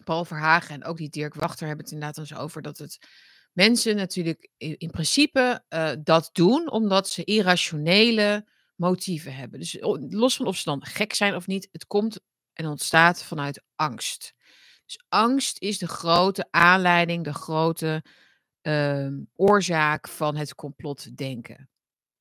Paul 0.03 0.25
Verhagen 0.25 0.75
en 0.75 0.83
ook 0.83 0.97
die 0.97 1.09
Dirk 1.09 1.33
Wachter 1.33 1.67
hebben 1.67 1.85
het 1.85 1.93
inderdaad 1.93 2.17
eens 2.17 2.35
over 2.35 2.61
dat 2.61 2.77
het 2.77 2.97
mensen 3.53 3.95
natuurlijk 3.95 4.49
in, 4.57 4.77
in 4.77 4.89
principe 4.89 5.63
eh, 5.67 5.91
dat 6.03 6.29
doen 6.33 6.71
omdat 6.71 7.09
ze 7.09 7.23
irrationele 7.23 8.47
motieven 8.75 9.35
hebben. 9.35 9.59
Dus 9.59 9.77
los 10.09 10.35
van 10.35 10.47
of 10.47 10.57
ze 10.57 10.63
dan 10.63 10.85
gek 10.85 11.13
zijn 11.13 11.35
of 11.35 11.47
niet, 11.47 11.69
het 11.71 11.85
komt 11.85 12.19
en 12.53 12.65
ontstaat 12.65 13.23
vanuit 13.23 13.63
angst. 13.75 14.33
Dus 14.85 15.03
angst 15.09 15.61
is 15.61 15.77
de 15.77 15.87
grote 15.87 16.47
aanleiding, 16.51 17.23
de 17.23 17.33
grote 17.33 18.03
ehm, 18.69 19.23
oorzaak 19.35 20.07
van 20.07 20.35
het 20.35 20.55
complotdenken. 20.55 21.69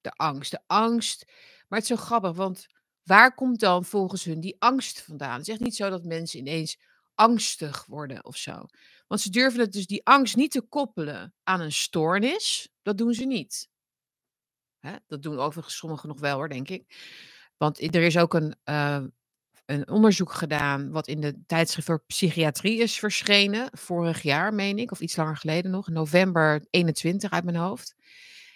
De 0.01 0.11
angst, 0.11 0.51
de 0.51 0.61
angst. 0.66 1.24
Maar 1.68 1.78
het 1.78 1.90
is 1.90 1.96
zo 1.96 2.05
grappig, 2.05 2.32
want 2.32 2.66
waar 3.03 3.34
komt 3.34 3.61
dan 3.61 3.84
volgens 3.84 4.24
hun 4.24 4.40
die 4.40 4.57
angst 4.59 5.03
vandaan? 5.03 5.32
Het 5.38 5.49
is 5.49 5.49
echt 5.49 5.61
niet 5.61 5.76
zo 5.76 5.90
dat 5.90 6.05
mensen 6.05 6.38
ineens 6.38 6.78
angstig 7.14 7.86
worden 7.86 8.24
of 8.24 8.36
zo. 8.36 8.66
Want 9.07 9.20
ze 9.20 9.30
durven 9.30 9.61
het 9.61 9.72
dus 9.72 9.86
die 9.86 10.07
angst 10.07 10.36
niet 10.36 10.51
te 10.51 10.61
koppelen 10.61 11.34
aan 11.42 11.61
een 11.61 11.72
stoornis. 11.72 12.68
Dat 12.82 12.99
doen 12.99 13.14
ze 13.14 13.24
niet. 13.24 13.68
Hè? 14.78 14.96
Dat 15.07 15.22
doen 15.22 15.38
overigens 15.38 15.76
sommigen 15.76 16.09
nog 16.09 16.20
wel 16.20 16.36
hoor, 16.36 16.49
denk 16.49 16.68
ik. 16.68 16.96
Want 17.57 17.94
er 17.94 18.03
is 18.03 18.18
ook 18.18 18.34
een, 18.34 18.57
eh, 18.64 19.05
een 19.69 19.89
onderzoek 19.89 20.33
gedaan 20.33 20.91
wat 20.91 21.09
in 21.09 21.21
de 21.21 21.43
tijdschrift 21.47 21.87
voor 21.87 22.05
psychiatrie 22.07 22.81
is 22.81 22.99
verschenen. 22.99 23.69
Vorig 23.73 24.23
jaar, 24.23 24.55
meen 24.55 24.79
ik, 24.79 24.91
of 24.91 25.01
iets 25.01 25.16
langer 25.16 25.37
geleden 25.37 25.71
nog. 25.71 25.89
November 25.89 26.66
21 26.71 27.31
uit 27.31 27.45
mijn 27.45 27.57
hoofd. 27.57 27.95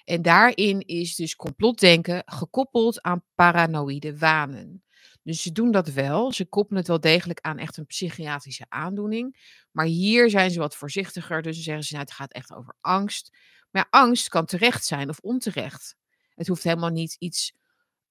En 0.05 0.23
daarin 0.23 0.81
is 0.81 1.15
dus 1.15 1.37
complotdenken 1.37 2.23
gekoppeld 2.25 3.03
aan 3.03 3.25
paranoïde 3.35 4.19
wanen. 4.19 4.85
Dus 5.23 5.43
ze 5.43 5.53
doen 5.53 5.71
dat 5.71 5.89
wel. 5.89 6.33
Ze 6.33 6.45
koppelen 6.45 6.79
het 6.79 6.89
wel 6.89 7.01
degelijk 7.01 7.41
aan 7.41 7.59
echt 7.59 7.77
een 7.77 7.87
psychiatrische 7.87 8.67
aandoening. 8.69 9.57
Maar 9.71 9.87
hier 9.87 10.31
zijn 10.31 10.51
ze 10.51 10.59
wat 10.59 10.77
voorzichtiger. 10.77 11.43
Dus 11.43 11.57
ze 11.57 11.63
zeggen 11.63 11.85
ze, 11.85 11.93
nou, 11.93 12.05
het 12.05 12.15
gaat 12.15 12.33
echt 12.33 12.53
over 12.53 12.77
angst. 12.81 13.37
Maar 13.71 13.87
angst 13.91 14.29
kan 14.29 14.47
terecht 14.47 14.85
zijn 14.85 15.09
of 15.09 15.19
onterecht. 15.19 15.97
Het 16.35 16.47
hoeft 16.47 16.63
helemaal 16.63 16.91
niet 16.91 17.17
iets 17.19 17.53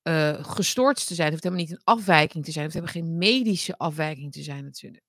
eh 0.01 0.43
gestoords 0.43 1.05
te 1.05 1.15
zijn. 1.15 1.31
Het 1.31 1.43
hoeft 1.43 1.43
helemaal 1.43 1.65
niet 1.65 1.87
een 1.87 1.93
afwijking 1.95 2.45
te 2.45 2.51
zijn. 2.51 2.65
Het 2.65 2.73
hoeft 2.73 2.93
helemaal 2.93 3.09
geen 3.09 3.17
medische 3.17 3.77
afwijking 3.77 4.31
te 4.31 4.43
zijn 4.43 4.63
natuurlijk. 4.63 5.03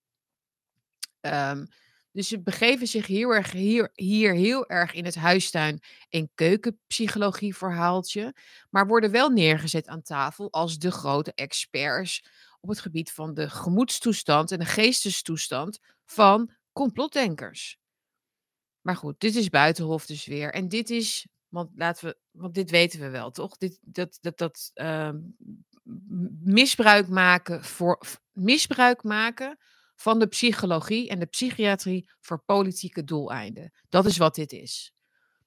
Ehm, 1.21 1.65
dus 2.13 2.29
ze 2.29 2.43
begeven 2.43 2.87
zich 2.87 3.07
heel 3.07 3.31
erg 3.31 3.53
hier, 3.53 3.91
hier 3.95 4.35
heel 4.35 4.69
erg 4.69 4.93
in 4.93 5.05
het 5.05 5.15
huistuin- 5.15 5.81
en 6.09 6.31
keukenpsychologie 6.35 7.57
verhaaltje. 7.57 8.35
Maar 8.71 8.87
worden 8.87 9.11
wel 9.11 9.29
neergezet 9.29 9.87
aan 9.89 10.03
tafel 10.03 10.51
als 10.53 10.79
de 10.79 10.91
grote 10.91 11.33
experts 11.35 12.25
op 12.61 12.69
het 12.69 12.81
gebied 12.81 13.13
van 13.13 13.35
de 13.35 13.51
gemoedstoestand 13.51 14.53
en 14.53 14.59
de 14.59 14.65
geestestoestand 14.65 15.79
van 16.05 16.51
complotdenkers. 16.73 17.79
Maar 18.81 18.97
goed, 18.97 19.21
dit 19.21 19.35
is 19.35 19.49
buitenhof 19.49 20.07
dus 20.07 20.27
weer. 20.27 20.53
En 20.53 20.69
dit 20.69 20.91
is, 20.91 21.27
want 21.53 21.71
laten 21.75 22.09
we, 22.09 22.17
want 22.31 22.55
dit 22.55 22.71
weten 22.71 23.01
we 23.01 23.09
wel, 23.09 23.31
toch? 23.31 23.57
Dit, 23.57 23.79
dat, 23.81 24.19
dat, 24.21 24.39
dat 24.39 24.71
ehm, 24.75 25.19
misbruik 26.43 27.09
maken 27.09 27.65
voor 27.65 28.01
misbruik 28.33 29.03
maken 29.03 29.59
van 29.95 30.19
de 30.19 30.27
psychologie 30.27 31.09
en 31.09 31.19
de 31.19 31.27
psychiatrie 31.27 32.11
voor 32.21 32.43
politieke 32.45 33.05
doeleinden. 33.05 33.73
Dat 33.89 34.07
is 34.07 34.17
wat 34.17 34.35
dit 34.35 34.53
is. 34.53 34.93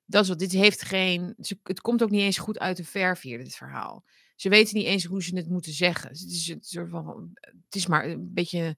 Dat 0.06 0.24
is 0.24 0.30
wat 0.30 0.40
dit 0.40 0.52
heeft 0.52 0.82
geen. 0.82 1.36
Het 1.64 1.82
komt 1.82 2.04
ook 2.04 2.10
niet 2.10 2.22
eens 2.22 2.38
goed 2.38 2.60
uit 2.60 2.78
de 2.78 2.84
verf 2.84 3.22
hier, 3.22 3.38
dit 3.38 3.56
verhaal. 3.56 4.04
Ze 4.36 4.50
weten 4.50 4.78
niet 4.78 4.86
eens 4.86 5.04
hoe 5.04 5.24
ze 5.24 5.36
het 5.36 5.50
moeten 5.50 5.74
zeggen. 5.74 6.10
Het 6.10 6.32
is, 6.32 6.48
het 6.48 6.66
soort 6.68 6.90
van, 6.90 7.30
het 7.42 7.76
is 7.76 7.88
maar 7.88 8.06
een 8.06 8.34
beetje. 8.34 8.78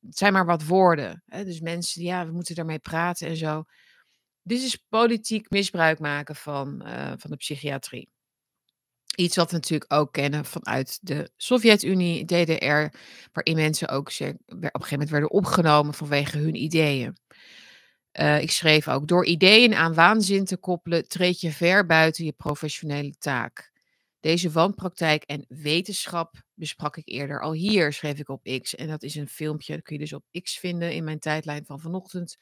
Het 0.00 0.18
zijn 0.18 0.32
maar 0.32 0.46
wat 0.46 0.64
woorden. 0.64 1.22
Hè? 1.26 1.44
Dus 1.44 1.60
mensen, 1.60 2.02
ja, 2.02 2.26
we 2.26 2.32
moeten 2.32 2.54
daarmee 2.54 2.78
praten 2.78 3.28
en 3.28 3.36
zo. 3.36 3.64
Dit 4.42 4.62
is 4.62 4.76
politiek 4.88 5.50
misbruik 5.50 5.98
maken 5.98 6.36
van, 6.36 6.82
eh, 6.82 7.12
van 7.16 7.30
de 7.30 7.36
psychiatrie. 7.36 8.10
Iets 9.16 9.36
wat 9.36 9.50
we 9.50 9.56
natuurlijk 9.56 9.92
ook 9.92 10.12
kennen 10.12 10.44
vanuit 10.44 10.98
de 11.02 11.30
Sovjet-Unie, 11.36 12.24
DDR, 12.24 12.96
waarin 13.32 13.54
mensen 13.54 13.88
ook 13.88 14.06
op 14.08 14.20
een 14.20 14.36
gegeven 14.46 14.90
moment 14.90 15.10
werden 15.10 15.30
opgenomen 15.30 15.94
vanwege 15.94 16.38
hun 16.38 16.54
ideeën. 16.54 17.16
Eh, 18.12 18.42
ik 18.42 18.50
schreef 18.50 18.88
ook, 18.88 19.08
door 19.08 19.26
ideeën 19.26 19.74
aan 19.74 19.94
waanzin 19.94 20.44
te 20.44 20.56
koppelen, 20.56 21.08
treed 21.08 21.40
je 21.40 21.50
ver 21.50 21.86
buiten 21.86 22.24
je 22.24 22.32
professionele 22.32 23.14
taak. 23.18 23.72
Deze 24.20 24.50
wanpraktijk 24.50 25.22
en 25.22 25.44
wetenschap 25.48 26.42
besprak 26.54 26.96
ik 26.96 27.08
eerder 27.08 27.40
al 27.40 27.52
hier, 27.52 27.92
schreef 27.92 28.18
ik 28.18 28.28
op 28.28 28.60
X. 28.62 28.74
En 28.74 28.88
dat 28.88 29.02
is 29.02 29.14
een 29.14 29.28
filmpje, 29.28 29.74
dat 29.74 29.82
kun 29.82 29.94
je 29.94 30.00
dus 30.00 30.12
op 30.12 30.24
X 30.42 30.58
vinden 30.58 30.92
in 30.92 31.04
mijn 31.04 31.18
tijdlijn 31.18 31.64
van 31.64 31.80
vanochtend, 31.80 32.36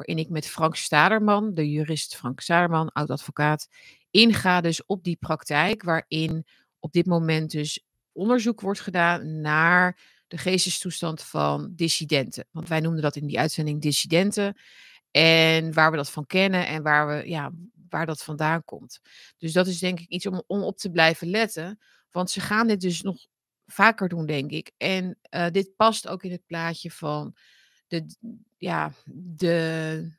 waarin 0.00 0.24
ik 0.24 0.30
met 0.30 0.46
Frank 0.46 0.76
Staderman, 0.76 1.54
de 1.54 1.70
jurist 1.70 2.16
Frank 2.16 2.40
Staderman, 2.40 2.92
oud-advocaat, 2.92 3.68
inga 4.10 4.60
dus 4.60 4.86
op 4.86 5.04
die 5.04 5.16
praktijk 5.16 5.82
waarin 5.82 6.46
op 6.78 6.92
dit 6.92 7.06
moment 7.06 7.50
dus 7.50 7.84
onderzoek 8.12 8.60
wordt 8.60 8.80
gedaan 8.80 9.40
naar 9.40 9.98
de 10.26 10.38
geestestoestand 10.38 11.22
van 11.22 11.72
dissidenten. 11.74 12.46
Want 12.50 12.68
wij 12.68 12.80
noemden 12.80 13.02
dat 13.02 13.16
in 13.16 13.26
die 13.26 13.38
uitzending 13.38 13.80
dissidenten. 13.80 14.56
En 15.10 15.72
waar 15.72 15.90
we 15.90 15.96
dat 15.96 16.10
van 16.10 16.26
kennen 16.26 16.66
en 16.66 16.82
waar, 16.82 17.06
we, 17.06 17.28
ja, 17.28 17.52
waar 17.88 18.06
dat 18.06 18.22
vandaan 18.22 18.64
komt. 18.64 19.00
Dus 19.38 19.52
dat 19.52 19.66
is 19.66 19.78
denk 19.78 20.00
ik 20.00 20.08
iets 20.08 20.26
om, 20.26 20.42
om 20.46 20.62
op 20.62 20.78
te 20.78 20.90
blijven 20.90 21.30
letten. 21.30 21.78
Want 22.10 22.30
ze 22.30 22.40
gaan 22.40 22.66
dit 22.66 22.80
dus 22.80 23.02
nog 23.02 23.26
vaker 23.66 24.08
doen, 24.08 24.26
denk 24.26 24.50
ik. 24.50 24.72
En 24.76 25.18
eh, 25.22 25.50
dit 25.50 25.76
past 25.76 26.08
ook 26.08 26.22
in 26.22 26.32
het 26.32 26.46
plaatje 26.46 26.90
van 26.90 27.36
de, 27.86 28.06
ja, 28.60 28.92
de, 29.14 30.12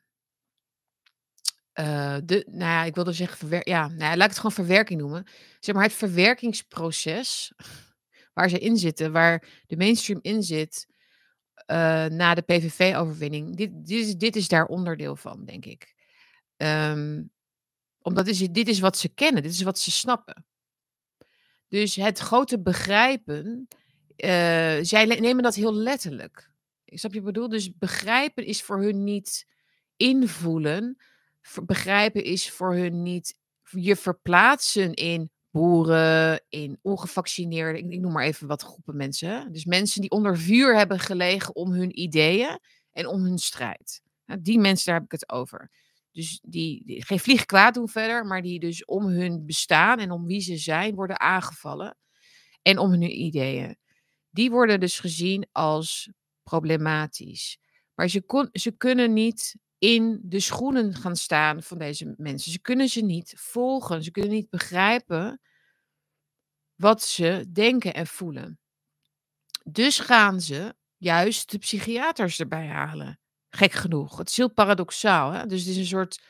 eh, 1.72 2.16
de, 2.24 2.44
nou 2.46 2.70
ja, 2.70 2.84
ik 2.84 2.94
wilde 2.94 3.12
zeggen, 3.12 3.60
ja, 3.62 3.88
nou 3.88 4.00
ja, 4.00 4.16
laat 4.16 4.30
ik 4.30 4.30
het 4.30 4.36
gewoon 4.36 4.52
verwerking 4.52 5.00
noemen. 5.00 5.26
Zeg 5.60 5.74
maar 5.74 5.84
het 5.84 5.92
verwerkingsproces 5.92 7.52
waar 8.34 8.48
ze 8.48 8.58
in 8.58 8.76
zitten, 8.76 9.12
waar 9.12 9.62
de 9.66 9.76
mainstream 9.76 10.18
in 10.22 10.42
zit, 10.42 10.86
eh, 11.66 12.06
na 12.06 12.34
de 12.34 12.42
PVV-overwinning. 12.42 13.56
Dit, 13.56 13.70
dit, 13.86 14.06
is, 14.06 14.16
dit 14.16 14.36
is 14.36 14.48
daar 14.48 14.66
onderdeel 14.66 15.16
van, 15.16 15.44
denk 15.44 15.64
ik. 15.64 15.94
Ehm, 16.56 17.22
omdat 17.98 18.26
is, 18.26 18.38
dit 18.38 18.68
is 18.68 18.80
wat 18.80 18.98
ze 18.98 19.08
kennen, 19.08 19.42
dit 19.42 19.52
is 19.52 19.62
wat 19.62 19.78
ze 19.78 19.90
snappen. 19.90 20.46
Dus 21.68 21.96
het 21.96 22.18
grote 22.18 22.60
begrijpen, 22.60 23.68
eh, 24.16 24.78
zij 24.80 25.04
nemen 25.04 25.42
dat 25.42 25.54
heel 25.54 25.74
letterlijk. 25.74 26.51
Snap 26.98 27.12
je 27.12 27.22
bedoel? 27.22 27.48
Dus 27.48 27.76
begrijpen 27.78 28.46
is 28.46 28.62
voor 28.62 28.82
hun 28.82 29.04
niet 29.04 29.46
invoelen. 29.96 30.96
Begrijpen 31.62 32.24
is 32.24 32.50
voor 32.50 32.74
hun 32.74 33.02
niet 33.02 33.34
je 33.70 33.96
verplaatsen 33.96 34.94
in 34.94 35.30
boeren, 35.50 36.44
in 36.48 36.78
ongevaccineerden. 36.82 37.90
Ik, 37.90 38.00
noem 38.00 38.12
maar 38.12 38.24
even 38.24 38.46
wat 38.46 38.62
groepen 38.62 38.96
mensen. 38.96 39.52
Dus 39.52 39.64
mensen 39.64 40.00
die 40.00 40.10
onder 40.10 40.38
vuur 40.38 40.76
hebben 40.76 40.98
gelegen 40.98 41.56
om 41.56 41.72
hun 41.72 42.00
ideeën 42.00 42.58
en 42.92 43.06
om 43.06 43.22
hun 43.22 43.38
strijd. 43.38 44.02
Nou, 44.26 44.42
die 44.42 44.58
mensen, 44.58 44.86
daar 44.86 44.94
heb 44.94 45.04
ik 45.04 45.20
het 45.20 45.30
over. 45.30 45.70
Dus 46.10 46.40
die, 46.42 46.84
die 46.86 47.04
geen 47.04 47.20
vlieg 47.20 47.46
kwaad 47.46 47.74
doen 47.74 47.88
verder, 47.88 48.26
maar 48.26 48.42
die 48.42 48.60
dus 48.60 48.84
om 48.84 49.06
hun 49.06 49.46
bestaan 49.46 49.98
en 49.98 50.10
om 50.10 50.26
wie 50.26 50.40
ze 50.40 50.56
zijn 50.56 50.94
worden 50.94 51.20
aangevallen. 51.20 51.96
En 52.62 52.78
om 52.78 52.90
hun 52.90 53.20
ideeën. 53.20 53.76
Die 54.30 54.50
worden 54.50 54.80
dus 54.80 55.00
gezien 55.00 55.46
als 55.52 56.10
problematisch. 56.52 57.58
Maar 57.94 58.08
ze, 58.08 58.22
kon, 58.22 58.48
ze 58.52 58.70
kunnen 58.70 59.12
niet 59.12 59.56
in 59.78 60.20
de 60.22 60.40
schoenen 60.40 60.94
gaan 60.94 61.16
staan 61.16 61.62
van 61.62 61.78
deze 61.78 62.14
mensen. 62.16 62.52
Ze 62.52 62.60
kunnen 62.60 62.88
ze 62.88 63.00
niet 63.00 63.34
volgen. 63.36 64.02
Ze 64.02 64.10
kunnen 64.10 64.30
niet 64.30 64.50
begrijpen 64.50 65.40
wat 66.74 67.02
ze 67.02 67.46
denken 67.52 67.94
en 67.94 68.06
voelen. 68.06 68.58
Dus 69.64 69.98
gaan 69.98 70.40
ze 70.40 70.74
juist 70.96 71.50
de 71.50 71.58
psychiaters 71.58 72.40
erbij 72.40 72.66
halen. 72.66 73.20
Gek 73.50 73.72
genoeg. 73.72 74.18
Het 74.18 74.28
is 74.28 74.36
heel 74.36 74.52
paradoxaal. 74.52 75.30
Hè? 75.30 75.46
Dus 75.46 75.60
het 75.60 75.68
is 75.68 75.76
een 75.76 75.86
soort 75.86 76.22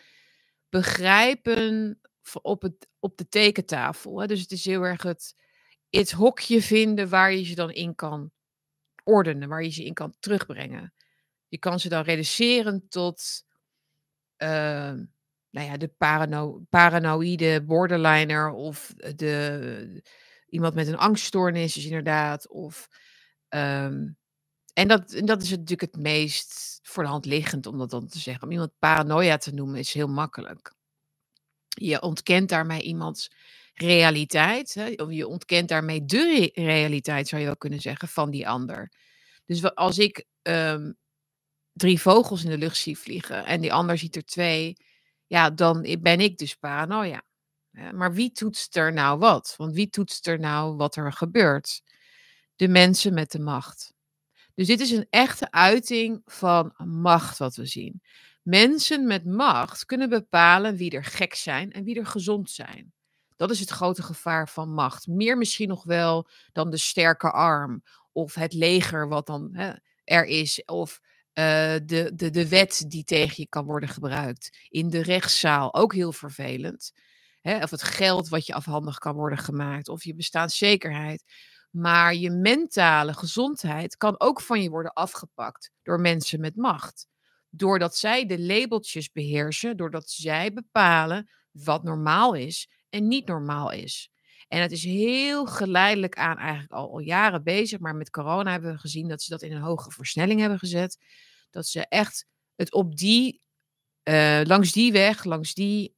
begrijpen 0.68 2.00
op, 2.42 2.62
het, 2.62 2.88
op 2.98 3.16
de 3.16 3.28
tekentafel. 3.28 4.20
Hè? 4.20 4.26
Dus 4.26 4.40
het 4.40 4.50
is 4.50 4.64
heel 4.64 4.82
erg 4.82 5.02
het, 5.02 5.34
het 5.90 6.10
hokje 6.10 6.62
vinden 6.62 7.08
waar 7.08 7.32
je 7.32 7.44
ze 7.44 7.54
dan 7.54 7.70
in 7.70 7.94
kan 7.94 8.32
ordenen, 9.04 9.48
waar 9.48 9.62
je 9.62 9.70
ze 9.70 9.84
in 9.84 9.94
kan 9.94 10.14
terugbrengen. 10.20 10.92
Je 11.48 11.58
kan 11.58 11.80
ze 11.80 11.88
dan 11.88 12.02
reduceren 12.02 12.88
tot 12.88 13.44
ehm, 14.36 15.04
nou 15.50 15.66
ja, 15.66 15.76
de 15.76 15.88
parano 15.88 16.62
paranoïde 16.68 17.62
borderliner 17.64 18.50
of 18.50 18.94
de, 19.16 20.02
iemand 20.48 20.74
met 20.74 20.86
een 20.86 20.96
angststoornis, 20.96 21.76
is 21.76 21.84
inderdaad. 21.84 22.48
Of, 22.48 22.88
ehm, 23.48 24.08
en, 24.72 24.88
dat, 24.88 25.20
dat 25.24 25.42
is 25.42 25.50
natuurlijk 25.50 25.80
het 25.80 25.96
meest 25.96 26.80
voor 26.82 27.02
de 27.02 27.08
hand 27.08 27.24
liggend 27.24 27.66
om 27.66 27.78
dat 27.78 27.90
dan 27.90 28.06
te 28.06 28.18
zeggen. 28.18 28.42
Om 28.44 28.50
iemand 28.50 28.78
paranoia 28.78 29.36
te 29.36 29.54
noemen 29.54 29.78
is 29.78 29.92
heel 29.92 30.08
makkelijk. 30.08 30.74
Je 31.68 32.02
ontkent 32.02 32.48
daarmee 32.48 32.82
iemands 32.82 33.30
realiteit. 33.82 34.74
Hè? 34.74 34.94
Je 35.08 35.26
ontkent 35.26 35.68
daarmee 35.68 36.04
de 36.04 36.50
re- 36.54 36.62
realiteit, 36.62 37.28
zou 37.28 37.40
je 37.40 37.46
wel 37.46 37.56
kunnen 37.56 37.80
zeggen, 37.80 38.08
van 38.08 38.30
die 38.30 38.48
ander. 38.48 38.92
Dus 39.46 39.74
als 39.74 39.98
ik 39.98 40.24
ehm, 40.42 40.92
drie 41.72 42.00
vogels 42.00 42.44
in 42.44 42.50
de 42.50 42.58
lucht 42.58 42.76
zie 42.76 42.98
vliegen 42.98 43.44
en 43.44 43.60
die 43.60 43.72
ander 43.72 43.98
ziet 43.98 44.16
er 44.16 44.24
twee, 44.24 44.76
ja, 45.26 45.50
dan 45.50 45.98
ben 46.00 46.20
ik 46.20 46.38
dus 46.38 46.54
paranoia. 46.54 47.22
Maar 47.92 48.12
wie 48.12 48.32
toetst 48.32 48.76
er 48.76 48.92
nou 48.92 49.18
wat? 49.18 49.54
Want 49.56 49.74
wie 49.74 49.88
toetst 49.88 50.26
er 50.26 50.38
nou 50.38 50.76
wat 50.76 50.96
er 50.96 51.12
gebeurt? 51.12 51.82
De 52.56 52.68
mensen 52.68 53.14
met 53.14 53.30
de 53.30 53.38
macht. 53.38 53.94
Dus 54.54 54.66
dit 54.66 54.80
is 54.80 54.90
een 54.90 55.06
echte 55.10 55.50
uiting 55.50 56.22
van 56.24 56.74
macht 56.76 57.38
wat 57.38 57.56
we 57.56 57.66
zien. 57.66 58.02
Mensen 58.42 59.06
met 59.06 59.24
macht 59.24 59.84
kunnen 59.84 60.08
bepalen 60.08 60.76
wie 60.76 60.90
er 60.90 61.04
gek 61.04 61.34
zijn 61.34 61.72
en 61.72 61.84
wie 61.84 61.98
er 61.98 62.06
gezond 62.06 62.50
zijn. 62.50 62.92
Dat 63.42 63.50
is 63.50 63.60
het 63.60 63.70
grote 63.70 64.02
gevaar 64.02 64.48
van 64.48 64.72
macht. 64.72 65.06
Meer 65.06 65.38
misschien 65.38 65.68
nog 65.68 65.84
wel 65.84 66.28
dan 66.52 66.70
de 66.70 66.76
sterke 66.76 67.30
arm 67.30 67.82
of 68.12 68.34
het 68.34 68.52
leger 68.52 69.08
wat 69.08 69.26
dan 69.26 69.48
hè, 69.52 69.72
er 70.04 70.24
is 70.24 70.64
of 70.64 71.00
eh, 71.32 71.74
de, 71.84 72.12
de, 72.14 72.30
de 72.30 72.48
wet 72.48 72.84
die 72.88 73.04
tegen 73.04 73.34
je 73.36 73.48
kan 73.48 73.64
worden 73.64 73.88
gebruikt. 73.88 74.66
In 74.68 74.88
de 74.88 75.02
rechtszaal 75.02 75.74
ook 75.74 75.94
heel 75.94 76.12
vervelend. 76.12 76.92
Hè, 77.40 77.62
of 77.62 77.70
het 77.70 77.82
geld 77.82 78.28
wat 78.28 78.46
je 78.46 78.54
afhandig 78.54 78.98
kan 78.98 79.14
worden 79.14 79.38
gemaakt 79.38 79.88
of 79.88 80.04
je 80.04 80.14
bestaanszekerheid. 80.14 81.24
Maar 81.70 82.14
je 82.14 82.30
mentale 82.30 83.14
gezondheid 83.14 83.96
kan 83.96 84.20
ook 84.20 84.40
van 84.40 84.62
je 84.62 84.70
worden 84.70 84.92
afgepakt 84.92 85.70
door 85.82 86.00
mensen 86.00 86.40
met 86.40 86.56
macht. 86.56 87.06
Doordat 87.50 87.96
zij 87.96 88.26
de 88.26 88.40
labeltjes 88.40 89.12
beheersen, 89.12 89.76
doordat 89.76 90.10
zij 90.10 90.52
bepalen 90.52 91.30
wat 91.50 91.82
normaal 91.82 92.34
is 92.34 92.68
en 92.92 93.08
niet 93.08 93.26
normaal 93.26 93.70
is. 93.70 94.10
En 94.48 94.60
het 94.60 94.72
is 94.72 94.84
heel 94.84 95.46
geleidelijk 95.46 96.16
aan 96.16 96.38
eigenlijk 96.38 96.72
al, 96.72 96.98
jaren 96.98 97.42
bezig, 97.42 97.78
maar 97.78 97.96
met 97.96 98.10
corona 98.10 98.50
hebben 98.50 98.72
we 98.72 98.78
gezien 98.78 99.08
dat 99.08 99.22
ze 99.22 99.30
dat 99.30 99.42
in 99.42 99.52
een 99.52 99.62
hoge 99.62 99.90
versnelling 99.90 100.40
hebben 100.40 100.58
gezet. 100.58 100.98
Dat 101.50 101.66
ze 101.66 101.86
echt 101.88 102.26
het 102.56 102.72
op 102.72 102.96
die, 102.96 103.42
eh, 104.02 104.40
langs 104.44 104.72
die 104.72 104.92
weg, 104.92 105.24
langs 105.24 105.54
die 105.54 105.94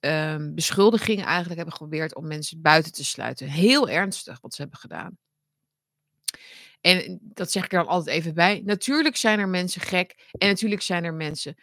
ehm, 0.00 0.54
beschuldigingen 0.54 1.24
eigenlijk 1.24 1.56
hebben 1.56 1.74
geprobeerd 1.74 2.14
om 2.14 2.26
mensen 2.26 2.60
buiten 2.60 2.92
te 2.92 3.04
sluiten. 3.04 3.48
Heel 3.48 3.88
ernstig 3.88 4.40
wat 4.40 4.54
ze 4.54 4.60
hebben 4.62 4.78
gedaan. 4.78 5.18
En 6.80 7.18
dat 7.22 7.50
zeg 7.50 7.64
ik 7.64 7.72
er 7.72 7.78
dan 7.78 7.88
altijd 7.88 8.16
even 8.16 8.34
bij. 8.34 8.62
Natuurlijk 8.64 9.16
zijn 9.16 9.38
er 9.38 9.48
mensen 9.48 9.80
gek 9.80 10.28
en 10.30 10.48
natuurlijk 10.48 10.82
zijn 10.82 11.04
er 11.04 11.14
mensen 11.14 11.56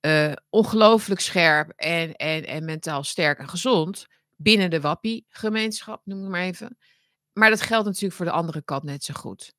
eh, 0.00 0.32
ongelooflijk 0.50 1.20
scherp 1.20 1.72
en, 1.76 2.14
en, 2.14 2.46
en 2.46 2.64
mentaal 2.64 3.04
sterk 3.04 3.38
en 3.38 3.48
gezond 3.48 4.06
binnen 4.36 4.70
de 4.70 4.80
wappie-gemeenschap, 4.80 6.00
noem 6.04 6.24
ik 6.24 6.30
maar 6.30 6.42
even. 6.42 6.78
Maar 7.32 7.50
dat 7.50 7.60
geldt 7.60 7.86
natuurlijk 7.86 8.14
voor 8.14 8.24
de 8.24 8.30
andere 8.32 8.62
kant 8.62 8.82
net 8.82 9.04
zo 9.04 9.14
goed. 9.14 9.52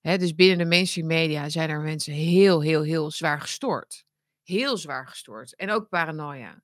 Dus 0.00 0.34
binnen 0.34 0.58
de 0.58 0.64
mainstream 0.64 1.06
media 1.06 1.48
zijn 1.48 1.70
er 1.70 1.80
mensen 1.80 2.12
heel, 2.12 2.60
heel, 2.60 2.82
heel 2.82 3.10
zwaar 3.10 3.40
gestoord. 3.40 4.04
Heel 4.42 4.76
zwaar 4.76 5.08
gestoord. 5.08 5.56
En 5.56 5.70
ook 5.70 5.88
paranoia. 5.88 6.62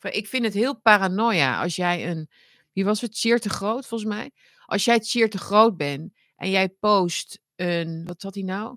Ik 0.00 0.26
vind 0.26 0.44
het 0.44 0.54
heel 0.54 0.80
paranoia 0.80 1.62
als 1.62 1.76
jij 1.76 2.10
een. 2.10 2.30
Wie 2.72 2.84
was 2.84 3.00
het? 3.00 3.18
Cheer 3.18 3.40
te 3.40 3.48
groot, 3.48 3.86
volgens 3.86 4.10
mij. 4.10 4.30
Als 4.66 4.84
jij 4.84 4.98
cheer 5.00 5.30
te 5.30 5.38
groot 5.38 5.76
bent 5.76 6.12
en 6.36 6.50
jij 6.50 6.68
post 6.68 7.40
een. 7.56 8.04
Wat 8.06 8.22
had 8.22 8.34
hij 8.34 8.42
nou? 8.42 8.76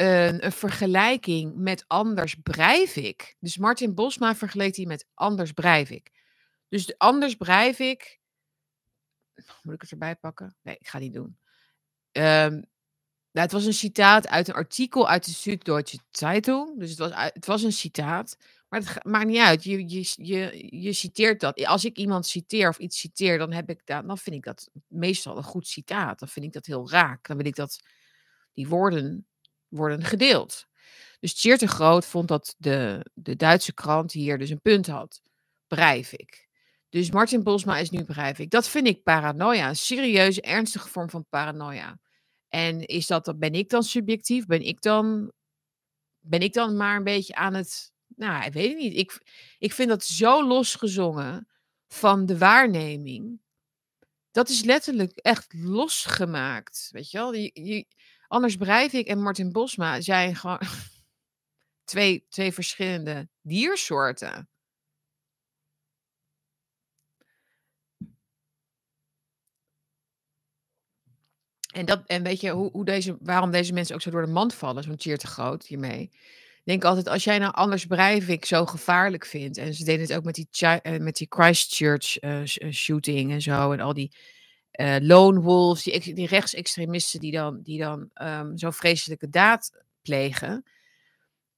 Een, 0.00 0.52
vergelijking 0.52 1.56
met 1.56 1.84
Anders 1.86 2.34
Breivik. 2.34 3.36
Dus 3.40 3.56
Martin 3.56 3.94
Bosma 3.94 4.34
vergeleek 4.34 4.76
hij 4.76 4.86
met 4.86 5.06
Anders 5.14 5.52
Breivik. 5.52 6.10
Dus 6.68 6.86
de 6.86 6.94
Anders 6.98 7.34
Breivik. 7.34 8.20
Moet 9.62 9.74
ik 9.74 9.80
het 9.80 9.90
erbij 9.90 10.16
pakken? 10.16 10.56
Nee, 10.62 10.76
ik 10.78 10.88
ga 10.88 10.98
het 10.98 11.06
niet 11.06 11.14
doen. 11.14 11.38
Ehm, 12.12 12.52
nou, 13.32 13.46
het 13.46 13.52
was 13.52 13.64
een 13.64 13.72
citaat 13.72 14.28
uit 14.28 14.48
een 14.48 14.54
artikel 14.54 15.08
uit 15.08 15.24
de 15.24 15.32
Süddeutsche 15.32 15.98
Zeitung. 16.10 16.78
Dus 16.78 16.90
het 16.90 16.98
was, 16.98 17.10
het 17.14 17.46
was 17.46 17.62
een 17.62 17.72
citaat. 17.72 18.36
Maar 18.68 18.80
het 18.80 19.04
maakt 19.04 19.26
niet 19.26 19.38
uit. 19.38 19.64
Je, 19.64 19.88
je, 19.88 20.14
je, 20.16 20.68
je 20.80 20.92
citeert 20.92 21.40
dat. 21.40 21.64
Als 21.64 21.84
ik 21.84 21.96
iemand 21.96 22.26
citeer 22.26 22.68
of 22.68 22.78
iets 22.78 22.98
citeer, 22.98 23.38
dan, 23.38 23.52
heb 23.52 23.70
ik 23.70 23.86
dat, 23.86 24.06
dan 24.06 24.18
vind 24.18 24.36
ik 24.36 24.44
dat 24.44 24.70
meestal 24.86 25.36
een 25.36 25.42
goed 25.42 25.66
citaat. 25.66 26.18
Dan 26.18 26.28
vind 26.28 26.46
ik 26.46 26.52
dat 26.52 26.66
heel 26.66 26.90
raak. 26.90 27.26
Dan 27.26 27.36
wil 27.36 27.46
ik 27.46 27.54
dat 27.54 27.80
die 28.52 28.68
woorden 28.68 29.26
worden 29.70 30.04
gedeeld. 30.04 30.66
Dus 31.20 31.34
Tjeerd 31.34 31.60
de 31.60 31.68
Groot 31.68 32.06
vond 32.06 32.28
dat 32.28 32.54
de, 32.58 33.10
de 33.14 33.36
Duitse 33.36 33.74
krant 33.74 34.12
hier 34.12 34.38
dus 34.38 34.50
een 34.50 34.60
punt 34.60 34.86
had. 34.86 35.22
Breivik. 35.66 36.48
Dus 36.88 37.10
Martin 37.10 37.42
Bosma 37.42 37.78
is 37.78 37.90
nu 37.90 38.04
Breivik. 38.04 38.50
Dat 38.50 38.68
vind 38.68 38.86
ik 38.86 39.02
paranoia. 39.02 39.68
Een 39.68 39.76
serieuze, 39.76 40.40
ernstige 40.40 40.88
vorm 40.88 41.10
van 41.10 41.26
paranoia. 41.28 41.98
En 42.48 42.86
is 42.86 43.06
dat, 43.06 43.38
ben 43.38 43.52
ik 43.52 43.68
dan 43.68 43.82
subjectief? 43.82 44.46
Ben 44.46 44.62
ik 44.62 44.80
dan, 44.80 45.32
ben 46.18 46.40
ik 46.40 46.52
dan 46.52 46.76
maar 46.76 46.96
een 46.96 47.04
beetje 47.04 47.34
aan 47.34 47.54
het. 47.54 47.92
Nou, 48.06 48.44
ik 48.44 48.52
weet 48.52 48.68
het 48.68 48.78
niet. 48.78 48.96
Ik, 48.96 49.20
ik 49.58 49.72
vind 49.72 49.88
dat 49.88 50.04
zo 50.04 50.46
losgezongen 50.46 51.48
van 51.88 52.26
de 52.26 52.38
waarneming. 52.38 53.40
Dat 54.30 54.48
is 54.48 54.62
letterlijk 54.62 55.16
echt 55.16 55.54
losgemaakt. 55.54 56.88
Weet 56.92 57.10
je 57.10 57.18
wel? 57.18 57.34
Je, 57.34 57.86
Anders 58.30 58.56
Breivik 58.56 59.06
en 59.06 59.22
Martin 59.22 59.52
Bosma 59.52 60.00
zijn 60.00 60.36
gewoon 60.36 60.60
twee, 61.84 62.26
twee 62.28 62.52
verschillende 62.52 63.28
diersoorten. 63.42 64.48
En, 71.72 71.84
dat, 71.84 72.02
en 72.06 72.22
weet 72.22 72.40
je 72.40 72.50
hoe, 72.50 72.70
hoe 72.70 72.84
deze, 72.84 73.16
waarom 73.20 73.50
deze 73.50 73.72
mensen 73.72 73.94
ook 73.94 74.02
zo 74.02 74.10
door 74.10 74.24
de 74.26 74.32
mand 74.32 74.54
vallen, 74.54 74.82
zo'n 74.82 75.00
cheer 75.00 75.18
te 75.18 75.26
groot 75.26 75.66
hiermee? 75.66 76.02
Ik 76.02 76.62
denk 76.64 76.84
altijd, 76.84 77.08
als 77.08 77.24
jij 77.24 77.38
nou 77.38 77.54
Anders 77.54 77.86
Breivik 77.86 78.44
zo 78.44 78.66
gevaarlijk 78.66 79.26
vindt, 79.26 79.58
en 79.58 79.74
ze 79.74 79.84
deden 79.84 80.00
het 80.00 80.14
ook 80.14 80.24
met 80.24 80.34
die, 80.34 80.48
eh, 80.50 81.00
met 81.00 81.16
die 81.16 81.26
Christchurch 81.30 82.18
eh, 82.18 82.40
eh, 82.40 82.72
shooting 82.72 83.30
en 83.30 83.42
zo, 83.42 83.72
en 83.72 83.80
al 83.80 83.94
die 83.94 84.12
eh, 84.80 84.96
lone 85.00 85.40
wolves, 85.40 85.82
die, 85.82 86.14
die 86.14 86.26
rechtsextremisten 86.26 87.20
die 87.20 87.32
dan, 87.32 87.62
die 87.62 87.78
dan 87.78 88.10
ehm, 88.14 88.56
zo'n 88.56 88.72
vreselijke 88.72 89.28
daad 89.28 89.72
plegen. 90.02 90.64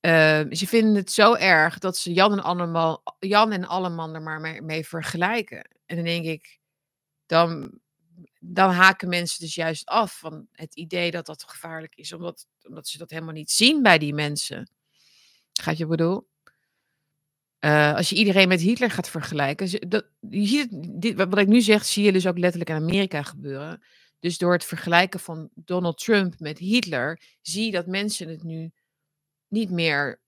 Ehm, 0.01 0.53
ze 0.55 0.67
vinden 0.67 0.95
het 0.95 1.13
zo 1.13 1.35
erg 1.35 1.79
dat 1.79 1.97
ze 1.97 2.13
Jan 2.13 2.33
en, 2.33 2.43
allemaal, 2.43 3.03
Jan 3.19 3.53
en 3.53 3.65
Alleman 3.65 4.15
er 4.15 4.23
maar 4.23 4.41
mee, 4.41 4.63
mee 4.63 4.87
vergelijken. 4.87 5.69
En 5.87 5.97
dan 5.97 6.05
denk 6.05 6.25
ik, 6.25 6.59
dan, 7.27 7.79
dan 8.41 8.71
haken 8.71 9.09
mensen 9.09 9.41
dus 9.41 9.55
juist 9.55 9.87
af 9.87 10.19
van 10.19 10.47
het 10.53 10.75
idee 10.75 11.11
dat 11.11 11.27
dat 11.27 11.45
gevaarlijk 11.45 11.95
is, 11.95 12.13
omdat, 12.13 12.47
omdat 12.63 12.89
ze 12.89 12.99
dat 12.99 13.11
helemaal 13.11 13.35
niet 13.35 13.51
zien 13.51 13.83
bij 13.83 13.99
die 13.99 14.15
mensen. 14.15 14.71
Gaat 15.53 15.79
je 15.79 15.87
bedoel? 15.87 16.29
Eh, 17.63 17.95
als 17.95 18.09
je 18.09 18.17
iedereen 18.17 18.49
met 18.49 18.61
Hitler 18.61 18.91
gaat 18.91 19.09
vergelijken. 19.09 19.89
Dat, 19.89 20.05
je 20.31 20.67
dit, 20.71 21.15
wat 21.17 21.39
ik 21.39 21.47
nu 21.47 21.61
zeg, 21.61 21.85
zie 21.85 22.05
je 22.05 22.13
dus 22.13 22.27
ook 22.27 22.39
letterlijk 22.39 22.71
in 22.71 22.77
Amerika 22.77 23.23
gebeuren. 23.23 23.83
Dus 24.21 24.39
door 24.39 24.53
het 24.53 24.65
vergelijken 24.65 25.21
van 25.21 25.51
Donald 25.55 25.99
Trump 25.99 26.41
met 26.41 26.59
Hitler, 26.59 27.21
zie 27.41 27.65
je 27.65 27.71
dat 27.71 27.87
mensen 27.87 28.29
het 28.29 28.43
nu 28.43 28.73
niet 29.49 29.71
meer 29.71 30.21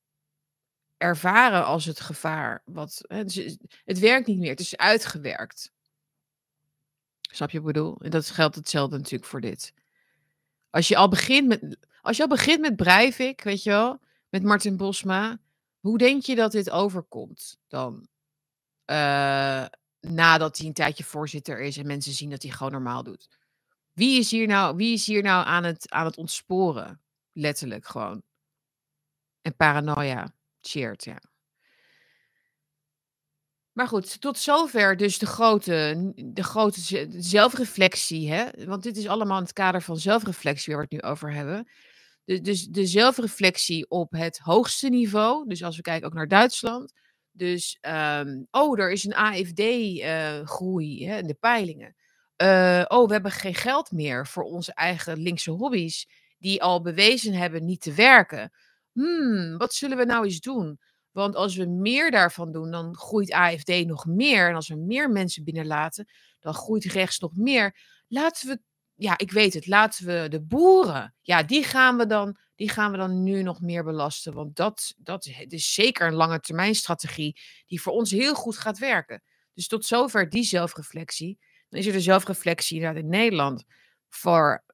ervaren 0.96 1.64
als 1.64 1.84
het 1.84 2.00
gevaar. 2.00 2.62
Wat, 2.64 3.00
het 3.84 3.98
werkt 3.98 4.26
niet 4.26 4.38
meer, 4.38 4.50
het 4.50 4.60
is 4.60 4.76
uitgewerkt. 4.76 5.72
Snap 7.20 7.50
je 7.50 7.60
wat 7.60 7.68
ik 7.68 7.74
bedoel? 7.74 7.96
En 8.00 8.10
dat 8.10 8.30
geldt 8.30 8.54
hetzelfde 8.54 8.96
natuurlijk 8.96 9.30
voor 9.30 9.40
dit. 9.40 9.72
Als 10.70 10.88
je 10.88 10.96
al 10.96 11.08
begint 11.08 11.48
met, 11.48 11.76
als 12.02 12.16
je 12.16 12.22
al 12.22 12.28
begint 12.28 12.60
met 12.60 12.76
Breivik, 12.76 13.42
weet 13.42 13.62
je 13.62 13.70
wel, 13.70 14.00
met 14.28 14.42
Martin 14.42 14.76
Bosma, 14.76 15.38
hoe 15.84 15.98
denk 15.98 16.22
je 16.22 16.34
dat 16.34 16.52
dit 16.52 16.70
overkomt 16.70 17.56
dan? 17.68 18.08
Eh, 18.84 19.64
nadat 20.00 20.58
hij 20.58 20.66
een 20.66 20.72
tijdje 20.72 21.04
voorzitter 21.04 21.60
is 21.60 21.76
en 21.76 21.86
mensen 21.86 22.12
zien 22.12 22.30
dat 22.30 22.42
hij 22.42 22.50
gewoon 22.50 22.72
normaal 22.72 23.02
doet. 23.02 23.28
Wie 23.92 24.18
is 24.18 24.30
hier 24.30 24.46
nou, 24.46 24.76
wie 24.76 24.92
is 24.92 25.06
hier 25.06 25.22
nou 25.22 25.46
aan, 25.46 25.64
het, 25.64 25.90
aan 25.90 26.04
het 26.04 26.16
ontsporen? 26.16 27.00
Letterlijk 27.32 27.86
gewoon. 27.86 28.22
En 29.42 29.56
paranoia. 29.56 30.34
Cheert, 30.60 31.04
ja. 31.04 31.20
Maar 33.72 33.88
goed, 33.88 34.20
tot 34.20 34.38
zover 34.38 34.96
dus 34.96 35.18
de 35.18 35.26
grote, 35.26 36.12
de 36.16 36.42
grote 36.42 36.80
ze- 36.80 37.08
zelfreflectie. 37.10 38.32
Hè? 38.32 38.66
Want 38.66 38.82
dit 38.82 38.96
is 38.96 39.08
allemaal 39.08 39.36
in 39.36 39.42
het 39.42 39.52
kader 39.52 39.82
van 39.82 39.98
zelfreflectie 39.98 40.74
waar 40.74 40.86
we 40.88 40.94
het 40.94 41.02
nu 41.02 41.10
over 41.10 41.32
hebben. 41.32 41.68
Dus, 42.24 42.40
dus 42.40 42.66
de 42.66 42.86
zelfreflectie 42.86 43.90
op 43.90 44.12
het 44.12 44.38
hoogste 44.38 44.88
niveau. 44.88 45.48
Dus 45.48 45.62
als 45.62 45.76
we 45.76 45.82
kijken 45.82 46.06
ook 46.06 46.14
naar 46.14 46.28
Duitsland. 46.28 46.92
Dus, 47.30 47.78
ehm, 47.80 48.42
oh, 48.50 48.80
er 48.80 48.92
is 48.92 49.04
een 49.04 49.14
AFD-groei 49.14 51.06
hè, 51.06 51.18
in 51.18 51.26
de 51.26 51.36
peilingen. 51.40 51.94
Eh, 52.36 52.84
oh, 52.88 53.06
we 53.06 53.12
hebben 53.12 53.30
geen 53.30 53.54
geld 53.54 53.90
meer 53.92 54.26
voor 54.26 54.42
onze 54.42 54.74
eigen 54.74 55.18
linkse 55.18 55.50
hobby's. 55.50 56.08
Die 56.38 56.62
al 56.62 56.82
bewezen 56.82 57.32
hebben 57.32 57.64
niet 57.64 57.80
te 57.80 57.92
werken. 57.92 58.52
Hmm, 58.92 59.56
wat 59.56 59.74
zullen 59.74 59.96
we 59.96 60.04
nou 60.04 60.24
eens 60.24 60.40
doen? 60.40 60.78
Want 61.10 61.36
als 61.36 61.56
we 61.56 61.66
meer 61.66 62.10
daarvan 62.10 62.52
doen, 62.52 62.70
dan 62.70 62.96
groeit 62.96 63.32
AFD 63.32 63.86
nog 63.86 64.06
meer. 64.06 64.48
En 64.48 64.54
als 64.54 64.68
we 64.68 64.76
meer 64.76 65.10
mensen 65.10 65.44
binnenlaten, 65.44 66.08
dan 66.40 66.54
groeit 66.54 66.84
rechts 66.84 67.18
nog 67.18 67.36
meer. 67.36 67.76
Laten 68.08 68.48
we, 68.48 68.60
ja, 68.94 69.18
ik 69.18 69.30
weet 69.32 69.54
het, 69.54 69.66
laten 69.66 70.06
we 70.06 70.28
de 70.28 70.40
boeren, 70.42 71.14
ja, 71.20 71.42
die 71.42 71.64
gaan 71.64 71.96
we 71.96 72.06
dan, 72.06 72.36
die 72.54 72.68
gaan 72.68 72.90
we 72.90 72.96
dan 72.96 73.22
nu 73.22 73.42
nog 73.42 73.60
meer 73.60 73.84
belasten. 73.84 74.32
Want 74.34 74.56
dat, 74.56 74.94
dat 74.96 75.26
is- 75.48 75.74
zeker 75.74 76.06
een 76.06 76.14
lange 76.14 76.40
termijn 76.40 76.74
strategie 76.74 77.40
die 77.66 77.80
voor 77.82 77.92
ons 77.92 78.10
heel 78.10 78.34
goed 78.34 78.58
gaat 78.58 78.78
werken. 78.78 79.22
Dus 79.54 79.66
tot 79.66 79.86
zover 79.86 80.28
die 80.28 80.44
zelfreflectie. 80.44 81.38
Dan 81.68 81.80
is 81.80 81.86
er 81.86 81.92
de 81.92 82.00
zelfreflectie 82.00 82.76
inderdaad 82.76 83.02
in 83.02 83.08
Nederland 83.08 83.64
voor 84.08 84.64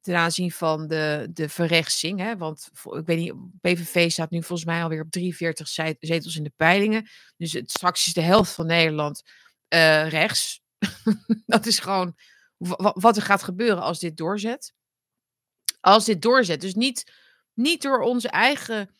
ten 0.00 0.16
aanzien 0.16 0.52
van 0.52 0.86
de, 0.88 1.28
de 1.32 1.48
verrechtsing. 1.48 2.18
Hè? 2.18 2.36
Want 2.36 2.68
ik 2.82 3.06
weet 3.06 3.18
niet, 3.18 3.34
PVV 3.60 4.10
staat 4.10 4.30
nu 4.30 4.38
volgens 4.42 4.64
mij 4.68 4.82
alweer 4.82 5.00
op 5.00 5.10
43 5.10 5.68
zet- 5.68 5.96
zetels 6.00 6.36
in 6.36 6.42
de 6.42 6.52
peilingen. 6.56 7.08
Dus 7.36 7.52
het, 7.52 7.70
straks 7.70 8.06
is 8.06 8.12
de 8.12 8.20
helft 8.20 8.52
van 8.52 8.66
Nederland 8.66 9.22
eh, 9.68 10.08
rechts. 10.08 10.60
dat 11.46 11.66
is 11.66 11.78
gewoon 11.78 12.16
wat 12.94 13.16
er 13.16 13.22
gaat 13.22 13.42
gebeuren 13.42 13.82
als 13.82 13.98
dit 13.98 14.16
doorzet. 14.16 14.74
Als 15.80 16.04
dit 16.04 16.22
doorzet. 16.22 16.60
Dus 16.60 16.74
niet, 16.74 17.12
niet 17.54 17.82
door 17.82 18.00
onze 18.00 18.28
eigen. 18.28 18.94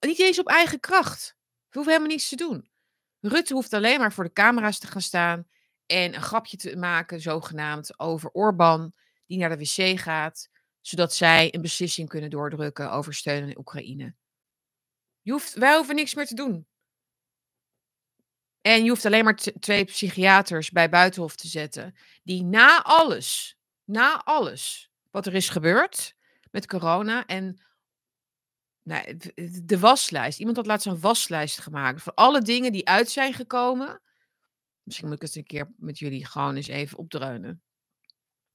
Niet 0.00 0.18
eens 0.18 0.38
op 0.38 0.48
eigen 0.48 0.80
kracht. 0.80 1.36
We 1.38 1.78
hoeven 1.78 1.92
helemaal 1.92 2.16
niets 2.16 2.28
te 2.28 2.36
doen. 2.36 2.70
Rutte 3.20 3.54
hoeft 3.54 3.72
alleen 3.72 3.98
maar 3.98 4.12
voor 4.12 4.24
de 4.24 4.32
camera's 4.32 4.78
te 4.78 4.86
gaan 4.86 5.00
staan. 5.00 5.46
En 5.86 6.14
een 6.14 6.22
grapje 6.22 6.56
te 6.56 6.76
maken, 6.76 7.20
zogenaamd, 7.20 7.98
over 7.98 8.30
Orbán 8.30 8.92
die 9.26 9.38
naar 9.38 9.56
de 9.56 9.64
wc 9.64 10.00
gaat, 10.00 10.48
zodat 10.80 11.14
zij 11.14 11.54
een 11.54 11.62
beslissing 11.62 12.08
kunnen 12.08 12.30
doordrukken 12.30 12.92
over 12.92 13.14
steun 13.14 13.42
aan 13.42 13.58
Oekraïne. 13.58 14.14
Je 15.20 15.32
hoeft, 15.32 15.54
wij 15.54 15.76
hoeven 15.76 15.94
niks 15.94 16.14
meer 16.14 16.26
te 16.26 16.34
doen. 16.34 16.66
En 18.62 18.82
je 18.82 18.88
hoeft 18.88 19.06
alleen 19.06 19.24
maar 19.24 19.36
twee 19.36 19.84
psychiaters 19.84 20.70
bij 20.70 20.88
Buitenhof 20.88 21.36
te 21.36 21.48
zetten, 21.48 21.94
die 22.22 22.44
na 22.44 22.82
alles, 22.82 23.58
na 23.84 24.24
alles 24.24 24.90
wat 25.10 25.26
er 25.26 25.34
is 25.34 25.48
gebeurd 25.48 26.14
met 26.50 26.66
corona 26.66 27.26
en 27.26 27.62
nou, 28.82 29.16
de 29.64 29.78
waslijst, 29.78 30.38
iemand 30.38 30.56
had 30.56 30.66
laatst 30.66 30.86
een 30.86 31.00
waslijst 31.00 31.60
gemaakt 31.60 32.02
van 32.02 32.14
alle 32.14 32.42
dingen 32.42 32.72
die 32.72 32.88
uit 32.88 33.10
zijn 33.10 33.34
gekomen. 33.34 34.00
Misschien 34.82 35.08
moet 35.08 35.16
ik 35.16 35.22
het 35.22 35.36
een 35.36 35.46
keer 35.46 35.72
met 35.76 35.98
jullie 35.98 36.26
gewoon 36.26 36.56
eens 36.56 36.66
even 36.66 36.98
opdreunen 36.98 37.62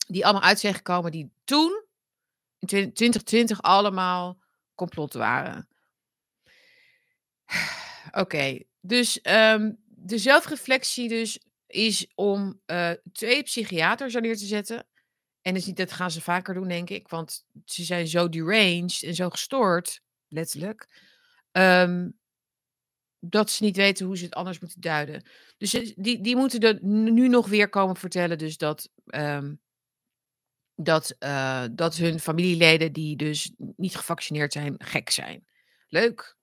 die 0.07 0.23
allemaal 0.23 0.43
uit 0.43 0.59
zijn 0.59 0.73
gekomen 0.73 1.11
die 1.11 1.31
toen, 1.43 1.83
in 2.59 2.67
2020, 2.67 3.61
allemaal 3.61 4.37
complot 4.75 5.13
waren. 5.13 5.67
Oké, 8.11 8.59
dus 8.81 9.21
ehm, 9.21 9.71
de 9.99 10.17
zelfreflectie 10.17 11.09
dus 11.09 11.39
is 11.67 12.11
om 12.15 12.61
eh, 12.65 12.91
twee 13.11 13.43
psychiaters 13.43 14.15
er 14.15 14.21
neer 14.21 14.37
te 14.37 14.45
zetten. 14.45 14.87
En 15.41 15.55
is 15.55 15.65
niet, 15.65 15.77
dat 15.77 15.91
gaan 15.91 16.11
ze 16.11 16.21
vaker 16.21 16.53
doen, 16.53 16.67
denk 16.67 16.89
ik, 16.89 17.07
want 17.07 17.45
ze 17.65 17.83
zijn 17.83 18.07
zo 18.07 18.29
deranged 18.29 19.03
en 19.03 19.15
zo 19.15 19.29
gestoord, 19.29 20.01
letterlijk, 20.27 20.87
ehm, 21.51 22.09
dat 23.19 23.51
ze 23.51 23.63
niet 23.63 23.75
weten 23.75 24.05
hoe 24.05 24.17
ze 24.17 24.23
het 24.23 24.33
anders 24.33 24.59
moeten 24.59 24.81
duiden. 24.81 25.23
Dus 25.57 25.71
die, 25.95 26.21
die 26.21 26.35
moeten 26.35 26.59
er 26.59 26.79
nu 26.83 27.27
nog 27.27 27.47
weer 27.47 27.69
komen 27.69 27.95
vertellen, 27.95 28.37
dus 28.37 28.57
dat 28.57 28.89
ehm, 29.05 29.53
dat, 30.79 31.15
eh, 31.19 31.63
dat 31.71 31.95
hun 31.95 32.19
familieleden 32.19 32.93
die 32.93 33.15
dus 33.15 33.51
niet 33.57 33.95
gevaccineerd 33.95 34.53
zijn, 34.53 34.75
gek 34.77 35.09
zijn. 35.09 35.47
Leuk. 35.87 36.36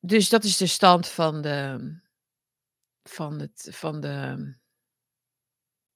Dus 0.00 0.28
dat 0.28 0.44
is 0.44 0.56
de 0.56 0.66
stand 0.66 1.08
van 1.08 1.42
de. 1.42 1.94
Van 3.02 3.40
het. 3.40 3.68
Van 3.70 4.00
de. 4.00 4.34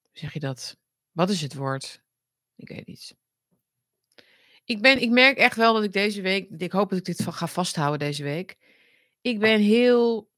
Hoe 0.01 0.09
zeg 0.11 0.33
je 0.33 0.39
dat? 0.39 0.77
Wat 1.11 1.29
is 1.29 1.41
het 1.41 1.53
woord? 1.53 2.03
Ik 2.55 2.67
weet 2.67 2.87
niet. 2.87 3.15
Ik, 4.65 4.81
ben, 4.81 5.01
ik 5.01 5.09
merk 5.09 5.37
echt 5.37 5.55
wel 5.55 5.73
dat 5.73 5.83
ik 5.83 5.93
deze 5.93 6.21
week. 6.21 6.49
Ik 6.49 6.71
hoop 6.71 6.89
dat 6.89 6.99
ik 6.99 7.05
dit 7.05 7.23
van 7.23 7.33
ga 7.33 7.47
vasthouden 7.47 7.99
deze 7.99 8.23
week. 8.23 8.57
Ik 9.21 9.39
ben 9.39 9.59
heel. 9.59 10.31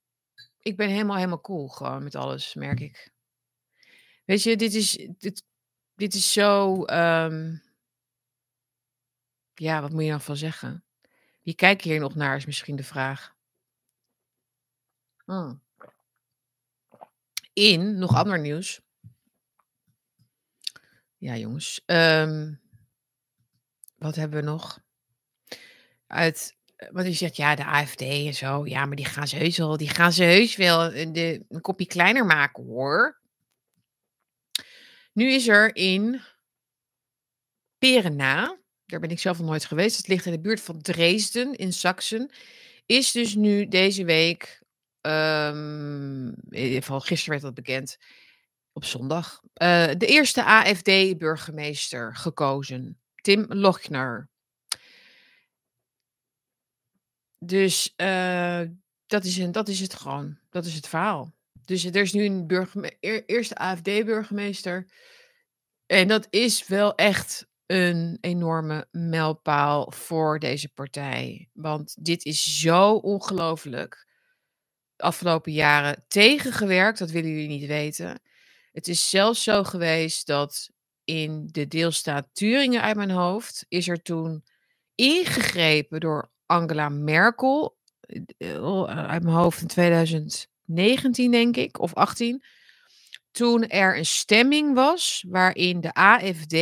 Ik 0.62 0.78
ben 0.78 0.90
helemaal, 0.90 1.16
helemaal 1.16 1.42
cool 1.42 1.68
gewoon 1.68 2.04
met 2.04 2.16
alles, 2.16 2.54
merk 2.54 2.80
ik. 2.80 3.12
Weet 4.26 4.44
je, 4.44 4.56
dit 4.56 4.74
is. 4.74 5.08
Dit, 5.18 5.44
dit 5.96 6.14
is 6.14 6.32
zo. 6.32 6.84
ehm, 6.86 7.56
ja, 9.54 9.82
wat 9.82 9.92
moet 9.92 10.04
je 10.04 10.10
nou 10.10 10.22
van 10.22 10.38
zeggen? 10.38 10.84
Wie 11.44 11.56
kijkt 11.56 11.82
hier 11.82 12.00
nog 12.00 12.16
naar, 12.16 12.36
is 12.36 12.46
misschien 12.46 12.76
de 12.76 12.84
vraag. 12.84 13.37
Hmm. 15.28 15.62
In, 17.54 17.98
nog 17.98 18.16
ander 18.16 18.40
nieuws. 18.40 18.82
Ja, 21.18 21.36
jongens. 21.38 21.82
ehm, 21.86 22.54
wat 23.96 24.16
hebben 24.16 24.40
we 24.40 24.46
nog? 24.46 24.80
Uit, 26.08 26.58
eh, 26.76 26.90
want 26.92 27.08
je 27.08 27.14
zegt, 27.14 27.36
ja, 27.36 27.56
de 27.56 27.66
AFD 27.66 28.02
en 28.02 28.34
zo. 28.34 28.66
Ja, 28.66 28.86
maar 28.86 28.96
die 28.96 29.06
gaan 29.06 29.28
ze 29.28 29.36
heus 29.36 29.58
wel, 29.58 29.78
die 29.78 29.90
gaan 29.90 30.14
ze 30.14 30.24
heus 30.24 30.56
wel 30.56 30.94
een, 30.94 31.14
de, 31.14 31.46
een 31.50 31.62
kopje 31.62 31.88
kleiner 31.88 32.26
maken, 32.26 32.64
hoor. 32.64 33.22
Nu 35.14 35.32
is 35.32 35.48
er 35.48 35.76
in 35.76 36.22
Perena, 37.78 38.58
daar 38.86 39.00
ben 39.00 39.10
ik 39.10 39.20
zelf 39.20 39.38
nog 39.38 39.48
nooit 39.48 39.66
geweest. 39.66 39.98
Het 39.98 40.08
ligt 40.08 40.26
in 40.26 40.32
de 40.32 40.40
buurt 40.40 40.62
van 40.62 40.82
Dresden 40.82 41.56
in 41.56 41.74
Sachsen. 41.74 42.32
Is 42.86 43.12
dus 43.12 43.36
nu 43.36 43.68
deze 43.68 44.06
week, 44.06 44.62
ehm, 45.08 46.28
in 46.28 46.64
ieder 46.64 46.82
geval 46.82 47.00
gisteren 47.00 47.30
werd 47.30 47.42
dat 47.42 47.54
bekend, 47.54 47.98
op 48.74 48.86
zondag, 48.86 49.42
eh, 49.54 49.92
de 49.98 50.06
eerste 50.06 50.44
AFD-burgemeester 50.44 52.16
gekozen. 52.16 53.00
Tim 53.16 53.46
Lochner. 53.50 54.30
Dus 57.40 57.94
eh, 57.96 58.62
dat, 59.06 59.24
is 59.26 59.38
een, 59.38 59.52
dat 59.52 59.68
is 59.68 59.80
het 59.80 59.94
gewoon. 59.94 60.38
Dat 60.50 60.66
is 60.66 60.74
het 60.74 60.88
verhaal. 60.88 61.34
Dus 61.66 61.86
er 61.86 61.96
is 61.96 62.14
nu 62.14 62.26
een 62.26 62.96
eer- 63.00 63.26
eerste 63.26 63.56
AFD-burgemeester. 63.56 64.88
En 65.86 66.08
dat 66.08 66.28
is 66.30 66.68
wel 66.68 66.96
echt 66.96 67.48
een 67.66 68.18
enorme 68.22 68.88
mijlpaal 68.92 69.92
voor 69.92 70.40
deze 70.40 70.70
partij. 70.70 71.50
Want 71.54 72.06
dit 72.06 72.26
is 72.26 72.60
zo 72.60 72.94
ongelooflijk. 72.94 74.07
Afgelopen 74.98 75.52
jaren 75.52 76.06
tegengewerkt, 76.08 77.00
dat 77.00 77.12
willen 77.12 77.30
jullie 77.30 77.48
niet 77.48 77.68
weten. 77.68 78.22
Het 78.72 78.88
is 78.88 79.10
zelfs 79.10 79.44
zo 79.44 79.64
geweest 79.64 80.28
dat 80.28 80.70
in 81.04 81.48
de 81.52 81.68
deelstaat 81.68 82.30
Turingen 82.34 82.82
uit 82.82 82.96
mijn 82.96 83.10
hoofd 83.10 83.66
is 83.68 83.88
er 83.88 84.02
toen 84.02 84.44
ingegrepen 84.96 86.00
door 86.00 86.32
Angela 86.46 86.90
Merkel. 86.90 87.78
eh, 88.38 88.84
Uit 88.86 89.24
mijn 89.24 89.36
hoofd 89.36 89.62
in 89.62 89.68
2019, 89.68 91.32
denk 91.32 91.58
ik, 91.58 91.80
of 91.80 91.94
18. 91.94 92.44
Toen 93.32 93.68
er 93.68 93.98
een 93.98 94.06
stemming 94.06 94.74
was 94.74 95.26
waarin 95.28 95.82
de 95.82 95.94
AFD 95.94 96.54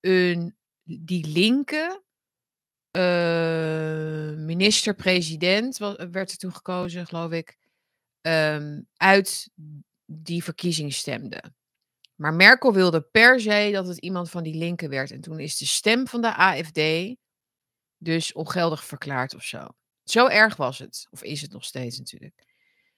een, 0.00 0.56
die 0.82 1.26
linke 1.26 2.02
eh, 2.92 4.36
minister-president 4.36 5.78
werd 6.10 6.30
er 6.30 6.36
toen 6.36 6.54
gekozen, 6.54 7.06
geloof 7.06 7.30
ik, 7.30 7.56
ehm, 8.20 8.80
uit 8.96 9.50
die 10.04 10.44
verkiezing 10.44 10.92
stemde. 10.92 11.54
Maar 12.14 12.34
Merkel 12.34 12.72
wilde 12.72 13.02
per 13.02 13.40
se 13.40 13.70
dat 13.72 13.86
het 13.86 13.98
iemand 13.98 14.30
van 14.30 14.42
die 14.42 14.54
linken 14.54 14.88
werd. 14.88 15.10
En 15.10 15.20
toen 15.20 15.40
is 15.40 15.56
de 15.56 15.66
stem 15.66 16.06
van 16.06 16.20
de 16.20 16.34
AFD 16.36 16.80
dus 17.96 18.32
ongeldig 18.32 18.84
verklaard 18.84 19.34
of 19.34 19.42
zo. 19.42 19.66
Zo 20.04 20.26
erg 20.26 20.56
was 20.56 20.78
het. 20.78 21.06
Of 21.10 21.22
is 21.22 21.42
het 21.42 21.52
nog 21.52 21.64
steeds 21.64 21.98
natuurlijk. 21.98 22.44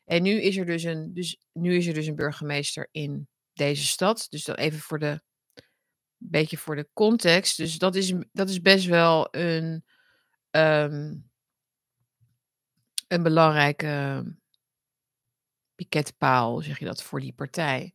En 0.05 0.23
nu 0.23 0.41
is 0.43 0.57
er 0.57 0.67
dus 0.67 0.83
een, 0.83 1.15
dus, 1.15 1.39
nu 1.53 1.77
is 1.77 1.87
er 1.87 1.95
dus 1.95 2.07
een 2.07 2.15
burgemeester 2.15 2.89
in 2.91 3.29
deze 3.53 3.87
stad. 3.87 4.27
Dus 4.29 4.45
dat 4.45 4.59
even 4.59 4.79
voor 4.79 4.99
de 4.99 5.23
beetje 6.31 6.57
voor 6.57 6.77
de 6.77 6.89
context. 6.93 7.57
Dus 7.57 7.79
dat 7.79 7.95
is, 7.95 8.15
dat 8.33 8.49
is 8.49 8.61
best 8.61 8.87
wel 8.87 9.29
een, 9.31 9.85
ehm, 10.51 11.15
een 13.09 13.23
belangrijke 13.23 14.25
piketpaal, 15.75 16.61
zeg 16.61 16.79
je 16.79 16.85
dat, 16.85 17.03
voor 17.03 17.21
die 17.21 17.33
partij. 17.33 17.93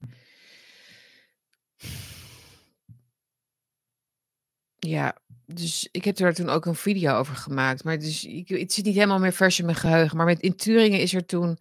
Ja, 4.76 5.18
dus 5.46 5.90
ik 5.92 6.04
heb 6.04 6.18
er 6.18 6.34
toen 6.34 6.50
ook 6.50 6.66
een 6.66 6.76
video 6.76 7.18
over 7.18 7.36
gemaakt. 7.36 7.84
Maar 7.84 8.00
dus, 8.00 8.24
ik, 8.26 8.48
het 8.48 8.74
zit 8.74 8.86
niet 8.86 8.96
helemaal 8.96 9.20
meer 9.20 9.34
vers 9.34 9.60
in 9.60 9.66
mijn 9.66 9.78
geheugen. 9.78 10.18
Maar 10.18 10.26
met, 10.26 10.40
in 10.40 10.56
Turingen 10.56 11.00
is 11.00 11.14
er 11.14 11.26
toen. 11.26 11.60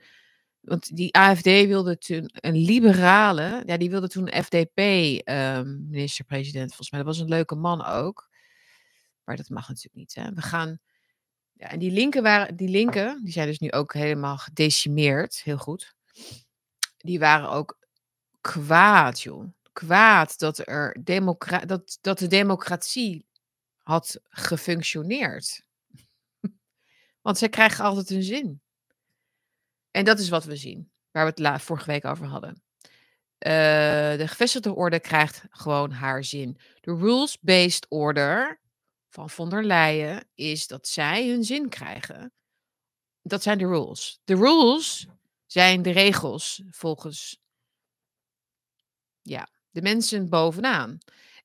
Want 0.68 0.96
die 0.96 1.14
AFD 1.14 1.44
wilde 1.44 1.98
toen 1.98 2.30
een 2.32 2.56
liberale. 2.56 3.62
Ja, 3.66 3.76
die 3.76 3.90
wilde 3.90 4.08
toen 4.08 4.28
FDP-minister-president. 4.28 6.68
volgens 6.68 6.90
mij. 6.90 7.02
Dat 7.02 7.08
was 7.08 7.18
een 7.18 7.28
leuke 7.28 7.54
man 7.54 7.84
ook. 7.84 8.28
Maar 9.24 9.36
dat 9.36 9.48
mag 9.48 9.68
natuurlijk 9.68 9.94
niet. 9.94 10.14
Hè. 10.14 10.32
We 10.32 10.42
gaan. 10.42 10.78
Ja, 11.52 11.70
en 11.70 11.78
die 11.78 11.90
linken 11.90 12.22
waren. 12.22 12.56
Die 12.56 12.68
linken, 12.68 13.20
die 13.24 13.32
zijn 13.32 13.46
dus 13.46 13.58
nu 13.58 13.72
ook 13.72 13.92
helemaal 13.92 14.38
gedecimeerd. 14.38 15.40
Heel 15.42 15.58
goed. 15.58 15.94
Die 16.96 17.18
waren 17.18 17.50
ook 17.50 17.78
kwaad, 18.40 19.20
joh. 19.20 19.44
Kwaad 19.72 20.38
dat, 20.38 20.68
er 20.68 20.96
democra 21.04 21.58
dat, 21.58 21.98
dat 22.00 22.18
de 22.18 22.26
democratie 22.26 23.28
had 23.78 24.20
gefunctioneerd. 24.28 25.62
Want 27.22 27.38
zij 27.38 27.48
krijgen 27.48 27.84
altijd 27.84 28.08
hun 28.08 28.22
zin. 28.22 28.60
En 29.98 30.04
dat 30.04 30.18
is 30.18 30.28
wat 30.28 30.44
we 30.44 30.56
zien, 30.56 30.90
waar 31.10 31.34
we 31.34 31.48
het 31.48 31.62
vorige 31.62 31.90
week 31.90 32.04
over 32.04 32.26
hadden. 32.26 32.62
Eh, 33.38 34.16
de 34.16 34.24
gevestigde 34.28 34.74
orde 34.74 35.00
krijgt 35.00 35.42
gewoon 35.50 35.90
haar 35.90 36.24
zin. 36.24 36.60
De 36.80 36.94
rules-based 36.94 37.86
order 37.88 38.60
van 39.08 39.30
von 39.30 39.50
der 39.50 39.64
Leyen 39.64 40.28
is 40.34 40.66
dat 40.66 40.88
zij 40.88 41.28
hun 41.28 41.44
zin 41.44 41.68
krijgen. 41.68 42.32
Dat 43.22 43.42
zijn 43.42 43.58
de 43.58 43.66
rules. 43.66 44.20
De 44.24 44.34
rules 44.34 45.06
zijn 45.46 45.82
de 45.82 45.90
regels 45.90 46.62
volgens 46.70 47.40
ja, 49.22 49.48
de 49.70 49.82
mensen 49.82 50.28
bovenaan. 50.28 50.98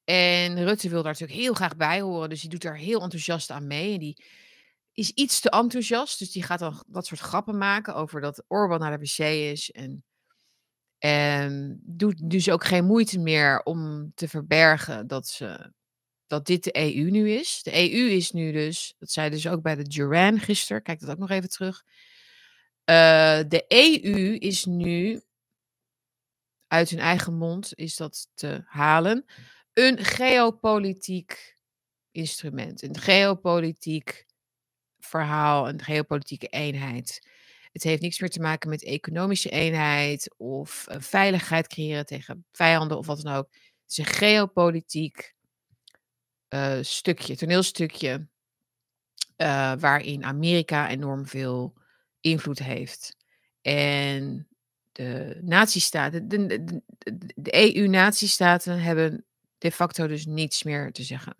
En 0.03 0.63
Rutte 0.63 0.89
wil 0.89 1.03
daar 1.03 1.11
natuurlijk 1.11 1.39
heel 1.39 1.53
graag 1.53 1.75
bij 1.75 2.01
horen, 2.01 2.29
dus 2.29 2.41
die 2.41 2.49
doet 2.49 2.61
daar 2.61 2.77
heel 2.77 3.01
enthousiast 3.01 3.49
aan 3.49 3.67
mee. 3.67 3.93
En 3.93 3.99
die 3.99 4.23
is 4.93 5.09
iets 5.09 5.39
te 5.39 5.49
enthousiast, 5.49 6.19
dus 6.19 6.31
die 6.31 6.43
gaat 6.43 6.59
dan 6.59 6.83
dat 6.87 7.05
soort 7.05 7.19
grappen 7.19 7.57
maken 7.57 7.95
over 7.95 8.21
dat 8.21 8.43
Orbán 8.47 8.79
naar 8.79 8.99
de 8.99 9.05
wc 9.05 9.17
is. 9.51 9.71
En, 9.71 10.03
en 10.97 11.79
doet 11.83 12.29
dus 12.29 12.49
ook 12.49 12.65
geen 12.65 12.85
moeite 12.85 13.19
meer 13.19 13.63
om 13.63 14.11
te 14.15 14.27
verbergen 14.27 15.07
dat, 15.07 15.27
ze, 15.27 15.73
dat 16.27 16.45
dit 16.45 16.63
de 16.63 16.77
EU 16.77 17.09
nu 17.09 17.29
is. 17.29 17.63
De 17.63 17.73
EU 17.73 18.09
is 18.09 18.31
nu 18.31 18.51
dus, 18.51 18.95
dat 18.99 19.11
zei 19.11 19.29
dus 19.29 19.47
ook 19.47 19.61
bij 19.61 19.75
de 19.75 19.83
Duran 19.83 20.39
gisteren, 20.39 20.83
kijk 20.83 20.99
dat 20.99 21.09
ook 21.09 21.17
nog 21.17 21.29
even 21.29 21.49
terug. 21.49 21.83
Eh, 22.83 23.39
de 23.47 23.65
EU 23.67 24.35
is 24.35 24.65
nu 24.65 25.21
uit 26.67 26.89
hun 26.89 26.99
eigen 26.99 27.33
mond 27.33 27.71
is 27.75 27.95
dat 27.95 28.27
te 28.33 28.63
halen. 28.65 29.25
Een 29.73 29.97
geopolitiek 29.97 31.57
instrument, 32.11 32.81
een 32.81 32.99
geopolitiek 32.99 34.25
verhaal, 35.19 35.69
een 35.69 35.81
geopolitieke 35.81 36.47
eenheid. 36.47 37.27
Het 37.71 37.83
heeft 37.83 38.01
niks 38.01 38.19
meer 38.19 38.29
te 38.29 38.39
maken 38.39 38.69
met 38.69 38.83
economische 38.83 39.49
eenheid 39.49 40.33
of 40.37 40.87
eh, 40.87 40.99
veiligheid 40.99 41.67
creëren 41.67 42.05
tegen 42.05 42.45
vijanden 42.51 42.97
of 42.97 43.05
wat 43.05 43.21
dan 43.21 43.33
ook. 43.33 43.47
Het 43.51 43.91
is 43.91 43.97
een 43.97 44.05
geopolitiek 44.05 45.33
eh, 46.47 46.77
stukje, 46.81 47.35
toneelstukje, 47.35 48.27
eh, 49.35 49.73
waarin 49.79 50.23
Amerika 50.23 50.89
enorm 50.89 51.27
veel 51.27 51.73
invloed 52.21 52.59
heeft. 52.59 53.15
En 53.61 54.47
de 54.91 55.39
nazistaten, 55.41 56.27
de, 56.27 56.45
de, 56.45 56.63
de- 56.63 56.81
de 57.35 57.75
EU-nazistaten 57.75 58.81
hebben 58.81 59.25
de 59.57 59.71
facto 59.71 60.07
dus 60.07 60.25
niets 60.25 60.63
meer 60.63 60.91
te 60.91 61.03
zeggen. 61.03 61.35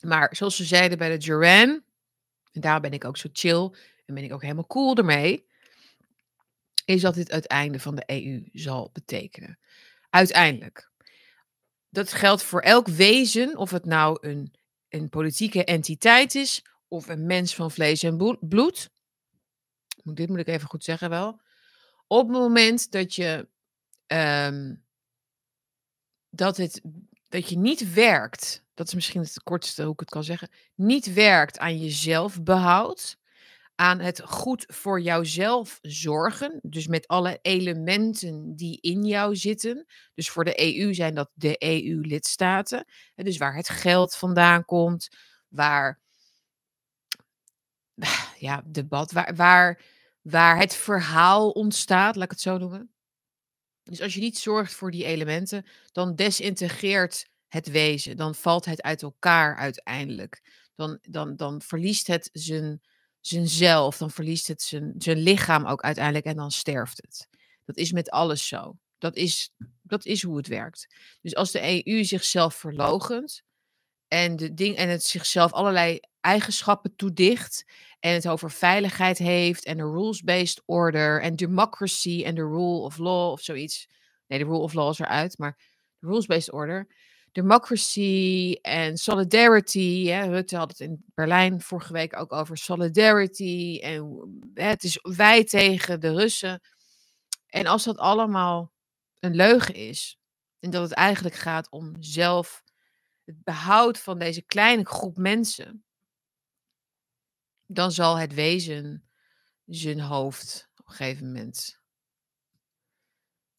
Maar 0.00 0.36
zoals 0.36 0.56
ze 0.56 0.64
zeiden 0.64 0.98
bij 0.98 1.08
de 1.08 1.24
Duran, 1.24 1.82
en 2.52 2.60
daar 2.60 2.80
ben 2.80 2.92
ik 2.92 3.04
ook 3.04 3.16
zo 3.16 3.28
chill 3.32 3.70
en 4.06 4.14
ben 4.14 4.24
ik 4.24 4.32
ook 4.32 4.42
helemaal 4.42 4.66
cool 4.66 4.96
ermee, 4.96 5.46
is 6.84 7.00
dat 7.00 7.14
dit 7.14 7.30
het 7.30 7.46
einde 7.46 7.80
van 7.80 7.94
de 7.94 8.02
EU 8.06 8.48
zal 8.52 8.90
betekenen. 8.92 9.58
Uiteindelijk. 10.10 10.90
Dat 11.88 12.12
geldt 12.12 12.42
voor 12.42 12.60
elk 12.60 12.88
wezen, 12.88 13.56
of 13.56 13.70
het 13.70 13.84
nou 13.84 14.18
een, 14.20 14.54
een 14.88 15.08
politieke 15.08 15.64
entiteit 15.64 16.34
is 16.34 16.64
of 16.88 17.08
een 17.08 17.26
mens 17.26 17.54
van 17.54 17.70
vlees 17.70 18.02
en 18.02 18.38
bloed. 18.40 18.90
Dit 20.04 20.28
moet 20.28 20.38
ik 20.38 20.46
even 20.46 20.68
goed 20.68 20.84
zeggen 20.84 21.10
wel. 21.10 21.40
Op 22.06 22.28
het 22.28 22.36
moment 22.36 22.90
dat 22.90 23.14
je, 23.14 23.48
ehm, 24.06 24.74
dat 26.30 26.56
het, 26.56 26.80
dat 27.28 27.48
je 27.48 27.58
niet 27.58 27.92
werkt, 27.92 28.64
dat 28.76 28.86
is 28.86 28.94
misschien 28.94 29.20
het 29.20 29.42
kortste 29.42 29.82
hoe 29.82 29.92
ik 29.92 30.00
het 30.00 30.10
kan 30.10 30.24
zeggen, 30.24 30.48
niet 30.74 31.12
werkt 31.12 31.58
aan 31.58 31.78
je 31.78 31.90
zelfbehoud, 31.90 33.16
aan 33.74 33.98
het 34.00 34.22
goed 34.24 34.64
voor 34.68 35.00
jouzelf 35.00 35.78
zorgen, 35.82 36.58
dus 36.62 36.86
met 36.86 37.06
alle 37.06 37.38
elementen 37.42 38.56
die 38.56 38.80
in 38.80 39.04
jou 39.04 39.36
zitten. 39.36 39.86
Dus 40.14 40.30
voor 40.30 40.44
de 40.44 40.78
EU 40.78 40.94
zijn 40.94 41.14
dat 41.14 41.30
de 41.34 41.56
EU-lidstaten, 41.58 42.86
dus 43.14 43.36
waar 43.36 43.54
het 43.54 43.68
geld 43.68 44.16
vandaan 44.16 44.64
komt, 44.64 45.08
waar 45.48 46.00
ja, 48.38 48.62
debat, 48.66 49.12
waar, 49.12 49.34
waar, 49.34 49.82
waar 50.20 50.58
het 50.58 50.74
verhaal 50.74 51.50
ontstaat, 51.50 52.16
laat 52.16 52.24
ik 52.24 52.30
het 52.30 52.40
zo 52.40 52.58
noemen. 52.58 52.90
Dus 53.82 54.02
als 54.02 54.14
je 54.14 54.20
niet 54.20 54.38
zorgt 54.38 54.72
voor 54.72 54.90
die 54.90 55.04
elementen, 55.04 55.66
dan 55.92 56.14
desintegreert 56.14 57.28
het 57.56 57.70
wezen. 57.70 58.16
Dan 58.16 58.34
valt 58.34 58.64
het 58.64 58.82
uit 58.82 59.02
elkaar 59.02 59.56
uiteindelijk. 59.56 60.42
Dan, 60.74 60.98
dan, 61.02 61.36
dan 61.36 61.62
verliest 61.62 62.06
het 62.06 62.30
zijn, 62.32 62.80
zijn 63.20 63.48
zelf, 63.48 63.96
dan 63.96 64.10
verliest 64.10 64.46
het 64.46 64.62
zijn, 64.62 64.94
zijn 64.98 65.18
lichaam 65.18 65.66
ook 65.66 65.82
uiteindelijk 65.82 66.24
en 66.24 66.36
dan 66.36 66.50
sterft 66.50 66.96
het. 66.96 67.28
Dat 67.64 67.76
is 67.76 67.92
met 67.92 68.10
alles 68.10 68.48
zo. 68.48 68.76
Dat 68.98 69.16
is, 69.16 69.50
dat 69.82 70.04
is 70.04 70.22
hoe 70.22 70.36
het 70.36 70.46
werkt. 70.46 70.86
Dus 71.22 71.34
als 71.34 71.50
de 71.50 71.86
EU 71.86 72.04
zichzelf 72.04 72.54
verlogent 72.54 73.42
en, 74.08 74.36
de 74.36 74.54
ding, 74.54 74.76
en 74.76 74.88
het 74.88 75.04
zichzelf 75.04 75.52
allerlei 75.52 76.00
eigenschappen 76.20 76.96
toedicht 76.96 77.64
en 78.00 78.12
het 78.12 78.28
over 78.28 78.50
veiligheid 78.50 79.18
heeft 79.18 79.64
en 79.64 79.76
de 79.76 79.82
rules-based 79.82 80.62
order 80.64 81.22
en 81.22 81.36
democracy 81.36 82.22
en 82.24 82.34
de 82.34 82.42
rule 82.42 82.80
of 82.80 82.98
law 82.98 83.30
of 83.30 83.40
zoiets. 83.40 83.88
Nee, 84.26 84.38
de 84.38 84.44
rule 84.44 84.58
of 84.58 84.72
law 84.72 84.90
is 84.90 84.98
eruit, 84.98 85.38
maar 85.38 85.58
rules-based 86.00 86.52
order. 86.52 86.86
Democracy 87.36 88.58
en 88.62 88.96
solidarity. 88.96 90.06
Hè. 90.06 90.26
Rutte 90.26 90.56
had 90.56 90.68
het 90.68 90.80
in 90.80 91.04
Berlijn 91.14 91.60
vorige 91.60 91.92
week 91.92 92.16
ook 92.16 92.32
over 92.32 92.56
solidarity. 92.56 93.78
En 93.82 94.40
het 94.54 94.84
is 94.84 94.98
wij 95.02 95.44
tegen 95.44 96.00
de 96.00 96.12
Russen. 96.12 96.60
En 97.46 97.66
als 97.66 97.84
dat 97.84 97.98
allemaal 97.98 98.72
een 99.18 99.34
leugen 99.34 99.74
is, 99.74 100.18
en 100.58 100.70
dat 100.70 100.82
het 100.82 100.92
eigenlijk 100.92 101.34
gaat 101.34 101.70
om 101.70 101.96
zelf 102.00 102.62
het 103.24 103.42
behoud 103.44 103.98
van 103.98 104.18
deze 104.18 104.42
kleine 104.42 104.86
groep 104.86 105.16
mensen, 105.16 105.84
dan 107.66 107.92
zal 107.92 108.18
het 108.18 108.34
wezen 108.34 109.08
zijn 109.66 110.00
hoofd 110.00 110.68
op 110.76 110.88
een 110.88 110.94
gegeven 110.94 111.26
moment 111.26 111.80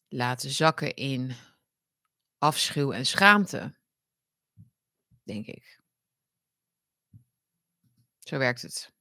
laten 0.07 0.49
zakken 0.49 0.93
in 0.93 1.35
afschuw 2.37 2.91
en 2.91 3.05
schaamte. 3.05 3.75
Denk 5.23 5.45
ik. 5.45 5.79
Zo 8.19 8.37
werkt 8.37 8.61
het. 8.61 8.95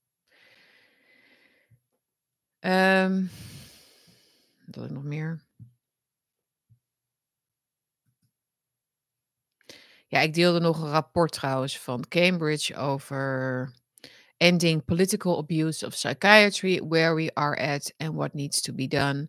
Um, 2.61 3.31
wat 4.67 4.85
ik 4.85 4.91
nog 4.91 5.05
meer? 5.05 5.45
Ja, 10.07 10.21
ik 10.21 10.35
deelde 10.35 10.61
nog 10.61 10.83
een 10.83 10.91
rapport 10.91 11.33
trouwens 11.33 11.79
van 11.79 12.09
Cambridge 12.09 12.77
over 12.77 13.73
ending 14.37 14.85
political 14.85 15.39
abuse 15.39 15.87
of 15.87 15.93
psychiatry, 15.93 16.81
where 16.89 17.15
we 17.15 17.35
are 17.35 17.57
at 17.57 17.95
and 17.97 18.15
what 18.15 18.35
needs 18.35 18.61
to 18.61 18.73
be 18.73 18.87
done. 18.87 19.29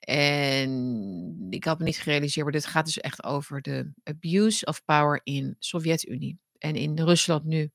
En 0.00 1.46
ik 1.50 1.64
had 1.64 1.78
me 1.78 1.84
niet 1.84 1.98
gerealiseerd, 1.98 2.44
maar 2.44 2.54
dit 2.54 2.66
gaat 2.66 2.84
dus 2.84 3.00
echt 3.00 3.24
over 3.24 3.62
de 3.62 3.92
abuse 4.02 4.64
of 4.66 4.84
power 4.84 5.20
in 5.24 5.56
Sovjet-Unie 5.58 6.38
en 6.58 6.76
in 6.76 6.98
Rusland 6.98 7.44
nu. 7.44 7.70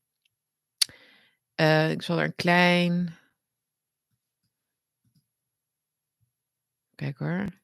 Uh, 1.56 1.92
ik 1.92 2.02
zal 2.02 2.20
er 2.20 2.26
een 2.26 2.36
klein. 2.36 3.18
Kijk 6.96 7.18
hoor. 7.18 7.64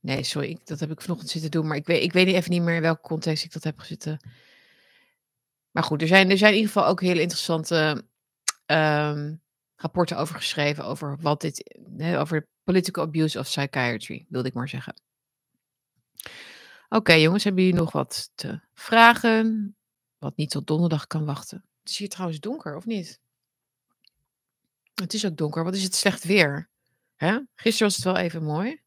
Nee, 0.00 0.22
sorry, 0.22 0.48
ik, 0.48 0.66
dat 0.66 0.80
heb 0.80 0.90
ik 0.90 1.00
vanochtend 1.00 1.30
zitten 1.30 1.50
doen, 1.50 1.66
maar 1.66 1.76
ik 1.76 1.86
weet, 1.86 2.02
ik 2.02 2.12
weet 2.12 2.26
even 2.26 2.50
niet 2.50 2.62
meer 2.62 2.74
in 2.74 2.82
welke 2.82 3.00
context 3.00 3.44
ik 3.44 3.52
dat 3.52 3.64
heb 3.64 3.78
gezitten. 3.78 4.28
Maar 5.70 5.82
goed, 5.82 6.02
er 6.02 6.08
zijn, 6.08 6.30
er 6.30 6.38
zijn 6.38 6.52
in 6.52 6.58
ieder 6.58 6.72
geval 6.72 6.88
ook 6.88 7.00
hele 7.00 7.20
interessante 7.20 8.04
um, 8.66 9.42
rapporten 9.80 10.16
over 10.16 10.34
geschreven 10.34 10.84
over 10.84 11.16
wat 11.20 11.40
dit, 11.40 11.80
over 12.00 12.48
political 12.64 13.04
abuse 13.04 13.38
of 13.38 13.46
psychiatry, 13.46 14.26
wilde 14.28 14.48
ik 14.48 14.54
maar 14.54 14.68
zeggen. 14.68 14.94
Oké 16.88 17.12
jongens, 17.12 17.44
hebben 17.44 17.64
jullie 17.64 17.78
nog 17.78 17.92
wat 17.92 18.30
te 18.34 18.60
vragen? 18.74 19.76
Wat 20.18 20.36
niet 20.36 20.50
tot 20.50 20.66
donderdag 20.66 21.06
kan 21.06 21.24
wachten. 21.24 21.64
Het 21.80 21.90
is 21.90 21.98
hier 21.98 22.08
trouwens 22.08 22.40
donker, 22.40 22.76
of 22.76 22.86
niet? 22.86 23.20
Het 24.94 25.14
is 25.14 25.26
ook 25.26 25.36
donker. 25.36 25.64
Wat 25.64 25.74
is 25.74 25.82
het 25.82 25.94
slecht 25.94 26.24
weer? 26.24 26.68
Hè? 27.16 27.38
Gisteren 27.54 27.86
was 27.86 27.96
het 27.96 28.04
wel 28.04 28.16
even 28.16 28.42
mooi. 28.42 28.80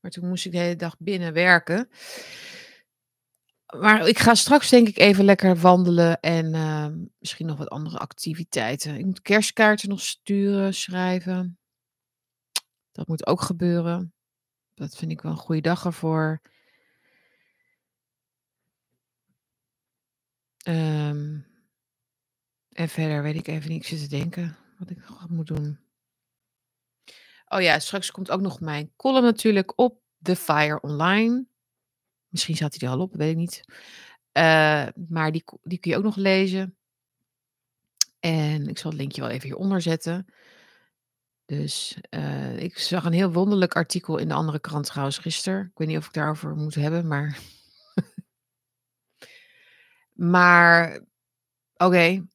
Maar 0.00 0.10
toen 0.10 0.28
moest 0.28 0.44
ik 0.44 0.52
de 0.52 0.58
hele 0.58 0.76
dag 0.76 0.96
binnen 0.98 1.32
werken. 1.32 1.88
Maar 3.78 4.08
ik 4.08 4.18
ga 4.18 4.34
straks 4.34 4.68
denk 4.68 4.88
ik 4.88 4.98
even 4.98 5.24
lekker 5.24 5.56
wandelen 5.56 6.20
en 6.20 6.54
uh, 6.54 6.86
misschien 7.18 7.46
nog 7.46 7.58
wat 7.58 7.68
andere 7.68 7.98
activiteiten. 7.98 8.96
Ik 8.96 9.04
moet 9.04 9.22
kerstkaarten 9.22 9.88
nog 9.88 10.00
sturen, 10.00 10.74
schrijven. 10.74 11.58
Dat 12.92 13.06
moet 13.08 13.26
ook 13.26 13.40
gebeuren. 13.40 14.14
Dat 14.74 14.96
vind 14.96 15.10
ik 15.10 15.20
wel 15.20 15.32
een 15.32 15.38
goede 15.38 15.60
dag 15.60 15.84
ervoor. 15.84 16.40
Um, 20.68 21.46
en 22.68 22.88
verder 22.88 23.22
weet 23.22 23.36
ik 23.36 23.46
even 23.46 23.70
niet, 23.70 23.82
ik 23.82 23.88
zit 23.88 24.00
te 24.00 24.16
denken 24.16 24.56
wat 24.78 24.90
ik 24.90 25.08
nog 25.08 25.28
moet 25.28 25.46
doen. 25.46 25.80
Oh 27.48 27.60
ja, 27.60 27.78
straks 27.78 28.10
komt 28.10 28.30
ook 28.30 28.40
nog 28.40 28.60
mijn 28.60 28.92
column 28.96 29.24
natuurlijk 29.24 29.72
op 29.76 30.00
The 30.22 30.36
Fire 30.36 30.80
Online. 30.80 31.46
Misschien 32.32 32.56
zat 32.56 32.76
hij 32.78 32.88
er 32.88 32.94
al 32.94 33.00
op, 33.00 33.14
weet 33.14 33.30
ik 33.30 33.36
niet. 33.36 33.64
Uh, 34.32 34.86
maar 35.08 35.32
die, 35.32 35.44
die 35.62 35.78
kun 35.78 35.90
je 35.90 35.96
ook 35.96 36.02
nog 36.02 36.16
lezen. 36.16 36.76
En 38.20 38.66
ik 38.66 38.78
zal 38.78 38.90
het 38.90 39.00
linkje 39.00 39.20
wel 39.20 39.30
even 39.30 39.48
hieronder 39.48 39.82
zetten. 39.82 40.26
Dus 41.44 41.98
uh, 42.10 42.58
ik 42.58 42.78
zag 42.78 43.04
een 43.04 43.12
heel 43.12 43.32
wonderlijk 43.32 43.76
artikel 43.76 44.18
in 44.18 44.28
de 44.28 44.34
andere 44.34 44.60
krant 44.60 44.86
trouwens 44.86 45.18
gisteren. 45.18 45.64
Ik 45.64 45.78
weet 45.78 45.88
niet 45.88 45.96
of 45.96 46.06
ik 46.06 46.12
daarover 46.12 46.54
moet 46.54 46.74
hebben, 46.74 47.06
maar. 47.06 47.38
maar 50.36 50.92
oké. 51.74 51.84
Okay. 51.84 52.26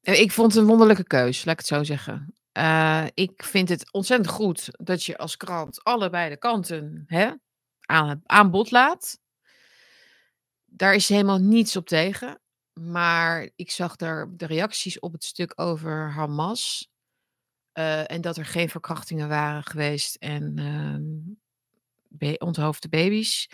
Ik 0.00 0.32
vond 0.32 0.52
het 0.52 0.62
een 0.62 0.68
wonderlijke 0.68 1.06
keus, 1.06 1.44
laat 1.44 1.60
ik 1.60 1.66
het 1.66 1.68
zo 1.68 1.84
zeggen. 1.84 2.34
Ik 3.14 3.44
vind 3.44 3.68
het 3.68 3.92
ontzettend 3.92 4.30
goed 4.30 4.68
dat 4.70 5.04
je 5.04 5.18
als 5.18 5.36
krant 5.36 5.84
allebei 5.84 6.28
de 6.28 6.36
kanten 6.36 7.04
hè, 7.06 7.32
aan, 8.26 8.50
bod 8.50 8.70
laat. 8.70 9.20
Daar 10.64 10.94
is 10.94 11.08
helemaal 11.08 11.38
niets 11.38 11.76
op 11.76 11.86
tegen. 11.86 12.40
Maar 12.72 13.50
ik 13.56 13.70
zag 13.70 13.96
daar 13.96 14.36
de 14.36 14.46
reacties 14.46 14.98
op 14.98 15.12
het 15.12 15.24
stuk 15.24 15.52
over 15.60 16.10
Hamas. 16.10 16.90
Uh, 17.78 18.10
en 18.10 18.20
dat 18.20 18.36
er 18.36 18.44
geen 18.44 18.68
verkrachtingen 18.68 19.28
waren 19.28 19.62
geweest 19.62 20.14
en 20.14 20.56
uh, 22.20 22.34
onthoofde 22.38 22.88
baby's. 22.88 23.50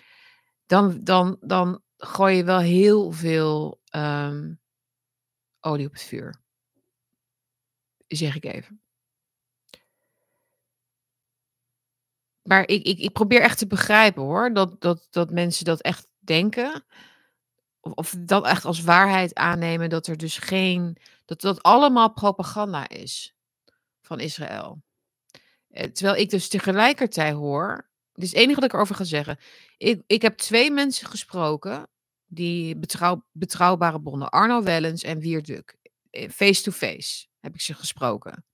Dan, 0.66 1.05
dan, 1.05 1.36
dan 1.41 1.82
gooi 1.97 2.36
je 2.36 2.45
wel 2.45 2.59
heel 2.59 3.12
veel 3.12 3.80
um, 3.97 4.61
olie 5.61 5.86
op 5.86 5.93
het 5.93 6.03
vuur. 6.03 6.43
Zeg 8.07 8.36
ik 8.36 8.45
even. 8.45 8.82
Maar 12.49 12.69
ik, 12.69 12.87
ik, 12.87 12.99
ik 12.99 13.13
probeer 13.13 13.41
echt 13.41 13.59
te 13.59 13.67
begrijpen 13.67 14.23
hoor, 14.23 14.53
dat, 14.53 14.81
dat, 14.81 15.07
dat 15.11 15.31
mensen 15.31 15.65
dat 15.65 15.81
echt 15.81 16.07
denken. 16.19 16.85
Of, 17.81 18.15
dat 18.19 18.47
echt 18.47 18.65
als 18.65 18.83
waarheid 18.83 19.35
aannemen 19.35 19.91
dat 19.91 20.07
er 20.07 20.17
dus 20.17 20.39
geen. 20.39 20.97
dat 21.25 21.41
dat 21.41 21.63
allemaal 21.63 22.13
propaganda 22.13 22.89
is 22.89 23.35
van 24.01 24.21
Israël. 24.21 24.83
Eh, 25.69 25.85
terwijl 25.91 26.17
ik 26.17 26.31
dus 26.31 26.49
tegelijkertijd 26.49 27.35
hoor. 27.35 27.91
Dit 28.13 28.25
is 28.25 28.31
het 28.31 28.39
enige 28.39 28.55
wat 28.55 28.65
ik 28.65 28.73
erover 28.75 28.95
ga 28.95 29.05
zeggen. 29.05 29.39
Ik, 29.77 30.03
ik 30.07 30.23
heb 30.23 30.37
twee 30.37 30.71
mensen 30.71 31.09
gesproken. 31.09 31.89
die 32.27 32.77
betrouw, 32.77 33.25
betrouwbare 33.33 34.01
bronnen. 34.01 34.29
Arno 34.29 34.63
Wellens 34.63 35.03
en 35.03 35.19
Wierduk. 35.19 35.77
Face 36.31 36.63
to 36.63 36.71
face 36.71 37.27
heb 37.41 37.55
ik 37.55 37.61
ze 37.61 37.75
gesproken. 37.75 38.45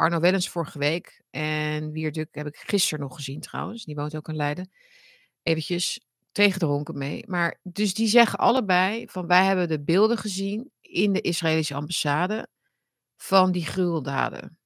Arno 0.00 0.20
Wellens 0.20 0.48
vorige 0.48 0.78
week. 0.78 1.22
En 1.30 1.92
Wierduk 1.92 2.28
heb 2.34 2.46
ik 2.46 2.56
gisteren 2.56 3.00
nog 3.00 3.14
gezien 3.14 3.40
trouwens. 3.40 3.84
Die 3.84 3.94
woont 3.94 4.16
ook 4.16 4.28
in 4.28 4.36
Leiden. 4.36 4.70
Eventjes 5.42 6.00
tegendronken 6.32 6.98
mee. 6.98 7.24
Maar 7.26 7.58
dus 7.62 7.94
die 7.94 8.08
zeggen 8.08 8.38
allebei 8.38 9.08
van 9.08 9.26
wij 9.26 9.44
hebben 9.44 9.68
de 9.68 9.80
beelden 9.80 10.16
gezien 10.16 10.70
in 10.80 11.12
de 11.12 11.20
Israëlische 11.20 11.74
ambassade 11.74 12.48
van 13.16 13.52
die 13.52 13.64
gruweldaden. 13.64 14.58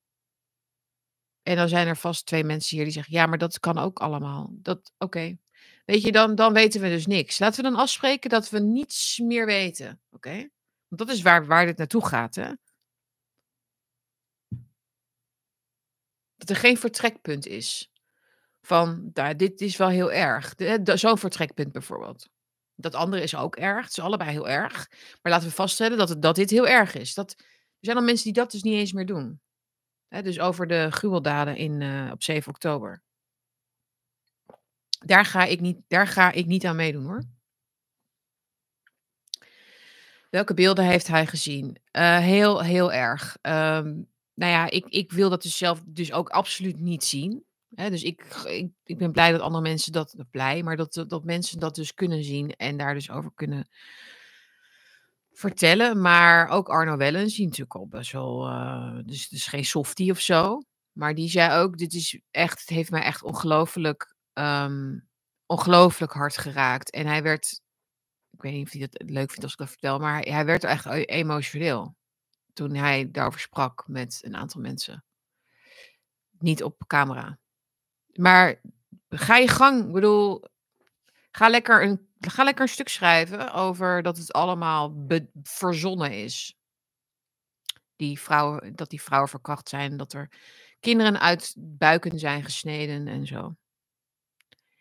En 1.43 1.57
dan 1.57 1.69
zijn 1.69 1.87
er 1.87 1.97
vast 1.97 2.27
twee 2.27 2.45
mensen 2.45 2.77
hier 2.77 2.85
die 2.85 2.95
zeggen 2.95 3.15
ja, 3.15 3.27
maar 3.27 3.39
dat 3.39 3.61
kan 3.61 3.79
ook 3.79 3.99
allemaal. 3.99 4.51
Dat 4.53 4.93
oké. 4.99 5.37
Weet 5.85 6.03
je, 6.03 6.13
dan, 6.13 6.35
dan 6.35 6.53
weten 6.53 6.81
we 6.81 6.89
dus 6.89 7.07
niks. 7.07 7.39
Laten 7.39 7.63
we 7.63 7.71
dan 7.71 7.81
afspreken 7.81 8.31
dat 8.31 8.51
we 8.51 8.61
niets 8.61 9.19
meer 9.19 9.47
weten. 9.47 10.01
Oké? 10.11 10.49
Want 10.89 11.09
dat 11.09 11.09
is 11.09 11.23
waar, 11.23 11.47
waar 11.47 11.67
dit 11.67 11.77
naartoe 11.77 12.07
gaat, 12.07 12.35
hè? 12.35 12.51
Dat 16.45 16.57
er 16.57 16.63
geen 16.63 16.79
vertrekpunt 16.79 17.47
is. 17.47 17.93
Van, 18.61 19.11
nou, 19.13 19.37
dit 19.37 19.61
is 19.61 19.77
wel 19.77 19.89
heel 19.89 20.13
erg. 20.13 20.55
Zo'n 20.85 21.19
vertrekpunt 21.19 21.73
bijvoorbeeld. 21.73 22.29
Dat 22.75 22.95
andere 22.95 23.23
is 23.23 23.37
ook 23.37 23.57
erg. 23.57 23.83
Het 23.83 23.97
is 23.97 24.05
allebei 24.05 24.31
heel 24.31 24.49
erg. 24.49 24.89
Maar 25.23 25.33
laten 25.33 25.49
we 25.49 25.55
vaststellen 25.55 25.99
dat, 25.99 26.23
dat 26.23 26.35
dit 26.35 26.51
heel 26.51 26.69
erg 26.69 26.95
is. 26.95 27.15
Dat, 27.15 27.35
er 27.39 27.45
zijn 27.81 27.97
al 27.97 28.03
mensen 28.03 28.25
die 28.25 28.33
dat 28.33 28.51
dus 28.51 28.63
niet 28.63 28.75
eens 28.75 28.93
meer 28.93 29.07
doen. 29.07 29.41
dus 30.09 30.41
over 30.41 30.67
de 30.67 30.89
gruweldaden 30.91 31.57
in, 31.57 31.81
uh, 31.81 32.11
op 32.13 32.23
7 32.23 32.53
oktober. 32.53 33.03
Daar 35.05 35.25
ga, 35.25 35.45
ik 35.45 35.61
niet, 35.61 35.79
daar 35.89 36.07
ga 36.07 36.33
ik 36.33 36.47
niet 36.47 36.67
aan 36.67 36.77
meedoen 36.77 37.05
hoor. 37.05 37.23
Welke 40.31 40.55
beelden 40.55 40.85
heeft 40.85 41.07
hij 41.07 41.27
gezien? 41.27 41.79
Uh, 41.93 42.19
heel, 42.19 42.63
heel 42.63 42.93
erg. 42.93 43.37
Um, 43.43 44.13
nou 44.35 44.53
ja, 44.53 44.71
ik, 44.71 44.87
ik 44.89 45.13
wil 45.13 45.31
dat 45.31 45.43
dus 45.43 45.57
zelf 45.57 45.83
dus 45.87 46.13
ook 46.13 46.29
absoluut 46.29 46.79
niet 46.79 47.05
zien. 47.05 47.45
Dus 47.69 48.03
ik, 48.03 48.25
ik, 48.45 48.71
ik 48.85 48.99
ben 48.99 49.13
blij 49.13 49.33
dat 49.33 49.41
andere 49.41 49.63
mensen 49.63 49.93
dat, 49.93 50.15
blij, 50.31 50.63
maar 50.63 50.77
dat, 50.77 51.05
dat 51.09 51.25
mensen 51.25 51.59
dat 51.59 51.75
dus 51.75 51.95
kunnen 51.95 52.25
zien 52.25 52.51
en 52.57 52.77
daar 52.77 52.95
dus 52.95 53.11
over 53.11 53.31
kunnen 53.35 53.69
vertellen. 55.33 56.01
Maar 56.01 56.49
ook 56.49 56.69
Arno 56.69 56.97
Wellens, 56.97 57.35
die 57.35 57.45
natuurlijk 57.45 57.75
al 57.75 57.87
best 57.87 58.13
wel, 58.13 58.49
uh, 58.49 58.99
dus, 59.05 59.29
dus 59.29 59.47
geen 59.47 59.65
softie 59.65 60.11
of 60.11 60.21
zo. 60.21 60.63
Maar 60.93 61.15
die 61.15 61.29
zei 61.29 61.61
ook, 61.61 61.79
dit 61.79 61.93
is 61.93 62.21
echt, 62.31 62.61
het 62.61 62.69
heeft 62.69 62.91
mij 62.91 63.03
echt 63.03 63.23
ongelooflijk 63.23 64.15
um, 64.33 65.09
ongelooflijk 65.47 66.13
hard 66.13 66.39
geraakt. 66.39 66.91
En 66.91 67.07
hij 67.07 67.23
werd, 67.23 67.61
ik 68.31 68.43
weet 68.43 68.53
niet 68.53 68.67
of 68.67 68.73
hij 68.73 68.81
dat 68.81 69.11
leuk 69.11 69.29
vindt 69.31 69.43
als 69.43 69.53
ik 69.53 69.59
dat 69.59 69.69
vertel, 69.69 69.99
maar 69.99 70.21
hij, 70.21 70.45
werd 70.45 70.65
echt 70.65 70.87
emotioneel 70.87 71.97
toen 72.55 72.75
hij 72.75 73.11
daarover 73.11 73.41
sprak 73.41 73.85
met 73.87 74.19
een 74.23 74.37
aantal 74.37 74.61
mensen. 74.61 75.05
Niet 76.39 76.63
op 76.63 76.85
camera. 76.87 77.39
Maar 78.13 78.61
ga 79.09 79.37
je 79.37 79.49
gang. 79.49 79.87
Ik 79.87 79.93
bedoel, 79.93 80.45
ga 81.31 81.49
lekker 81.49 81.83
een, 81.83 82.09
ga 82.21 82.45
lekker 82.45 82.63
een 82.63 82.69
stuk 82.69 82.89
schrijven 82.89 83.53
over 83.53 84.03
dat 84.03 84.17
het 84.17 84.33
allemaal 84.33 85.07
verzonnen 85.43 86.13
is. 86.13 86.59
Die 87.97 88.21
vrouwen, 88.21 88.75
dat 88.75 88.91
die 88.91 89.03
vrouwen 89.03 89.31
verkracht 89.31 89.69
zijn, 89.69 89.97
dat 89.97 90.13
er 90.13 90.31
kinderen 90.81 91.21
uit 91.21 91.55
buiken 91.59 92.19
zijn 92.19 92.45
gesneden 92.45 93.09
en 93.09 93.27
zo. 93.27 93.55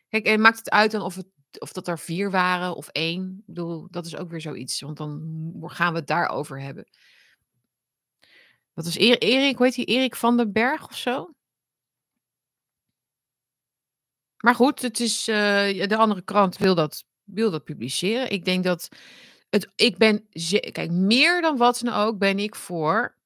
Kijk, 0.10 0.38
maakt 0.38 0.58
het 0.58 0.70
uit 0.70 0.92
dan 0.92 1.02
of, 1.02 1.16
het, 1.16 1.28
of 1.60 1.72
dat 1.72 1.88
er 1.88 2.00
vier 2.00 2.32
waren 2.32 2.76
of 2.76 2.88
één? 2.88 3.38
Ik 3.40 3.46
bedoel, 3.46 3.88
dat 3.90 4.06
is 4.06 4.16
ook 4.16 4.30
weer 4.30 4.42
zoiets, 4.42 4.82
want 4.82 4.98
dan 4.98 5.54
gaan 5.62 5.94
we 5.94 6.00
het 6.00 6.08
daarover 6.08 6.62
hebben. 6.62 6.88
Wat 8.74 8.86
was 8.86 8.96
Erik, 8.96 9.58
hoe 9.58 9.66
heet 9.66 9.76
die? 9.76 9.86
Erik 9.86 10.16
van 10.16 10.38
den 10.38 10.52
Berg 10.52 10.88
of 10.88 10.98
zo? 10.98 11.34
Maar 14.38 14.56
goed, 14.56 14.82
het 14.82 15.00
is, 15.00 15.28
eh, 15.28 15.88
de 15.88 15.98
andere 15.98 16.22
krant 16.22 16.58
wil 16.58 16.76
dat, 16.76 17.04
wil 17.24 17.52
dat 17.52 17.64
publiceren. 17.64 18.32
Ik 18.32 18.46
denk 18.46 18.64
dat 18.64 18.90
het, 19.50 19.72
ik 19.76 19.98
ben, 19.98 20.28
kijk, 20.72 20.92
meer 20.92 21.42
dan 21.42 21.58
wat 21.58 21.80
dan 21.84 21.94
ook 21.94 22.18
ben 22.18 22.40
ik 22.40 22.56
voor 22.56 23.18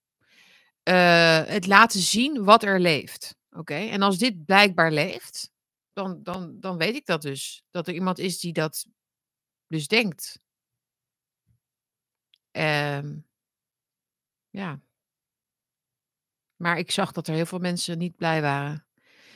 eh, 0.84 1.46
het 1.46 1.68
laten 1.68 2.00
zien 2.00 2.44
wat 2.44 2.64
er 2.64 2.80
leeft. 2.80 3.36
Oké, 3.50 3.74
en 3.74 4.02
als 4.02 4.18
dit 4.18 4.46
blijkbaar 4.46 4.92
leeft, 4.92 5.52
dan, 5.94 6.24
dan, 6.24 6.60
dan 6.60 6.78
weet 6.78 6.96
ik 6.96 7.06
dat 7.06 7.22
dus. 7.22 7.64
Dat 7.72 7.88
er 7.88 7.94
iemand 7.94 8.20
is 8.20 8.40
die 8.40 8.54
dat 8.54 8.86
dus 9.68 9.88
denkt. 9.88 10.40
Ehm, 12.52 13.18
ja. 14.50 14.82
Maar 16.58 16.78
ik 16.78 16.92
zag 16.92 17.12
dat 17.12 17.28
er 17.28 17.34
heel 17.34 17.46
veel 17.46 17.60
mensen 17.60 17.98
niet 17.98 18.16
blij 18.16 18.42
waren. 18.42 18.86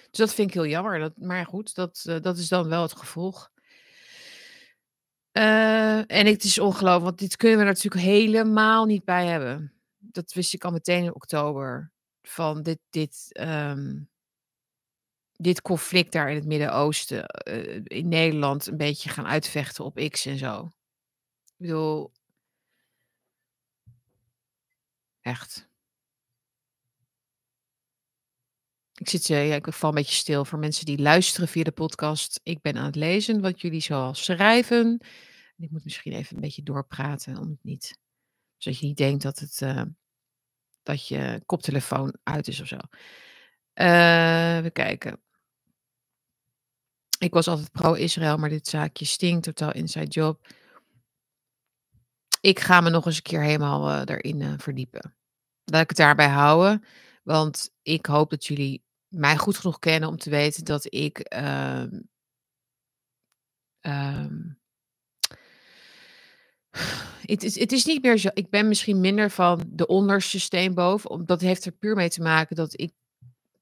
Dus 0.10 0.20
dat 0.20 0.34
vind 0.34 0.48
ik 0.48 0.54
heel 0.54 0.66
jammer. 0.66 1.00
Dat, 1.00 1.14
maar 1.18 1.46
goed, 1.46 1.76
dat, 1.76 2.04
eh, 2.08 2.22
dat 2.22 2.38
is 2.38 2.48
dan 2.48 2.68
wel 2.68 2.82
het 2.82 2.96
gevolg. 2.96 3.52
Eh, 5.32 6.12
en 6.12 6.26
het 6.26 6.44
is 6.44 6.60
ongelooflijk, 6.60 7.04
want 7.04 7.20
dit 7.20 7.36
kunnen 7.36 7.58
we 7.58 7.64
natuurlijk 7.64 8.04
helemaal 8.04 8.86
niet 8.86 9.06
bij 9.06 9.26
hebben. 9.26 9.74
Dat 9.98 10.34
wist 10.34 10.54
ik 10.54 10.64
al 10.64 10.72
meteen 10.72 11.04
in 11.04 11.16
oktober. 11.16 11.92
Van 12.22 12.62
dit, 12.64 12.80
dit, 12.90 13.28
ehm, 13.30 14.00
dit 15.32 15.62
conflict 15.62 16.12
daar 16.12 16.30
in 16.30 16.36
het 16.36 16.46
Midden-Oosten, 16.46 17.26
eh, 17.26 17.82
in 17.84 18.08
Nederland, 18.08 18.68
een 18.68 18.78
beetje 18.78 19.10
gaan 19.10 19.28
uitvechten 19.28 19.86
op 19.86 20.10
X 20.10 20.26
en 20.26 20.38
zo. 20.38 20.66
Ik 21.46 21.54
bedoel, 21.58 22.12
echt. 25.22 25.71
Ik 29.02 29.10
zit, 29.10 29.30
eh, 29.30 29.48
ja, 29.48 29.56
ik 29.56 29.74
val 29.74 29.90
een 29.90 29.96
beetje 29.96 30.16
stil 30.16 30.46
voor 30.46 30.60
mensen 30.60 30.86
die 30.86 30.98
luisteren 30.98 31.48
via 31.48 31.64
de 31.64 31.72
podcast. 31.72 32.40
Ik 32.44 32.62
ben 32.62 32.78
aan 32.78 32.86
het 32.86 32.96
lezen 32.96 33.42
wat 33.42 33.62
jullie 33.62 33.82
zoal 33.82 34.14
schrijven. 34.14 34.98
En 35.58 35.64
ik 35.64 35.72
moet 35.72 35.84
misschien 35.84 36.14
even 36.14 36.36
een 36.36 36.42
beetje 36.42 36.64
doorpraten, 36.64 37.38
om 37.38 37.50
het 37.50 37.64
niet, 37.64 37.98
zodat 38.58 38.80
je 38.80 38.86
niet 38.86 38.98
denkt 38.98 39.24
dat 39.24 39.40
het, 39.40 39.62
eh, 39.62 39.84
dat 40.84 41.08
je 41.08 41.42
koptelefoon 41.46 42.18
uit 42.24 42.48
is 42.48 42.62
of 42.62 42.68
zo. 42.68 42.78
Eh, 43.74 44.58
even 44.58 44.72
kijken. 44.72 45.22
Ik 47.20 47.34
was 47.34 47.48
altijd 47.48 47.72
pro-Israël, 47.72 48.38
maar 48.38 48.50
dit 48.50 48.68
zaakje 48.68 49.06
stinkt. 49.06 49.44
Totaal 49.44 49.74
inside 49.74 50.08
job. 50.08 50.48
Ik 52.42 52.60
ga 52.60 52.82
me 52.82 52.90
nog 52.90 53.06
eens 53.06 53.16
een 53.16 53.22
keer 53.22 53.42
helemaal 53.42 54.04
erin 54.04 54.60
verdiepen. 54.60 55.16
Laat 55.64 55.82
ik 55.82 55.90
het 55.90 55.98
daarbij 55.98 56.30
houden. 56.30 56.86
Want 57.24 57.74
ik 57.82 58.06
hoop 58.06 58.30
dat 58.30 58.46
jullie 58.46 58.90
mij 59.12 59.38
goed 59.38 59.58
genoeg 59.58 59.80
kennen 59.80 60.10
om 60.10 60.18
te 60.18 60.30
weten 60.30 60.64
dat 60.66 60.94
ik. 60.94 61.20
ehm, 61.20 62.00
ehm, 63.80 64.40
het, 67.22 67.44
is, 67.44 67.60
het 67.60 67.72
is 67.72 67.86
niet 67.86 68.02
meer 68.04 68.18
zo. 68.18 68.30
Ik 68.34 68.50
ben 68.50 68.68
misschien 68.68 69.00
minder 69.00 69.30
van 69.32 69.64
de 69.68 69.88
onderste 69.88 70.40
steen 70.40 70.74
boven. 70.74 71.26
Dat 71.26 71.42
heeft 71.42 71.66
er 71.66 71.72
puur 71.72 71.96
mee 71.96 72.10
te 72.10 72.22
maken 72.22 72.56
dat 72.56 72.80
ik. 72.80 72.94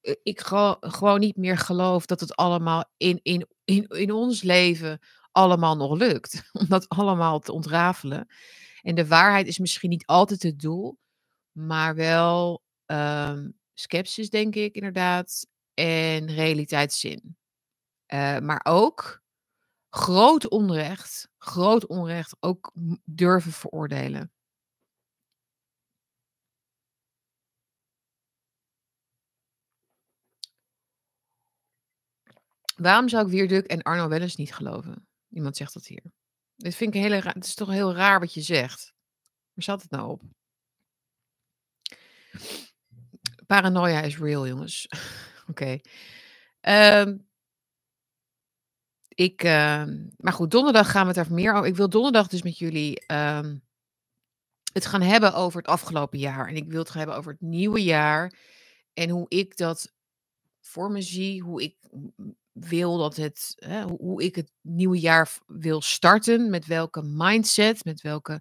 eh, 0.00 0.14
Ik 0.22 0.40
ge- 0.40 0.76
gewoon 0.80 1.20
niet 1.20 1.36
meer 1.36 1.58
geloof 1.58 2.06
dat 2.06 2.20
het 2.20 2.36
allemaal 2.36 2.84
in, 2.96 3.20
in, 3.22 3.46
in, 3.64 3.86
in 3.88 4.12
ons 4.12 4.42
leven 4.42 4.98
allemaal 5.32 5.76
nog 5.76 5.96
lukt. 5.98 6.42
Om 6.52 6.66
dat 6.68 6.88
allemaal 6.88 7.38
te 7.40 7.52
ontrafelen. 7.52 8.26
En 8.82 8.94
de 8.94 9.06
waarheid 9.06 9.46
is 9.46 9.58
misschien 9.58 9.90
niet 9.90 10.06
altijd 10.06 10.42
het 10.42 10.60
doel, 10.60 10.98
maar 11.52 11.94
wel 11.94 12.62
ehm 12.86 13.48
sceptisch, 13.80 14.30
denk 14.30 14.54
ik 14.54 14.74
inderdaad. 14.74 15.46
En 15.74 16.26
realiteitszin. 16.26 17.36
Eh, 18.06 18.38
maar 18.38 18.60
ook 18.64 19.22
groot 19.90 20.48
onrecht, 20.48 21.28
groot 21.38 21.86
onrecht 21.86 22.36
ook 22.40 22.72
durven 23.04 23.52
veroordelen. 23.52 24.32
Waarom 32.76 33.08
zou 33.08 33.24
ik 33.24 33.30
Wierduk 33.30 33.66
en 33.66 33.82
Arno 33.82 34.08
Wellens 34.08 34.36
niet 34.36 34.54
geloven? 34.54 35.08
Iemand 35.28 35.56
zegt 35.56 35.74
dat 35.74 35.86
hier. 35.86 36.12
Dit 36.56 36.74
vind 36.74 36.94
ik 36.94 36.96
een 36.96 37.10
hele 37.10 37.28
Het 37.28 37.44
is 37.44 37.54
toch 37.54 37.68
heel 37.68 37.94
raar 37.94 38.20
wat 38.20 38.34
je 38.34 38.40
zegt. 38.40 38.94
Waar 39.52 39.64
zat 39.64 39.82
het 39.82 39.90
nou 39.90 40.10
op? 40.10 40.22
Paranoia 43.50 44.00
is 44.02 44.18
real, 44.18 44.46
jongens. 44.46 44.88
Oké. 45.50 45.80
Ehm, 46.60 47.16
ik, 49.08 49.42
ehm, 49.42 50.06
maar 50.16 50.32
goed, 50.32 50.50
donderdag 50.50 50.90
gaan 50.90 51.00
we 51.00 51.06
het 51.06 51.16
daar 51.16 51.32
meer 51.36 51.54
over. 51.54 51.66
Ik 51.66 51.76
wil 51.76 51.88
donderdag 51.88 52.28
dus 52.28 52.42
met 52.42 52.58
jullie 52.58 53.06
ehm, 53.06 53.56
het 54.72 54.86
gaan 54.86 55.02
hebben 55.02 55.34
over 55.34 55.58
het 55.58 55.70
afgelopen 55.70 56.18
jaar. 56.18 56.48
En 56.48 56.56
ik 56.56 56.68
wil 56.68 56.78
het 56.78 56.88
gaan 56.88 56.98
hebben 56.98 57.16
over 57.16 57.32
het 57.32 57.40
nieuwe 57.40 57.82
jaar. 57.82 58.32
En 58.92 59.10
hoe 59.10 59.26
ik 59.28 59.56
dat 59.56 59.92
voor 60.60 60.90
me 60.90 61.02
zie. 61.02 61.42
Hoe 61.42 61.62
ik 61.62 61.76
wil 62.52 62.98
dat 62.98 63.16
het, 63.16 63.52
hè, 63.56 63.82
hoe, 63.82 64.22
ik 64.22 64.34
het 64.34 64.52
nieuwe 64.60 64.98
jaar 64.98 65.38
wil 65.46 65.80
starten. 65.80 66.50
Met 66.50 66.66
welke 66.66 67.02
mindset, 67.02 67.84
met 67.84 68.00
welke 68.00 68.40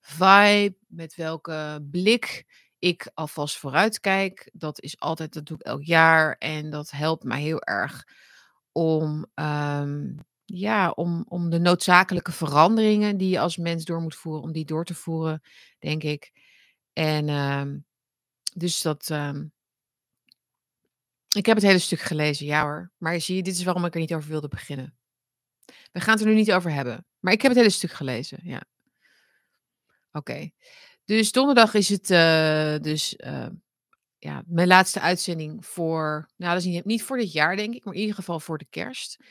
vibe, 0.00 0.76
met 0.86 1.14
welke 1.14 1.86
blik 1.90 2.46
ik 2.78 3.10
alvast 3.14 3.56
vooruit 3.58 4.00
kijk. 4.00 4.50
Dat 4.52 4.80
is 4.80 5.00
altijd, 5.00 5.32
dat 5.32 5.46
doe 5.46 5.56
ik 5.58 5.62
elk 5.66 5.82
jaar. 5.82 6.36
En 6.38 6.70
dat 6.70 6.90
helpt 6.90 7.24
mij 7.24 7.40
heel 7.40 7.62
erg 7.62 8.06
om, 8.72 9.26
ehm, 9.34 10.16
ja, 10.44 10.90
om, 10.90 11.24
om 11.28 11.50
de 11.50 11.58
noodzakelijke 11.58 12.32
veranderingen 12.32 13.16
die 13.16 13.28
je 13.28 13.40
als 13.40 13.56
mens 13.56 13.84
door 13.84 14.00
moet 14.00 14.14
voeren, 14.14 14.42
om 14.42 14.52
die 14.52 14.64
door 14.64 14.84
te 14.84 14.94
voeren, 14.94 15.42
denk 15.78 16.02
ik. 16.02 16.32
En 16.92 17.28
ehm, 17.28 17.78
dus 18.54 18.82
dat. 18.82 19.10
ehm, 19.10 19.44
ik 21.36 21.46
heb 21.46 21.56
het 21.56 21.64
hele 21.66 21.78
stuk 21.78 22.00
gelezen, 22.00 22.46
ja 22.46 22.62
hoor. 22.62 22.90
Maar 22.96 23.20
zie 23.20 23.36
je, 23.36 23.42
dit 23.42 23.54
is 23.54 23.64
waarom 23.64 23.84
ik 23.84 23.94
er 23.94 24.00
niet 24.00 24.14
over 24.14 24.28
wilde 24.30 24.48
beginnen. 24.48 24.96
We 25.92 26.00
gaan 26.00 26.14
het 26.14 26.22
er 26.22 26.28
nu 26.28 26.34
niet 26.34 26.52
over 26.52 26.72
hebben. 26.72 27.06
Maar 27.20 27.32
ik 27.32 27.42
heb 27.42 27.50
het 27.50 27.60
hele 27.60 27.72
stuk 27.72 27.90
gelezen, 27.92 28.38
ja. 28.42 28.62
Oké. 30.12 30.50
Dus 31.08 31.32
donderdag 31.32 31.74
is 31.74 31.88
het 31.88 32.10
eh, 32.10 32.76
dus 32.80 33.16
eh, 33.16 33.46
ja, 34.18 34.42
mijn 34.46 34.68
laatste 34.68 35.00
uitzending 35.00 35.66
voor, 35.66 36.28
nou 36.36 36.52
dat 36.52 36.62
is 36.62 36.68
niet, 36.68 36.84
niet 36.84 37.02
voor 37.02 37.16
dit 37.16 37.32
jaar 37.32 37.56
denk 37.56 37.74
ik, 37.74 37.84
maar 37.84 37.94
in 37.94 38.00
ieder 38.00 38.14
geval 38.14 38.40
voor 38.40 38.58
de 38.58 38.66
kerst. 38.70 39.24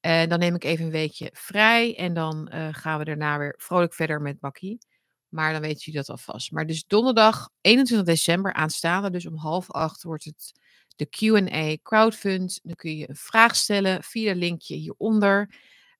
En 0.00 0.28
dan 0.28 0.38
neem 0.38 0.54
ik 0.54 0.64
even 0.64 0.84
een 0.84 0.90
weekje 0.90 1.30
vrij 1.32 1.96
en 1.96 2.14
dan 2.14 2.48
eh, 2.48 2.68
gaan 2.70 2.98
we 2.98 3.04
daarna 3.04 3.38
weer 3.38 3.54
vrolijk 3.58 3.94
verder 3.94 4.20
met 4.20 4.40
Bakkie. 4.40 4.78
Maar 5.28 5.52
dan 5.52 5.60
weten 5.60 5.78
jullie 5.78 6.00
dat 6.00 6.10
alvast. 6.10 6.52
Maar 6.52 6.66
dus 6.66 6.84
donderdag 6.86 7.50
21 7.60 8.06
december 8.06 8.52
aanstaande, 8.52 9.10
dus 9.10 9.26
om 9.26 9.36
half 9.36 9.70
acht 9.70 10.02
wordt 10.02 10.24
het 10.24 10.52
de 10.96 11.06
Q&A 11.06 11.76
crowdfund. 11.82 12.60
Dan 12.62 12.74
kun 12.74 12.96
je 12.96 13.08
een 13.08 13.16
vraag 13.16 13.56
stellen 13.56 14.02
via 14.02 14.28
het 14.28 14.38
linkje 14.38 14.74
hieronder. 14.74 15.54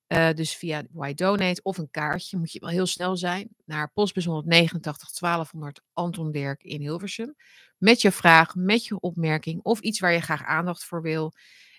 Eh, 0.07 0.31
dus 0.33 0.55
via 0.57 0.85
Why 0.91 1.15
Donate 1.15 1.63
of 1.63 1.79
een 1.79 1.91
kaartje. 1.91 2.37
Moet 2.37 2.53
je 2.53 2.61
wel 2.61 2.69
heel 2.69 2.87
snel 2.87 3.17
zijn. 3.17 3.49
Naar 3.65 3.93
postbus 3.93 4.25
189 4.25 5.11
1200 5.11 5.81
Anton 5.93 6.33
Dirk 6.33 6.63
in 6.63 6.81
Hilversum. 6.81 7.35
Met 7.79 8.01
je 8.01 8.13
vraag, 8.13 8.55
met 8.55 8.85
je 8.85 9.01
opmerking 9.01 9.63
of 9.63 9.81
iets 9.81 10.01
waar 10.01 10.13
je 10.13 10.21
graag 10.21 10.45
aandacht 10.45 10.85
voor 10.85 11.03
wil. 11.03 11.33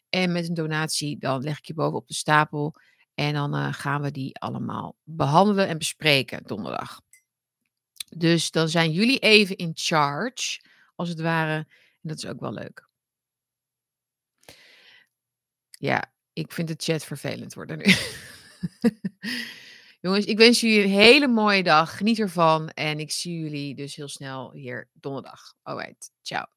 En 0.09 0.31
met 0.31 0.47
een 0.47 0.53
donatie, 0.53 1.17
dan 1.17 1.43
leg 1.43 1.57
ik 1.57 1.65
je 1.65 1.73
bovenop 1.73 2.07
de 2.07 2.13
stapel. 2.13 2.75
En 3.13 3.33
dan 3.33 3.55
eh, 3.55 3.73
gaan 3.73 4.01
we 4.01 4.11
die 4.11 4.39
allemaal 4.39 4.95
behandelen 5.03 5.67
en 5.67 5.77
bespreken 5.77 6.43
donderdag. 6.43 7.01
Dus 8.17 8.51
dan 8.51 8.69
zijn 8.69 8.91
jullie 8.91 9.19
even 9.19 9.55
in 9.55 9.71
charge, 9.73 10.61
als 10.95 11.09
het 11.09 11.21
ware. 11.21 11.55
En 11.55 11.67
dat 12.01 12.17
is 12.17 12.25
ook 12.25 12.39
wel 12.39 12.53
leuk. 12.53 12.87
Ja, 15.69 16.11
Ik 16.37 16.51
vind 16.51 16.67
de 16.67 16.75
chat 16.77 17.03
vervelend 17.03 17.53
worden 17.53 17.77
nu. 17.77 17.85
Jongens, 20.01 20.25
ik 20.25 20.37
wens 20.37 20.59
jullie 20.59 20.83
een 20.83 20.89
hele 20.89 21.27
mooie 21.27 21.63
dag. 21.63 21.97
Geniet 21.97 22.19
ervan. 22.19 22.69
En 22.69 22.99
ik 22.99 23.11
zie 23.11 23.39
jullie 23.39 23.75
dus 23.75 23.95
heel 23.95 24.07
snel 24.07 24.51
hier 24.51 24.89
donderdag. 24.93 25.53
Alright, 25.63 26.11
ciao. 26.21 26.56